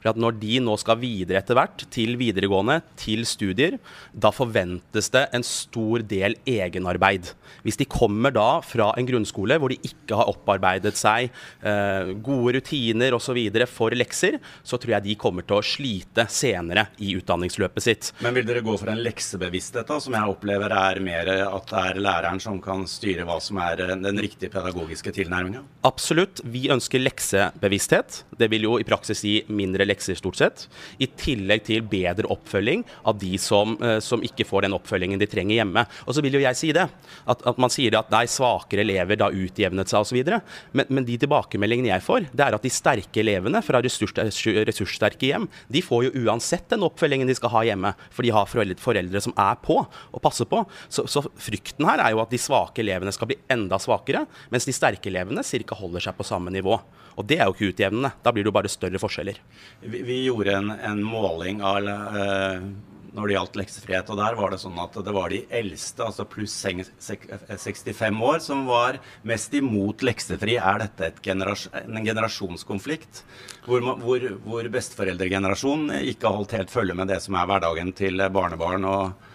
For 0.02 0.12
at 0.12 0.20
Når 0.22 0.38
de 0.42 0.58
nå 0.64 0.76
skal 0.82 1.00
videre 1.02 1.42
etter 1.42 1.58
hvert, 1.58 1.86
til 1.94 2.18
videregående, 2.20 2.80
til 3.00 3.24
studier, 3.30 3.78
da 4.14 4.32
forventes 4.34 5.12
det 5.14 5.28
en 5.36 5.46
stor 5.46 6.04
del 6.08 6.36
egenarbeid. 6.50 7.32
Hvis 7.66 7.78
de 7.78 7.88
kommer 7.90 8.34
da 8.34 8.62
fra 8.66 8.92
en 8.98 9.08
grunnskole 9.08 9.58
hvor 9.62 9.74
de 9.74 9.80
ikke 9.86 10.18
har 10.18 10.30
opparbeidet 10.32 10.96
seg 10.98 11.30
eh, 11.30 12.12
gode 12.24 12.56
rutiner 12.58 13.16
osv. 13.18 13.38
for 13.70 13.94
lekser, 13.96 14.40
så 14.64 14.80
tror 14.82 14.96
jeg 14.98 15.06
de 15.10 15.18
kommer 15.20 15.46
til 15.46 15.60
å 15.60 15.66
slite 15.66 16.26
senere 16.32 16.88
i 17.02 17.14
utdanningsløpet 17.20 17.86
sitt. 17.86 18.12
Men 18.26 18.36
vil 18.38 18.48
dere 18.48 18.64
gå 18.66 18.76
for 18.80 18.92
en 18.92 19.04
leksebevissthet, 19.06 19.88
da, 19.88 20.00
som 20.02 20.18
jeg 20.18 20.34
opplever 20.34 20.74
er 20.76 21.02
mer 21.04 21.34
at 21.46 21.70
det 21.72 21.84
er 21.92 22.02
læreren 22.02 22.42
som 22.42 22.60
kan 22.64 22.88
styre 22.90 23.28
hva 23.28 23.38
som 23.44 23.62
er 23.62 23.86
eh, 23.86 23.96
den 24.02 24.22
riktige 24.22 24.54
pedagogiske 24.54 25.14
tilnærminga? 25.22 25.64
Absolutt. 25.88 26.42
Vi 26.50 26.68
ønsker 26.74 27.04
leksebevissthet. 27.04 28.24
Det 28.38 28.50
vil 28.52 28.66
jo 28.70 28.78
i 28.82 28.88
praksis 28.88 29.22
gi 29.26 29.38
mindre 29.52 29.86
lekser, 29.86 29.91
stort 30.00 30.40
sett. 30.40 30.68
I 31.00 31.08
tillegg 31.08 31.66
til 31.68 31.84
bedre 31.84 32.30
oppfølging 32.32 32.86
av 33.04 33.18
de 33.20 33.38
som, 33.38 33.76
eh, 33.84 34.00
som 34.00 34.22
ikke 34.24 34.46
får 34.48 34.62
den 34.64 34.74
oppfølgingen 34.74 35.20
de 35.20 35.28
trenger 35.28 35.56
hjemme. 35.60 35.86
Og 36.08 36.16
så 36.16 36.22
vil 36.22 36.34
jo 36.34 36.40
jeg 36.40 36.56
si 36.56 36.72
det. 36.72 36.88
At, 37.28 37.44
at 37.46 37.58
man 37.58 37.70
sier 37.70 37.98
at 38.00 38.12
nei, 38.12 38.26
svakere 38.26 38.86
elever 38.86 39.20
da 39.20 39.30
utjevnet 39.30 39.90
seg 39.92 40.02
osv. 40.02 40.40
Men, 40.72 40.86
men 40.90 41.06
de 41.06 41.18
tilbakemeldingene 41.18 41.92
jeg 41.92 42.06
får, 42.06 42.30
det 42.32 42.46
er 42.46 42.56
at 42.56 42.64
de 42.64 42.72
sterke 42.72 43.20
elevene 43.20 43.62
fra 43.66 43.82
ressurs, 43.84 44.14
ressurssterke 44.16 45.28
hjem, 45.28 45.50
de 45.68 45.84
får 45.84 46.08
jo 46.08 46.26
uansett 46.26 46.70
den 46.72 46.86
oppfølgingen 46.88 47.30
de 47.30 47.36
skal 47.38 47.54
ha 47.56 47.66
hjemme. 47.68 47.94
For 48.12 48.26
de 48.26 48.34
har 48.36 48.50
foreldre, 48.50 49.22
som 49.22 49.36
er 49.36 49.60
på 49.66 49.82
og 49.82 50.24
passer 50.24 50.48
på. 50.50 50.64
Så, 50.90 51.08
så, 51.12 51.26
frykten 51.42 51.88
her 51.88 52.02
er 52.04 52.16
jo 52.16 52.24
at 52.24 52.32
de 52.32 52.40
svake 52.42 52.84
elevene 52.84 53.14
skal 53.16 53.32
bli 53.32 53.40
enda 53.52 53.80
svakere, 53.82 54.26
mens 54.54 54.68
de 54.68 54.76
sterke 54.76 55.12
elevene 55.12 55.44
ca. 55.44 55.78
holder 55.78 56.08
seg 56.08 56.18
på 56.18 56.28
samme 56.28 56.54
nivå. 56.54 56.80
Og 57.20 57.28
det 57.28 57.40
er 57.40 57.50
jo 57.50 57.56
ikke 57.56 57.72
utjevnende. 57.74 58.14
Da 58.24 58.32
blir 58.34 58.46
det 58.46 58.52
jo 58.52 58.56
bare 58.56 58.72
større 58.72 59.02
forskjeller. 59.02 59.40
Vi, 59.82 60.02
vi 60.06 60.24
gjorde 60.26 60.56
en, 60.56 60.72
en, 60.72 61.04
måling 61.04 61.62
av 61.66 61.88
uh, 61.88 62.66
når 63.12 63.28
det 63.28 63.36
gjaldt 63.36 63.58
leksefrihet, 63.60 64.12
og 64.14 64.20
der 64.20 64.36
var 64.38 64.54
det 64.54 64.60
sånn 64.62 64.78
at 64.80 64.96
det 65.04 65.14
var 65.16 65.34
de 65.34 65.42
eldste, 65.52 66.06
altså 66.06 66.26
pluss 66.30 66.54
65 66.64 68.22
år, 68.24 68.38
som 68.44 68.64
var 68.70 69.02
mest 69.28 69.58
imot 69.58 70.06
leksefri. 70.06 70.56
Er 70.62 70.86
dette 70.86 71.12
generas 71.26 71.66
en 71.82 72.00
generasjonskonflikt? 72.06 73.24
Hvor, 73.66 73.84
hvor, 74.04 74.28
hvor 74.46 74.70
besteforeldregenerasjonen 74.78 76.06
ikke 76.14 76.30
har 76.30 76.40
holdt 76.40 76.56
helt 76.60 76.72
følge 76.72 76.96
med 77.02 77.12
det 77.12 77.20
som 77.26 77.36
er 77.36 77.50
hverdagen 77.52 77.92
til 77.98 78.24
barnebarn 78.32 78.88
og, 78.88 79.34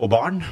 og 0.00 0.10
barn? 0.10 0.42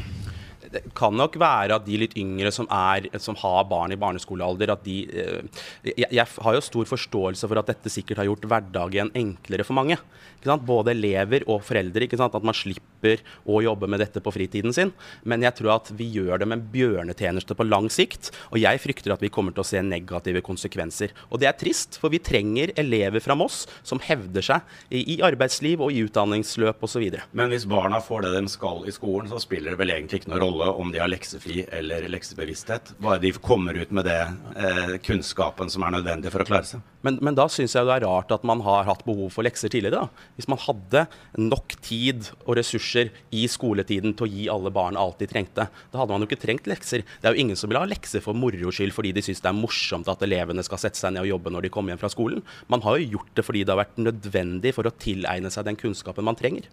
Det 0.74 0.82
kan 0.96 1.14
nok 1.16 1.38
være 1.40 1.78
at 1.78 1.86
de 1.86 1.98
litt 2.00 2.16
yngre 2.18 2.50
som, 2.54 2.68
er, 2.72 3.08
som 3.22 3.36
har 3.40 3.64
barn 3.70 3.94
i 3.94 4.00
barneskolealder, 4.00 4.74
at 4.74 4.84
de 4.86 4.98
eh, 5.08 5.62
jeg, 5.92 6.08
jeg, 6.08 6.26
har 6.46 6.56
jo 6.56 6.64
stor 6.64 6.88
forståelse 6.90 7.50
for 7.50 7.60
at 7.60 7.70
dette 7.70 7.92
sikkert 7.92 8.22
har 8.22 8.28
gjort 8.28 8.48
hverdagen 8.50 9.12
enklere 9.16 9.66
for 9.66 9.78
mange. 9.78 9.98
Både 10.44 10.92
elever 10.92 11.46
og 11.48 11.62
foreldre. 11.64 12.04
At 12.04 12.44
man 12.44 12.56
slipper 12.56 13.22
å 13.48 13.62
jobbe 13.64 13.88
med 13.90 14.02
dette 14.02 14.20
på 14.24 14.32
fritiden 14.34 14.74
sin. 14.76 14.92
Men 15.24 15.44
jeg 15.44 15.56
tror 15.60 15.76
at 15.78 15.90
vi 15.96 16.08
gjør 16.18 16.42
det 16.42 16.48
med 16.50 16.58
en 16.58 16.66
bjørnetjeneste 16.74 17.56
på 17.56 17.66
lang 17.66 17.88
sikt. 17.92 18.30
Og 18.52 18.60
jeg 18.60 18.82
frykter 18.82 19.14
at 19.14 19.24
vi 19.24 19.32
kommer 19.32 19.54
til 19.54 19.64
å 19.64 19.68
se 19.68 19.80
negative 19.84 20.42
konsekvenser. 20.44 21.14
Og 21.30 21.40
det 21.40 21.48
er 21.48 21.56
trist, 21.58 21.98
for 22.00 22.12
vi 22.12 22.20
trenger 22.24 22.74
elever 22.80 23.24
fra 23.24 23.36
Moss 23.38 23.64
som 23.86 24.02
hevder 24.04 24.44
seg 24.44 24.76
i, 24.90 25.04
i 25.16 25.20
arbeidsliv 25.24 25.82
og 25.84 25.94
i 25.94 26.04
utdanningsløp 26.04 26.84
osv. 26.84 27.06
Men 27.32 27.52
hvis 27.52 27.68
barna 27.70 28.02
får 28.04 28.26
det 28.26 28.34
de 28.36 28.52
skal 28.52 28.84
i 28.88 28.94
skolen, 28.94 29.30
så 29.30 29.40
spiller 29.42 29.74
det 29.74 29.80
vel 29.80 29.94
egentlig 29.96 30.22
ikke 30.22 30.34
noen 30.34 30.44
rolle 30.44 30.63
om 30.72 30.92
de 30.92 31.00
har 31.02 31.10
leksefri 31.10 31.64
eller 31.74 32.08
leksebevissthet. 32.12 32.94
Bare 33.02 33.20
de 33.22 33.32
kommer 33.42 33.76
ut 33.76 33.92
med 33.94 34.06
det 34.08 34.20
eh, 34.56 34.96
kunnskapen 35.04 35.70
som 35.72 35.84
er 35.84 35.96
nødvendig 35.96 36.32
for 36.32 36.44
å 36.44 36.48
klare 36.48 36.68
seg. 36.68 36.82
Men, 37.04 37.18
men 37.20 37.36
da 37.36 37.44
syns 37.52 37.74
jeg 37.76 37.84
det 37.84 37.98
er 37.98 38.06
rart 38.06 38.32
at 38.32 38.46
man 38.48 38.62
har 38.64 38.86
hatt 38.88 39.04
behov 39.04 39.28
for 39.34 39.44
lekser 39.44 39.72
tidligere. 39.72 40.06
da. 40.06 40.28
Hvis 40.38 40.48
man 40.48 40.60
hadde 40.62 41.04
nok 41.40 41.76
tid 41.84 42.30
og 42.46 42.54
ressurser 42.58 43.12
i 43.34 43.44
skoletiden 43.50 44.16
til 44.16 44.26
å 44.26 44.30
gi 44.32 44.46
alle 44.52 44.72
barn 44.74 44.96
alt 45.00 45.20
de 45.20 45.28
trengte, 45.28 45.68
da 45.68 46.00
hadde 46.00 46.14
man 46.14 46.24
jo 46.24 46.30
ikke 46.30 46.40
trengt 46.46 46.70
lekser. 46.70 47.04
Det 47.20 47.28
er 47.28 47.36
jo 47.36 47.44
ingen 47.44 47.60
som 47.60 47.72
vil 47.72 47.80
ha 47.82 47.88
lekser 47.88 48.24
for 48.24 48.36
moro 48.38 48.72
skyld 48.72 48.96
fordi 48.96 49.12
de 49.16 49.24
syns 49.26 49.44
det 49.44 49.52
er 49.52 49.58
morsomt 49.58 50.08
at 50.08 50.24
elevene 50.24 50.64
skal 50.64 50.80
sette 50.80 51.00
seg 51.00 51.12
ned 51.14 51.26
og 51.26 51.34
jobbe 51.34 51.52
når 51.52 51.66
de 51.66 51.74
kommer 51.76 51.92
hjem 51.92 52.02
fra 52.02 52.12
skolen. 52.12 52.44
Man 52.72 52.84
har 52.86 52.98
jo 53.00 53.18
gjort 53.18 53.36
det 53.36 53.44
fordi 53.44 53.66
det 53.66 53.74
har 53.74 53.82
vært 53.84 54.00
nødvendig 54.00 54.72
for 54.76 54.88
å 54.88 54.96
tilegne 55.04 55.52
seg 55.52 55.68
den 55.68 55.80
kunnskapen 55.80 56.24
man 56.24 56.40
trenger. 56.40 56.70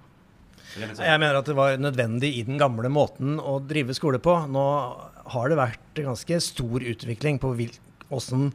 Jeg 0.80 1.20
mener 1.20 1.40
at 1.40 1.48
det 1.48 1.58
var 1.58 1.80
nødvendig 1.82 2.34
i 2.38 2.44
den 2.48 2.60
gamle 2.62 2.92
måten 2.94 3.40
å 3.40 3.60
drive 3.64 3.96
skole 3.98 4.22
på. 4.24 4.38
Nå 4.52 4.66
har 5.32 5.52
det 5.52 5.60
vært 5.60 6.04
ganske 6.04 6.42
stor 6.44 6.86
utvikling 6.94 7.40
på 7.42 7.56
åssen 8.12 8.50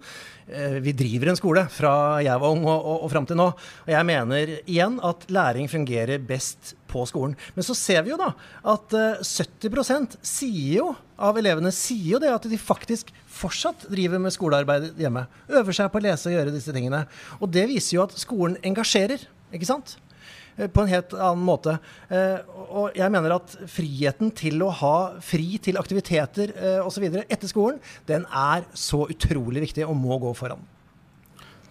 eh, 0.46 0.78
vi 0.84 0.92
driver 0.96 1.30
en 1.32 1.38
skole, 1.38 1.64
fra 1.72 2.20
jeg 2.24 2.40
var 2.42 2.52
ung 2.52 2.64
og, 2.66 2.76
og, 2.76 3.04
og 3.06 3.12
fram 3.12 3.26
til 3.28 3.38
nå. 3.40 3.48
Og 3.86 3.92
jeg 3.92 4.08
mener 4.08 4.52
igjen 4.58 4.98
at 5.04 5.26
læring 5.32 5.70
fungerer 5.72 6.22
best 6.22 6.74
på 6.90 7.04
skolen. 7.08 7.36
Men 7.56 7.66
så 7.66 7.76
ser 7.76 8.04
vi 8.04 8.12
jo 8.12 8.20
da 8.20 8.30
at 8.74 8.96
uh, 8.96 9.16
eh, 9.16 9.24
70% 9.24 10.18
sier 10.20 10.80
jo, 10.80 10.90
av 11.16 11.38
elevene 11.40 11.72
sier 11.74 12.16
jo 12.16 12.22
det 12.22 12.32
at 12.32 12.48
de 12.50 12.60
faktisk 12.60 13.12
fortsatt 13.36 13.88
driver 13.92 14.20
med 14.22 14.34
skolearbeid 14.36 15.00
hjemme. 15.00 15.26
Øver 15.48 15.76
seg 15.76 15.92
på 15.92 16.00
å 16.00 16.06
lese 16.08 16.30
og 16.30 16.36
gjøre 16.36 16.54
disse 16.54 16.74
tingene. 16.76 17.06
Og 17.40 17.48
det 17.52 17.66
viser 17.70 17.98
jo 17.98 18.04
at 18.06 18.16
skolen 18.20 18.60
engasjerer, 18.66 19.24
ikke 19.56 19.68
sant? 19.68 19.96
Eh, 20.56 20.68
på 20.68 20.82
en 20.82 20.90
helt 20.90 21.12
annen 21.14 21.44
måte. 21.44 21.76
Eh, 22.08 22.38
og 22.66 22.96
jeg 22.96 23.12
mener 23.12 23.36
at 23.36 23.56
friheten 23.70 24.32
til 24.36 24.62
å 24.64 24.70
ha 24.80 24.96
fri 25.24 25.60
til 25.62 25.78
aktiviteter 25.80 26.54
eh, 26.56 26.80
osv. 26.84 27.06
etter 27.24 27.50
skolen, 27.50 27.80
den 28.08 28.26
er 28.30 28.66
så 28.76 29.04
utrolig 29.12 29.66
viktig 29.68 29.86
og 29.86 29.96
må 30.00 30.18
gå 30.22 30.32
foran. 30.36 30.64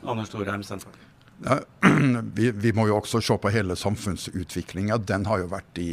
Anders 0.05 0.29
Storheim, 0.29 0.63
Senterpartiet. 0.65 1.01
Ja, 1.43 1.59
vi, 2.37 2.51
vi, 2.51 2.71
må 2.75 2.87
jo 2.87 2.99
også 2.99 3.19
se 3.23 3.35
på 3.41 3.51
hele 3.51 3.75
samfunnsutviklinga. 3.79 5.01
Den 5.03 5.25
har 5.27 5.41
jo 5.41 5.49
vært 5.51 5.81
i 5.81 5.89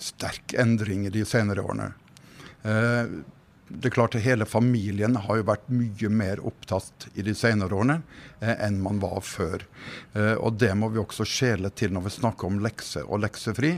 sterk 0.00 0.54
endring 0.56 1.04
i 1.06 1.12
de 1.12 1.26
senere 1.28 1.64
årene. 1.66 1.90
Eh, 2.62 3.12
det 3.70 3.90
er 3.90 3.94
klart 3.94 4.16
at 4.18 4.24
Hele 4.24 4.46
familien 4.48 5.14
har 5.22 5.38
jo 5.38 5.46
vært 5.46 5.68
mye 5.72 6.10
mer 6.12 6.40
opptatt 6.46 7.06
i 7.14 7.22
de 7.22 7.34
senere 7.38 7.76
årene 7.76 8.00
eh, 8.42 8.56
enn 8.66 8.80
man 8.82 8.98
var 9.02 9.22
før. 9.24 9.62
Eh, 10.18 10.34
og 10.34 10.58
Det 10.58 10.72
må 10.78 10.90
vi 10.90 11.00
også 11.02 11.26
skjele 11.28 11.70
til 11.78 11.94
når 11.94 12.08
vi 12.08 12.14
snakker 12.16 12.50
om 12.50 12.58
lekse 12.64 13.04
og 13.06 13.22
leksefri. 13.22 13.72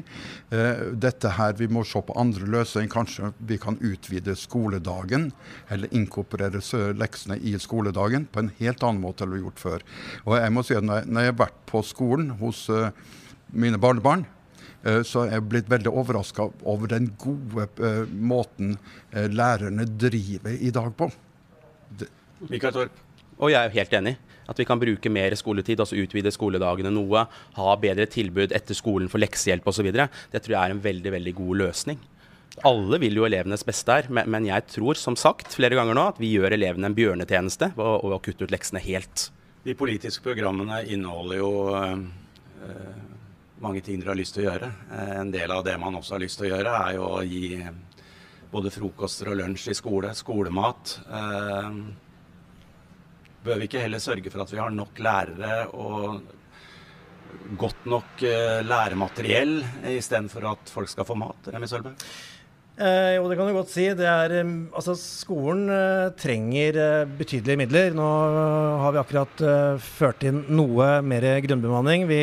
Eh, 0.50 0.82
dette 0.96 1.34
her, 1.36 1.52
Vi 1.60 1.68
må 1.68 1.84
se 1.84 2.00
på 2.00 2.16
andre 2.18 2.48
løsninger. 2.48 2.92
Kanskje 2.92 3.32
vi 3.38 3.58
kan 3.58 3.76
utvide 3.80 4.34
skoledagen, 4.36 5.30
eller 5.68 5.92
inkorporere 5.92 6.62
leksene 6.96 7.38
i 7.38 7.56
skoledagen 7.60 8.26
på 8.32 8.40
en 8.40 8.52
helt 8.58 8.82
annen 8.82 9.02
måte 9.02 9.24
enn 9.24 9.34
vi 9.34 9.42
har 9.42 9.50
gjort 9.50 9.66
før. 9.66 9.82
Og 10.26 10.38
jeg 10.40 10.52
må 10.52 10.64
si 10.64 10.74
at 10.74 10.82
Når 10.84 11.20
jeg 11.20 11.32
har 11.32 11.42
vært 11.46 11.66
på 11.66 11.82
skolen 11.84 12.30
hos 12.40 12.68
uh, 12.70 12.90
mine 13.52 13.78
barnebarn, 13.78 14.24
så 15.06 15.28
jeg 15.28 15.38
er 15.38 15.44
blitt 15.46 15.68
veldig 15.70 15.92
overraska 15.92 16.48
over 16.66 16.90
den 16.90 17.12
gode 17.20 17.68
uh, 17.78 18.02
måten 18.10 18.76
uh, 19.14 19.28
lærerne 19.30 19.86
driver 19.86 20.56
i 20.58 20.72
dag 20.74 20.90
på. 20.98 21.10
Mikael 22.50 22.74
Torp. 22.74 23.00
Og 23.38 23.52
jeg 23.52 23.62
er 23.62 23.74
helt 23.76 23.98
enig. 23.98 24.16
At 24.50 24.58
vi 24.58 24.66
kan 24.66 24.80
bruke 24.80 25.10
mer 25.12 25.34
skoletid, 25.38 25.80
altså 25.80 25.98
utvide 26.02 26.32
skoledagene 26.34 26.90
noe. 26.92 27.26
Ha 27.56 27.74
bedre 27.80 28.08
tilbud 28.10 28.54
etter 28.54 28.76
skolen 28.76 29.10
for 29.10 29.22
leksehjelp 29.22 29.68
osv. 29.70 29.88
Det 29.94 30.42
tror 30.42 30.56
jeg 30.56 30.62
er 30.62 30.74
en 30.74 30.82
veldig, 30.82 31.12
veldig 31.14 31.34
god 31.38 31.60
løsning. 31.62 32.00
Alle 32.68 32.98
vil 33.00 33.16
jo 33.16 33.24
elevenes 33.24 33.64
beste 33.64 33.94
her, 33.96 34.10
men 34.12 34.44
jeg 34.44 34.66
tror 34.74 34.98
som 35.00 35.16
sagt 35.16 35.54
flere 35.56 35.78
ganger 35.78 35.96
nå 35.96 36.08
at 36.10 36.18
vi 36.20 36.34
gjør 36.34 36.52
elevene 36.58 36.90
en 36.90 36.96
bjørnetjeneste 36.96 37.70
ved 37.78 38.12
å 38.12 38.18
kutte 38.22 38.44
ut 38.44 38.52
leksene 38.52 38.82
helt. 38.84 39.30
De 39.64 39.76
politiske 39.78 40.24
programmene 40.26 40.82
inneholder 40.90 41.38
jo 41.38 41.52
øh, 41.78 42.02
mange 43.62 43.82
ting 43.84 44.00
dere 44.00 44.12
har 44.12 44.18
lyst 44.18 44.36
til 44.36 44.44
å 44.44 44.50
gjøre. 44.50 44.68
Eh, 44.92 45.14
en 45.20 45.32
del 45.34 45.54
av 45.54 45.64
det 45.66 45.78
man 45.80 45.96
også 45.98 46.16
har 46.16 46.24
lyst 46.24 46.40
til 46.40 46.48
å 46.48 46.52
gjøre, 46.56 46.76
er 46.88 46.98
jo 46.98 47.08
å 47.08 47.22
gi 47.26 47.46
både 48.52 48.72
frokoster 48.74 49.32
og 49.32 49.38
lunsj 49.40 49.70
i 49.72 49.78
skole, 49.78 50.12
skolemat. 50.18 50.98
Eh, 51.08 51.70
bør 53.42 53.58
vi 53.58 53.70
ikke 53.70 53.82
heller 53.82 54.02
sørge 54.02 54.30
for 54.30 54.44
at 54.44 54.52
vi 54.54 54.60
har 54.62 54.74
nok 54.74 55.00
lærere 55.02 55.56
og 55.72 56.20
godt 57.58 57.88
nok 57.88 58.22
eh, 58.28 58.60
læremateriell 58.66 59.56
istedenfor 59.94 60.52
at 60.52 60.74
folk 60.74 60.90
skal 60.92 61.08
få 61.08 61.16
mat? 61.18 61.50
Remi 61.54 61.70
Sølberg? 61.70 61.96
Eh, 62.72 63.18
jo, 63.18 63.26
det 63.28 63.36
kan 63.36 63.48
du 63.50 63.54
godt 63.54 63.72
si. 63.72 63.84
Er, 63.92 64.32
altså, 64.72 64.94
skolen 64.96 65.66
eh, 65.68 66.12
trenger 66.16 66.78
eh, 66.80 67.10
betydelige 67.18 67.60
midler. 67.60 67.96
Nå 67.96 68.06
har 68.82 68.94
vi 68.94 69.02
akkurat 69.02 69.42
ført 69.82 70.24
inn 70.28 70.44
noe 70.56 70.94
mer 71.04 71.26
grunnbemanning. 71.44 72.06
Vi 72.08 72.22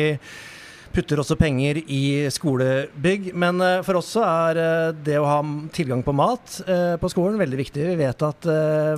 putter 0.94 1.20
også 1.22 1.36
penger 1.38 1.80
i 1.86 2.28
skolebygg. 2.32 3.30
Men 3.38 3.60
uh, 3.62 3.80
for 3.86 4.00
oss 4.00 4.12
så 4.16 4.24
er 4.26 4.60
uh, 4.60 4.96
det 4.96 5.18
å 5.20 5.28
ha 5.28 5.38
tilgang 5.74 6.02
på 6.06 6.14
mat 6.16 6.60
uh, 6.66 6.96
på 7.00 7.10
skolen 7.12 7.38
veldig 7.40 7.60
viktig. 7.60 7.86
Vi 7.90 7.98
vet 8.00 8.26
at 8.26 8.48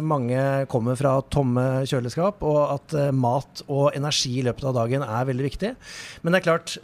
mange 0.02 0.40
kommer 0.70 0.96
fra 0.98 1.14
tomme 1.33 1.85
kjøleskap, 1.88 2.42
og 2.46 2.61
at 2.74 2.94
mat 3.14 3.62
og 3.66 3.94
energi 3.96 4.35
i 4.40 4.44
løpet 4.46 4.66
av 4.68 4.76
dagen 4.76 5.05
er 5.05 5.26
veldig 5.28 5.44
viktig. 5.46 5.72
Men 6.22 6.35
det 6.35 6.40
er 6.40 6.46
klart, 6.46 6.74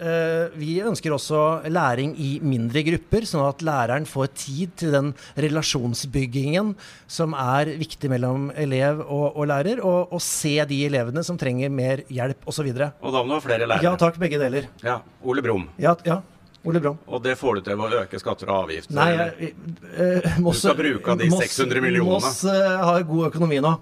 vi 0.59 0.79
ønsker 0.85 1.15
også 1.15 1.43
læring 1.71 2.15
i 2.21 2.31
mindre 2.45 2.83
grupper, 2.87 3.27
sånn 3.29 3.47
at 3.47 3.65
læreren 3.67 4.07
får 4.09 4.31
tid 4.39 4.75
til 4.81 4.95
den 4.95 5.13
relasjonsbyggingen 5.41 6.75
som 7.11 7.37
er 7.39 7.73
viktig 7.81 8.11
mellom 8.13 8.49
elev 8.59 9.03
og, 9.05 9.27
og 9.35 9.49
lærer, 9.51 9.83
og, 9.83 10.13
og, 10.13 10.23
se 10.25 10.57
de 10.69 10.83
elevene 10.89 11.25
som 11.27 11.39
trenger 11.41 11.73
mer 11.73 12.05
hjelp 12.13 12.49
osv. 12.49 12.69
Og, 12.69 12.75
så 12.77 12.91
og 13.01 13.15
da 13.15 13.23
må 13.23 13.33
du 13.33 13.37
ha 13.39 13.43
flere 13.45 13.69
lærere. 13.69 13.87
Ja 13.87 13.95
takk, 14.01 14.19
begge 14.21 14.41
deler. 14.41 14.69
Ja. 14.85 14.98
Ole 15.23 15.45
Brumm. 15.45 15.69
Ja, 15.81 15.97
ja. 16.07 16.21
Ole 16.67 16.81
Brumm. 16.83 16.99
Og 17.07 17.23
det 17.25 17.37
får 17.39 17.59
du 17.59 17.67
til 17.69 17.79
ved 17.79 17.95
å 17.95 18.01
øke 18.03 18.21
skatter 18.21 18.51
og 18.51 18.65
avgifter? 18.65 18.95
Nei, 18.99 19.11
jeg, 19.15 19.53
eh, 19.95 20.41
Moss, 20.43 20.63
du 20.63 20.69
skal 20.69 20.79
bruke 20.79 21.15
av 21.15 21.21
de 21.21 21.31
Moss, 21.33 21.45
600 21.47 21.85
millionene? 21.85 22.19
Moss 22.19 22.43
eh, 22.51 22.75
har 22.91 23.07
god 23.09 23.31
økonomi 23.31 23.61
nå. 23.65 23.77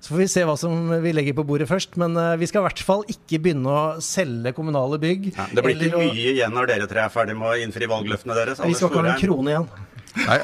Så 0.00 0.12
får 0.12 0.20
vi 0.20 0.26
se 0.30 0.42
hva 0.46 0.54
som 0.60 0.90
vi 1.02 1.12
legger 1.16 1.34
på 1.36 1.44
bordet 1.48 1.66
først. 1.70 1.96
Men 2.00 2.14
uh, 2.20 2.34
vi 2.38 2.46
skal 2.46 2.62
i 2.62 2.66
hvert 2.68 2.82
fall 2.84 3.02
ikke 3.10 3.40
begynne 3.42 3.72
å 3.72 3.84
selge 4.04 4.52
kommunale 4.54 5.00
bygg. 5.02 5.30
Ja, 5.32 5.48
det 5.56 5.64
blir 5.64 5.80
ikke 5.88 6.02
mye 6.04 6.34
igjen 6.34 6.52
når 6.54 6.68
dere 6.70 6.90
tre 6.90 7.06
er 7.06 7.14
ferdig 7.14 7.34
med 7.38 7.48
å 7.48 7.56
innfri 7.64 7.88
valgløftene 7.90 8.36
deres? 8.36 8.60
Vi 8.60 8.76
skal 8.76 8.92
ikke 8.92 9.02
ha 9.02 9.14
en 9.14 9.22
krone 9.22 9.54
igjen. 9.54 9.66
Nei, 10.16 10.36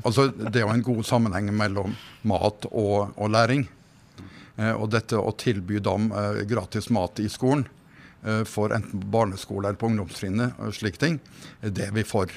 altså 0.00 0.30
Det 0.30 0.56
er 0.56 0.64
jo 0.64 0.72
en 0.72 0.86
god 0.86 1.02
sammenheng 1.06 1.50
mellom 1.54 1.92
mat 2.26 2.64
og, 2.70 3.12
og 3.14 3.34
læring. 3.34 3.66
Eh, 4.56 4.72
og 4.72 4.88
dette 4.94 5.18
å 5.18 5.34
tilby 5.38 5.82
dem 5.84 6.08
eh, 6.14 6.40
gratis 6.48 6.88
mat 6.94 7.20
i 7.22 7.28
skolen 7.30 7.66
Eh, 7.66 7.79
for 8.44 8.74
enten 8.76 9.00
barneskole 9.10 9.68
eller 9.68 9.78
på 9.80 9.88
ungdomstrinnet, 9.88 10.58
og 10.60 10.74
slike 10.76 11.00
ting, 11.00 11.14
det 11.64 11.86
er 11.86 11.94
vi 11.96 12.04
for. 12.04 12.28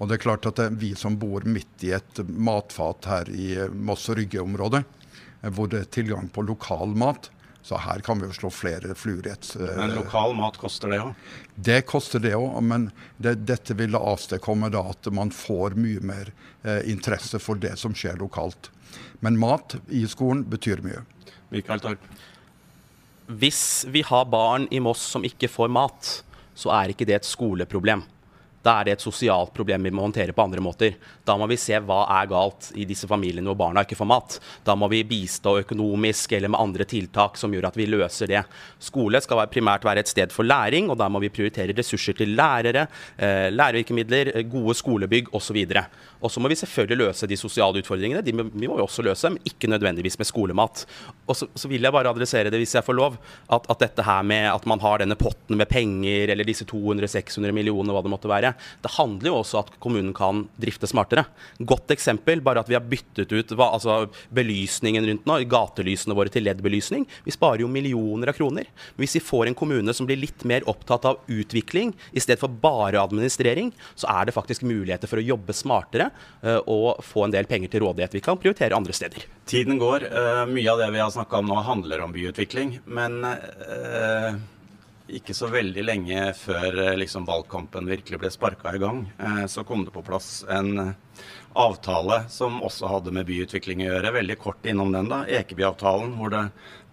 Og 0.00 0.08
det 0.08 0.16
er 0.16 0.22
klart 0.22 0.46
at 0.48 0.56
det 0.56 0.68
er 0.70 0.78
vi 0.80 0.94
som 0.96 1.18
bor 1.20 1.44
midt 1.44 1.84
i 1.84 1.92
et 1.92 2.22
matfat 2.24 3.08
her 3.10 3.28
i 3.32 3.50
Moss 3.68 4.08
og 4.08 4.16
Rygge-området, 4.16 4.80
eh, 5.42 5.52
hvor 5.52 5.68
det 5.68 5.84
er 5.84 5.92
tilgang 5.92 6.30
på 6.32 6.44
lokal 6.48 6.96
mat, 6.96 7.28
så 7.62 7.76
her 7.76 8.00
kan 8.00 8.16
vi 8.16 8.30
jo 8.30 8.32
slå 8.38 8.50
flere 8.50 8.94
fluer 8.96 9.28
i 9.28 9.34
et 9.34 9.50
eh, 9.60 9.74
Men 9.76 9.92
lokal 9.98 10.32
mat 10.38 10.56
koster 10.60 10.88
det 10.94 11.02
òg? 11.04 11.12
Det 11.54 11.82
koster 11.88 12.24
det 12.24 12.32
òg, 12.38 12.56
men 12.64 12.88
det, 13.20 13.42
dette 13.44 13.76
vil 13.76 13.98
avstedkomme 13.98 14.72
da 14.72 14.86
at 14.94 15.10
man 15.12 15.32
får 15.36 15.76
mye 15.76 16.00
mer 16.00 16.32
eh, 16.62 16.80
interesse 16.88 17.42
for 17.42 17.60
det 17.60 17.76
som 17.80 17.92
skjer 17.92 18.16
lokalt. 18.24 18.72
Men 19.20 19.36
mat 19.38 19.76
i 19.92 20.06
skolen 20.08 20.46
betyr 20.48 20.80
mye. 20.86 21.04
Mikael 21.52 21.84
Torp 21.84 22.08
hvis 23.30 23.86
vi 23.88 24.02
har 24.06 24.26
barn 24.30 24.66
i 24.74 24.80
Moss 24.82 25.02
som 25.12 25.24
ikke 25.26 25.50
får 25.50 25.70
mat, 25.70 26.08
så 26.54 26.72
er 26.74 26.90
ikke 26.92 27.06
det 27.06 27.20
et 27.20 27.28
skoleproblem. 27.28 28.02
Da 28.60 28.74
er 28.76 28.88
det 28.88 28.92
et 28.96 29.04
sosialt 29.04 29.54
problem 29.56 29.86
vi 29.86 29.92
må 29.94 30.04
håndtere 30.04 30.34
på 30.36 30.44
andre 30.44 30.60
måter. 30.60 30.96
Da 31.24 31.36
må 31.40 31.48
vi 31.48 31.56
se 31.60 31.78
hva 31.80 32.02
er 32.18 32.28
galt 32.28 32.70
i 32.76 32.84
disse 32.88 33.08
familiene 33.08 33.48
hvor 33.48 33.58
barna 33.62 33.84
ikke 33.86 33.96
får 33.96 34.10
mat. 34.10 34.36
Da 34.66 34.76
må 34.76 34.88
vi 34.92 35.00
bistå 35.08 35.56
økonomisk 35.62 36.34
eller 36.36 36.52
med 36.52 36.60
andre 36.60 36.86
tiltak 36.88 37.40
som 37.40 37.54
gjør 37.54 37.70
at 37.70 37.78
vi 37.80 37.88
løser 37.88 38.28
det. 38.30 38.42
Skole 38.82 39.22
skal 39.24 39.46
primært 39.52 39.86
være 39.88 40.04
et 40.04 40.12
sted 40.12 40.34
for 40.34 40.44
læring, 40.44 40.90
og 40.92 40.98
da 41.00 41.08
må 41.08 41.22
vi 41.24 41.32
prioritere 41.32 41.76
ressurser 41.76 42.18
til 42.18 42.34
lærere, 42.36 42.86
eh, 43.16 43.48
lærervirkemidler, 43.54 44.34
eh, 44.34 44.44
gode 44.44 44.76
skolebygg 44.76 45.32
osv. 45.32 45.64
Og 46.20 46.30
så 46.30 46.40
må 46.40 46.50
vi 46.52 46.58
selvfølgelig 46.60 47.00
løse 47.00 47.26
de 47.26 47.36
sosiale 47.36 47.80
utfordringene. 47.80 48.22
De 48.24 48.32
må, 48.36 48.44
vi 48.52 48.68
også 48.68 49.02
løse, 49.02 49.30
men 49.30 49.40
ikke 49.46 49.70
nødvendigvis 49.72 50.18
med 50.20 50.28
skolemat. 50.28 50.84
Og 51.26 51.36
så, 51.36 51.48
så 51.56 51.68
vil 51.68 51.80
jeg 51.80 51.92
bare 51.92 52.12
adressere 52.12 52.50
det, 52.52 52.60
hvis 52.60 52.74
jeg 52.76 52.84
får 52.84 52.98
lov, 52.98 53.16
at, 53.48 53.64
at, 53.70 53.80
dette 53.80 54.04
her 54.04 54.22
med 54.22 54.50
at 54.52 54.66
man 54.68 54.82
har 54.84 55.00
denne 55.00 55.16
potten 55.16 55.56
med 55.56 55.68
penger, 55.70 56.28
eller 56.34 56.44
disse 56.44 56.66
200-600 56.68 57.54
millionene, 57.56 57.94
hva 57.96 58.04
det 58.04 58.12
måtte 58.12 58.28
være, 58.28 58.49
det 58.82 58.92
handler 58.96 59.30
jo 59.30 59.38
også 59.40 59.60
at 59.62 59.72
kommunen 59.82 60.12
kan 60.16 60.44
drifte 60.60 60.88
smartere. 60.90 61.26
Godt 61.58 61.92
eksempel, 61.94 62.42
bare 62.44 62.62
at 62.64 62.70
vi 62.70 62.76
har 62.78 62.86
byttet 62.86 63.32
ut 63.32 63.54
hva, 63.56 63.72
altså 63.76 64.04
belysningen 64.34 65.06
rundt 65.08 65.28
nå, 65.28 65.38
gatelysene 65.50 66.16
våre 66.16 66.32
til 66.32 66.46
LED-belysning. 66.46 67.06
Vi 67.26 67.34
sparer 67.34 67.64
jo 67.64 67.70
millioner 67.72 68.32
av 68.32 68.38
kroner. 68.38 68.68
Hvis 69.00 69.16
vi 69.18 69.24
får 69.24 69.50
en 69.50 69.58
kommune 69.58 69.94
som 69.96 70.08
blir 70.08 70.20
litt 70.20 70.44
mer 70.48 70.66
opptatt 70.70 71.08
av 71.08 71.20
utvikling 71.30 71.92
i 72.12 72.22
stedet 72.22 72.40
for 72.42 72.60
bare 72.62 73.02
administrering, 73.02 73.72
så 73.94 74.10
er 74.12 74.28
det 74.28 74.36
faktisk 74.36 74.66
muligheter 74.66 75.10
for 75.10 75.20
å 75.20 75.26
jobbe 75.32 75.56
smartere 75.56 76.10
uh, 76.44 76.60
og 76.66 77.02
få 77.06 77.26
en 77.26 77.34
del 77.34 77.48
penger 77.50 77.72
til 77.72 77.84
rådighet 77.86 78.16
vi 78.16 78.24
kan 78.24 78.40
prioritere 78.40 78.76
andre 78.76 78.96
steder. 78.96 79.26
Tiden 79.50 79.80
går. 79.80 80.08
Uh, 80.12 80.44
mye 80.50 80.70
av 80.72 80.80
det 80.82 80.90
vi 80.94 81.02
har 81.02 81.12
snakka 81.14 81.42
om 81.42 81.50
nå, 81.50 81.60
handler 81.66 82.04
om 82.04 82.14
byutvikling. 82.14 82.78
Men 82.86 83.20
uh, 83.24 84.40
ikke 85.18 85.34
så 85.36 85.48
veldig 85.50 85.82
lenge 85.84 86.22
før 86.38 86.78
eh, 86.84 86.96
liksom, 87.00 87.26
valgkampen 87.28 87.88
virkelig 87.90 88.20
ble 88.22 88.30
sparka 88.32 88.74
i 88.76 88.80
gang, 88.82 89.04
eh, 89.18 89.44
så 89.50 89.64
kom 89.66 89.84
det 89.86 89.94
på 89.94 90.04
plass 90.06 90.44
en 90.50 90.70
eh, 90.82 91.24
avtale 91.58 92.22
som 92.30 92.60
også 92.66 92.90
hadde 92.92 93.14
med 93.14 93.26
byutvikling 93.28 93.84
å 93.84 93.90
gjøre. 93.90 94.14
Veldig 94.20 94.38
kort 94.40 94.66
innom 94.70 94.92
den, 94.94 95.10
da. 95.10 95.24
Ekebyavtalen, 95.40 96.14
hvor 96.18 96.32
det, 96.34 96.44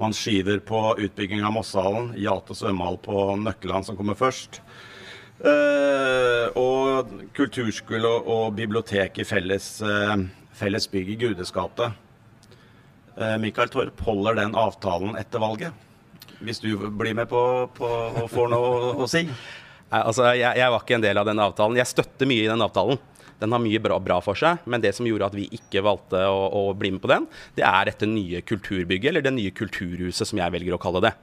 man 0.02 0.16
skyver 0.18 0.62
på 0.66 0.82
utbygging 1.06 1.46
av 1.46 1.56
Mossehallen. 1.60 2.12
Ja 2.22 2.36
til 2.46 2.58
svømmehall 2.58 3.00
på 3.06 3.30
Nøkkeland 3.44 3.88
som 3.88 4.00
kommer 4.00 4.18
først. 4.18 4.62
Uh, 5.38 6.50
og 6.58 7.12
kulturskole 7.38 8.10
og, 8.10 8.26
og, 8.26 8.46
bibliotek 8.58 9.20
i 9.22 9.26
felles, 9.28 9.68
uh, 9.86 10.16
felles 10.58 10.90
bygg 10.90 11.12
i 11.14 11.18
Gudes 11.22 11.54
gate. 11.54 11.92
Uh, 13.14 13.36
Michael 13.38 13.70
Torp 13.70 14.02
holder 14.08 14.42
den 14.42 14.58
avtalen 14.58 15.14
etter 15.22 15.44
valget 15.44 15.87
hvis 16.44 16.62
du 16.64 16.72
blir 16.90 17.16
med 17.18 17.30
på, 17.32 17.42
på 17.78 17.88
og 17.88 18.28
får 18.32 18.52
noe 18.54 18.96
å 19.04 19.08
si? 19.10 19.24
Altså, 19.88 20.26
jeg, 20.36 20.60
jeg, 20.60 20.72
var 20.74 20.84
ikke 20.84 20.98
en 20.98 21.06
del 21.06 21.20
av 21.22 21.28
den 21.30 21.40
avtalen. 21.40 21.80
Jeg 21.80 21.90
støtter 21.90 22.28
mye 22.30 22.44
i 22.44 22.50
den 22.50 22.64
avtalen. 22.64 23.00
Den 23.38 23.54
har 23.54 23.62
mye 23.62 23.80
bra, 23.82 24.00
bra, 24.02 24.18
for 24.26 24.38
seg, 24.38 24.64
men 24.66 24.82
det 24.82 24.96
som 24.98 25.06
gjorde 25.06 25.28
at 25.30 25.36
vi 25.38 25.46
ikke 25.54 25.84
valgte 25.86 26.24
å, 26.26 26.40
å 26.58 26.62
bli 26.78 26.90
med 26.96 27.04
på 27.04 27.12
den, 27.12 27.28
det 27.58 27.66
er 27.68 27.86
dette 27.86 28.10
nye 28.10 28.42
kulturbygget, 28.42 29.12
eller 29.12 29.26
det 29.26 29.36
nye 29.36 29.54
kulturhuset, 29.54 30.26
som 30.26 30.42
jeg 30.42 30.54
velger 30.56 30.74
å 30.74 30.82
kalle 30.82 31.04
det. 31.06 31.14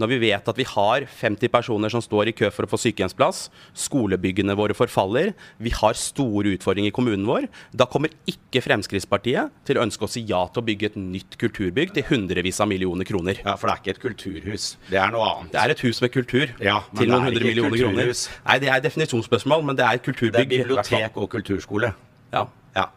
Når 0.00 0.10
vi 0.10 0.18
vet 0.24 0.48
at 0.50 0.58
vi 0.58 0.66
har 0.66 1.04
50 1.06 1.50
personer 1.52 1.92
som 1.92 2.02
står 2.02 2.30
i 2.30 2.34
kø 2.34 2.48
for 2.50 2.66
å 2.66 2.70
få 2.70 2.80
sykehjemsplass, 2.82 3.44
skolebyggene 3.84 4.56
våre 4.58 4.74
forfaller, 4.74 5.32
vi 5.62 5.70
har 5.74 5.98
store 5.98 6.56
utfordringer 6.56 6.90
i 6.90 6.94
kommunen 6.94 7.26
vår, 7.28 7.46
da 7.70 7.86
kommer 7.90 8.10
ikke 8.30 8.62
Fremskrittspartiet 8.64 9.52
til 9.68 9.78
å 9.78 9.84
ønske 9.84 10.06
å 10.06 10.10
si 10.10 10.24
ja 10.26 10.42
til 10.50 10.64
å 10.64 10.66
bygge 10.66 10.90
et 10.90 10.98
nytt 10.98 11.38
kulturbygg 11.38 11.94
til 11.94 12.08
hundrevis 12.10 12.58
av 12.64 12.70
millioner 12.70 13.06
kroner. 13.06 13.38
Ja, 13.44 13.54
For 13.60 13.70
det 13.70 13.76
er 13.76 13.82
ikke 13.84 13.94
et 13.94 14.02
kulturhus, 14.02 14.66
det 14.90 14.98
er 14.98 15.14
noe 15.14 15.28
annet. 15.30 15.52
Det 15.54 15.62
er 15.62 15.74
et 15.76 15.84
hus 15.86 16.02
med 16.02 16.14
kultur 16.14 16.56
ja, 16.58 16.80
til 16.98 17.12
noen 17.12 17.28
hundre 17.28 17.46
millioner 17.46 17.78
kroner. 17.78 18.10
Nei, 18.48 18.58
det 18.64 18.72
er 18.72 18.80
et 18.80 18.88
definisjonsspørsmål, 18.88 19.62
men 19.70 19.78
det 19.78 19.86
er 19.86 20.00
et 20.00 20.06
kulturbygg. 20.06 20.50
Det 20.50 20.60
er 20.60 20.66
bibliotek 20.66 21.22
og 21.22 21.30
kulturskole. 21.36 21.94
Ja. 22.34 22.48
ja. 22.74 22.88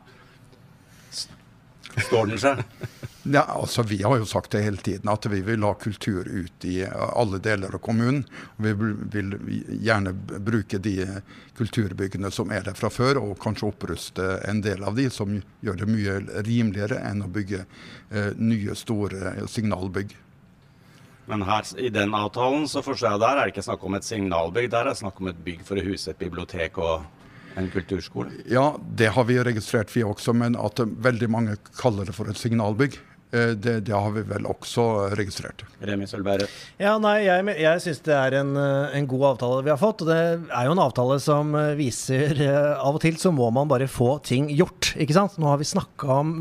Står 2.07 2.33
den 2.33 2.41
seg? 2.41 2.65
Ja, 3.34 3.41
altså 3.41 3.84
Vi 3.84 4.03
har 4.03 4.17
jo 4.17 4.25
sagt 4.25 4.51
det 4.51 4.61
hele 4.63 4.78
tiden, 4.78 5.09
at 5.11 5.25
vi 5.25 5.41
vil 5.43 5.63
ha 5.65 5.73
kultur 5.75 6.28
ut 6.28 6.65
i 6.65 6.80
alle 6.88 7.39
deler 7.43 7.73
av 7.75 7.82
kommunen. 7.84 8.23
Vi 8.55 8.73
vil 8.73 9.34
gjerne 9.84 10.13
bruke 10.13 10.80
de 10.80 11.21
kulturbyggene 11.57 12.32
som 12.32 12.51
er 12.51 12.63
der 12.67 12.78
fra 12.78 12.91
før, 12.93 13.19
og 13.23 13.39
kanskje 13.43 13.67
oppruste 13.71 14.30
en 14.47 14.61
del 14.63 14.86
av 14.88 14.95
de, 14.95 15.09
som 15.11 15.39
gjør 15.65 15.82
det 15.82 15.89
mye 15.91 16.19
rimeligere 16.47 17.01
enn 17.09 17.25
å 17.25 17.32
bygge 17.32 17.65
eh, 17.65 18.32
nye, 18.38 18.78
store 18.78 19.36
signalbygg. 19.51 20.15
Men 21.28 21.43
her, 21.43 21.67
i 21.75 21.89
den 21.91 22.15
avtalen 22.15 22.69
så 22.71 22.80
forstår 22.86 23.09
jeg 23.09 23.23
der 23.25 23.36
er 23.36 23.47
det 23.47 23.55
ikke 23.55 23.67
snakk 23.67 23.84
om 23.84 23.97
et 23.97 24.07
signalbygg, 24.07 24.69
der 24.71 24.86
er 24.86 24.93
det 24.93 25.01
snakk 25.01 25.19
om 25.19 25.34
et 25.34 25.43
bygg 25.43 25.65
for 25.67 25.80
å 25.80 25.84
huse 25.84 26.13
et 26.13 26.21
bibliotek 26.21 26.80
og 26.80 27.03
en 27.59 27.67
kulturskole? 27.73 28.32
Ja, 28.47 28.69
det 28.95 29.11
har 29.17 29.28
vi 29.28 29.36
registrert 29.43 29.91
vi 29.91 30.05
også, 30.07 30.32
men 30.38 30.55
at 30.55 30.80
veldig 30.80 31.30
mange 31.34 31.57
kaller 31.82 32.07
det 32.07 32.15
for 32.15 32.32
et 32.32 32.39
signalbygg. 32.39 32.95
Eh, 33.32 33.53
det, 33.59 33.80
det, 33.88 33.91
har 33.91 34.11
vi 34.15 34.23
vel 34.23 34.45
også 34.47 34.84
registrert. 35.17 35.65
Remi 35.84 36.07
Sølberg. 36.07 36.47
Ja, 36.80 36.93
nei, 37.01 37.25
jeg, 37.25 37.43
jeg 37.59 37.84
syns 37.84 37.99
det 38.05 38.15
er 38.15 38.38
en, 38.39 38.53
en, 38.55 39.09
god 39.09 39.25
avtale 39.34 39.65
vi 39.65 39.73
har 39.73 39.82
fått. 39.82 40.05
og 40.05 40.11
Det 40.11 40.19
er 40.47 40.69
jo 40.69 40.75
en 40.75 40.84
avtale 40.84 41.19
som 41.23 41.51
viser 41.78 42.39
uh, 42.39 42.80
Av 42.88 42.95
og 42.95 43.03
til 43.03 43.19
så 43.19 43.34
må 43.36 43.49
man 43.53 43.67
bare 43.67 43.89
få 43.91 44.15
ting 44.23 44.47
gjort. 44.53 44.93
ikke 44.95 45.17
sant? 45.17 45.36
Nå 45.41 45.51
har 45.51 45.59
vi 45.59 45.67
snakka 45.67 46.21
om 46.21 46.32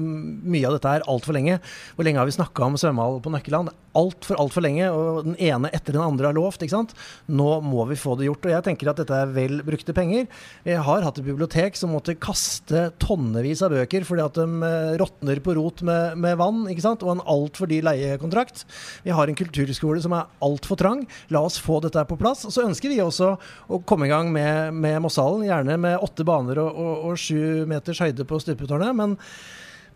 mye 0.47 0.69
av 0.69 0.79
dette 0.79 0.95
her 0.95 1.09
altfor 1.11 1.35
lenge. 1.35 1.59
Hvor 1.97 2.07
lenge 2.07 2.23
har 2.23 2.31
vi 2.31 2.39
snakka 2.39 2.71
om 2.71 2.79
svømmehall 2.79 3.19
på 3.25 3.35
Nøkkeland? 3.35 3.75
Altfor 3.97 4.39
altfor 4.41 4.65
lenge, 4.65 4.89
og 4.93 5.27
den 5.27 5.37
ene 5.43 5.71
etter 5.75 5.97
den 5.97 6.05
andre 6.05 6.31
har 6.31 6.37
lovt. 6.37 6.63
ikke 6.63 6.75
sant? 6.75 6.95
Nå 7.27 7.61
må 7.65 7.87
vi 7.91 7.99
få 7.99 8.17
det 8.19 8.29
gjort. 8.29 8.47
Og 8.47 8.55
jeg 8.55 8.67
tenker 8.67 8.91
at 8.91 9.01
dette 9.01 9.17
er 9.17 9.33
vel 9.35 9.63
brukte 9.67 9.95
penger. 9.97 10.27
Vi 10.67 10.77
har 10.77 11.07
hatt 11.07 11.21
et 11.21 11.27
bibliotek 11.27 11.79
som 11.79 11.95
måtte 11.95 12.17
kaste 12.21 12.91
tonnevis 13.03 13.65
av 13.65 13.75
bøker 13.75 14.07
fordi 14.07 14.25
at 14.25 14.39
de 14.39 14.47
eh, 14.69 14.95
råtner 15.01 15.41
på 15.45 15.57
rot 15.59 15.83
med, 15.87 16.17
med, 16.23 16.39
vann, 16.41 16.65
ikke 16.71 16.85
sant? 16.85 17.05
og 17.07 17.17
en 17.17 17.25
altfor 17.27 17.71
dyr 17.71 17.87
leiekontrakt. 17.87 18.65
Vi 19.07 19.15
har 19.15 19.29
en 19.29 19.39
kulturskole 19.39 20.03
som 20.05 20.17
er 20.17 20.31
altfor 20.45 20.81
trang. 20.81 21.05
La 21.35 21.43
oss 21.47 21.59
få 21.63 21.81
dette 21.85 22.05
på 22.09 22.19
plass. 22.21 22.45
Og 22.49 22.55
så 22.55 22.67
ønsker 22.67 22.93
vi 22.93 23.03
også 23.05 23.35
å 23.37 23.83
komme 23.89 24.09
i 24.09 24.13
gang 24.13 24.33
med, 24.35 24.75
med 24.77 25.01
Mosshallen, 25.05 25.47
gjerne 25.49 25.79
med 25.81 26.01
åtte 26.03 26.27
baner 26.27 26.61
og, 26.63 26.73
og, 26.77 26.95
og 27.11 27.21
sju 27.21 27.67
meters 27.69 28.03
høyde 28.05 28.27
på 28.29 28.41
stupetårnet. 28.43 28.97
Men, 28.97 29.17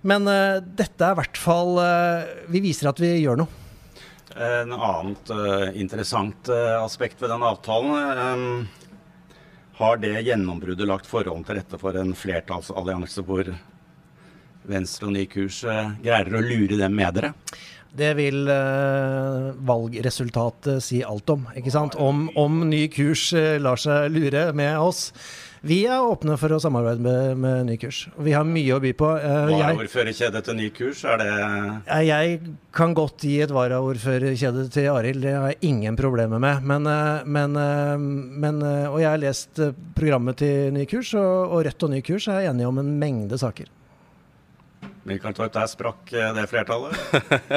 men 0.07 0.29
uh, 0.31 0.61
dette 0.61 1.05
er 1.05 1.13
i 1.13 1.21
hvert 1.21 1.41
fall 1.41 1.75
uh, 1.77 2.47
Vi 2.49 2.63
viser 2.65 2.89
at 2.89 3.03
vi 3.03 3.19
gjør 3.21 3.43
noe. 3.43 3.60
En 4.37 4.73
annet 4.73 5.31
uh, 5.31 5.71
interessant 5.75 6.49
uh, 6.49 6.85
aspekt 6.85 7.23
ved 7.23 7.33
den 7.33 7.43
avtalen 7.43 8.19
um, 8.19 8.69
Har 9.81 9.99
det 9.99 10.21
gjennombruddet 10.23 10.87
lagt 10.87 11.09
forholdene 11.11 11.49
til 11.49 11.59
rette 11.59 11.81
for 11.81 11.99
en 11.99 12.15
flertallsallianse 12.15 13.25
hvor 13.27 13.51
Venstre 14.71 15.09
og 15.09 15.17
Ny 15.17 15.25
Kurs 15.33 15.65
uh, 15.67 15.97
greier 16.05 16.31
å 16.31 16.45
lure 16.45 16.79
dem 16.79 16.95
med 16.95 17.19
dere? 17.19 17.33
Det 17.97 18.15
vil 18.19 18.47
valgresultatet 19.67 20.83
si 20.85 21.01
alt 21.03 21.31
om. 21.33 21.47
ikke 21.59 21.73
sant? 21.75 21.97
Om, 21.99 22.29
om 22.39 22.63
Ny 22.71 22.85
Kurs 22.95 23.31
lar 23.35 23.81
seg 23.81 24.13
lure 24.15 24.51
med 24.57 24.79
oss. 24.79 25.09
Vi 25.61 25.83
er 25.85 26.01
åpne 26.01 26.39
for 26.41 26.55
å 26.57 26.59
samarbeide 26.63 27.05
med, 27.05 27.35
med 27.41 27.67
Ny 27.69 27.75
kurs. 27.81 27.99
Vi 28.25 28.33
har 28.33 28.47
mye 28.49 28.73
å 28.73 28.81
by 28.81 28.93
på. 28.97 29.09
Uh, 29.21 29.51
Varaordførerkjede 29.51 30.41
til 30.47 30.57
Ny 30.57 30.69
kurs, 30.73 31.03
er 31.05 31.21
det 31.21 31.27
uh, 31.37 31.99
Jeg 32.07 32.39
kan 32.77 32.95
godt 32.97 33.27
gi 33.29 33.35
et 33.45 33.53
varaordførerkjede 33.53 34.65
til 34.73 34.89
Arild, 34.95 35.21
det 35.27 35.35
har 35.37 35.51
jeg 35.53 35.61
ingen 35.69 35.99
problemer 36.01 36.41
med. 36.41 36.65
Men, 36.65 36.89
uh, 36.89 37.21
men, 37.29 37.61
men 38.41 38.63
Og 38.63 39.03
jeg 39.03 39.11
har 39.11 39.21
lest 39.21 39.61
programmet 39.97 40.41
til 40.41 40.73
Ny 40.77 40.89
kurs, 40.89 41.13
og, 41.19 41.53
og 41.53 41.69
Rødt 41.69 41.89
og 41.89 41.93
Ny 41.93 42.01
kurs 42.09 42.31
er 42.33 42.49
enige 42.49 42.71
om 42.71 42.81
en 42.81 42.97
mengde 43.03 43.41
saker. 43.41 43.69
Mikael 45.11 45.35
Torp, 45.35 45.53
der 45.55 45.71
sprakk 45.71 46.13
eh, 46.15 46.29
det 46.37 46.47
flertallet? 46.51 46.95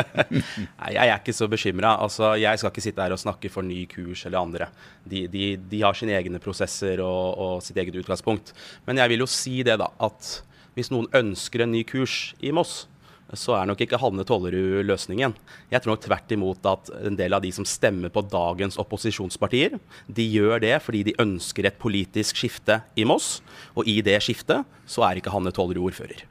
Nei, 0.80 0.94
jeg 0.96 1.04
er 1.04 1.18
ikke 1.20 1.36
så 1.36 1.48
bekymra. 1.52 1.96
Altså, 2.02 2.34
jeg 2.42 2.60
skal 2.60 2.74
ikke 2.74 2.86
sitte 2.86 3.06
her 3.06 3.16
og 3.16 3.22
snakke 3.22 3.52
for 3.54 3.66
ny 3.66 3.84
kurs 3.92 4.26
eller 4.28 4.42
andre. 4.42 4.70
De, 5.06 5.26
de, 5.32 5.54
de 5.58 5.84
har 5.84 5.98
sine 5.98 6.16
egne 6.18 6.42
prosesser 6.44 7.04
og, 7.04 7.38
og, 7.38 7.54
sitt 7.66 7.78
eget 7.78 8.00
utgangspunkt. 8.02 8.56
Men 8.88 9.02
jeg 9.04 9.14
vil 9.14 9.26
jo 9.26 9.30
si 9.30 9.62
det, 9.66 9.78
da, 9.82 9.92
at 10.04 10.34
hvis 10.74 10.90
noen 10.94 11.10
ønsker 11.14 11.64
en 11.64 11.74
ny 11.76 11.84
kurs 11.86 12.34
i 12.42 12.54
Moss, 12.56 12.88
så 13.34 13.56
er 13.58 13.70
nok 13.70 13.82
ikke 13.82 13.98
Hanne 14.02 14.26
Tollerud 14.28 14.84
løsningen. 14.86 15.34
Jeg 15.72 15.82
tror 15.82 15.96
nok 15.96 16.04
tvert 16.06 16.34
imot 16.36 16.68
at 16.70 16.92
en 17.08 17.18
del 17.18 17.34
av 17.34 17.42
de 17.46 17.54
som 17.56 17.66
stemmer 17.66 18.14
på 18.14 18.26
dagens 18.30 18.78
opposisjonspartier, 18.82 19.80
de 20.06 20.28
gjør 20.36 20.62
det 20.66 20.76
fordi 20.86 21.06
de 21.10 21.18
ønsker 21.22 21.70
et 21.70 21.80
politisk 21.82 22.44
skifte 22.44 22.82
i 23.00 23.08
Moss. 23.10 23.40
Og 23.78 23.90
i 23.90 24.02
det 24.06 24.20
skiftet 24.26 24.68
så 24.86 25.08
er 25.08 25.22
ikke 25.22 25.34
Hanne 25.34 25.54
Tollerud 25.56 25.90
ordfører. 25.90 26.28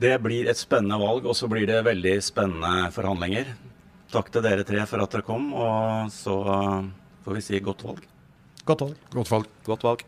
Det 0.00 0.14
blir 0.24 0.48
et 0.48 0.56
spennende 0.56 0.96
valg, 0.96 1.26
og 1.28 1.36
så 1.36 1.48
blir 1.50 1.66
det 1.68 1.82
veldig 1.84 2.14
spennende 2.24 2.88
forhandlinger. 2.94 3.50
Takk 4.10 4.30
til 4.32 4.46
dere 4.46 4.64
tre 4.64 4.86
for 4.88 5.04
at 5.04 5.12
dere 5.12 5.26
kom, 5.26 5.50
og 5.52 6.08
så 6.14 6.40
får 7.26 7.36
vi 7.36 7.44
si 7.44 7.60
godt 7.60 7.84
valg. 7.84 8.06
Godt 8.64 8.86
valg. 8.86 8.96
Godt 9.12 9.32
valg. 9.34 9.50
Godt 9.68 9.84
valg. 9.84 10.06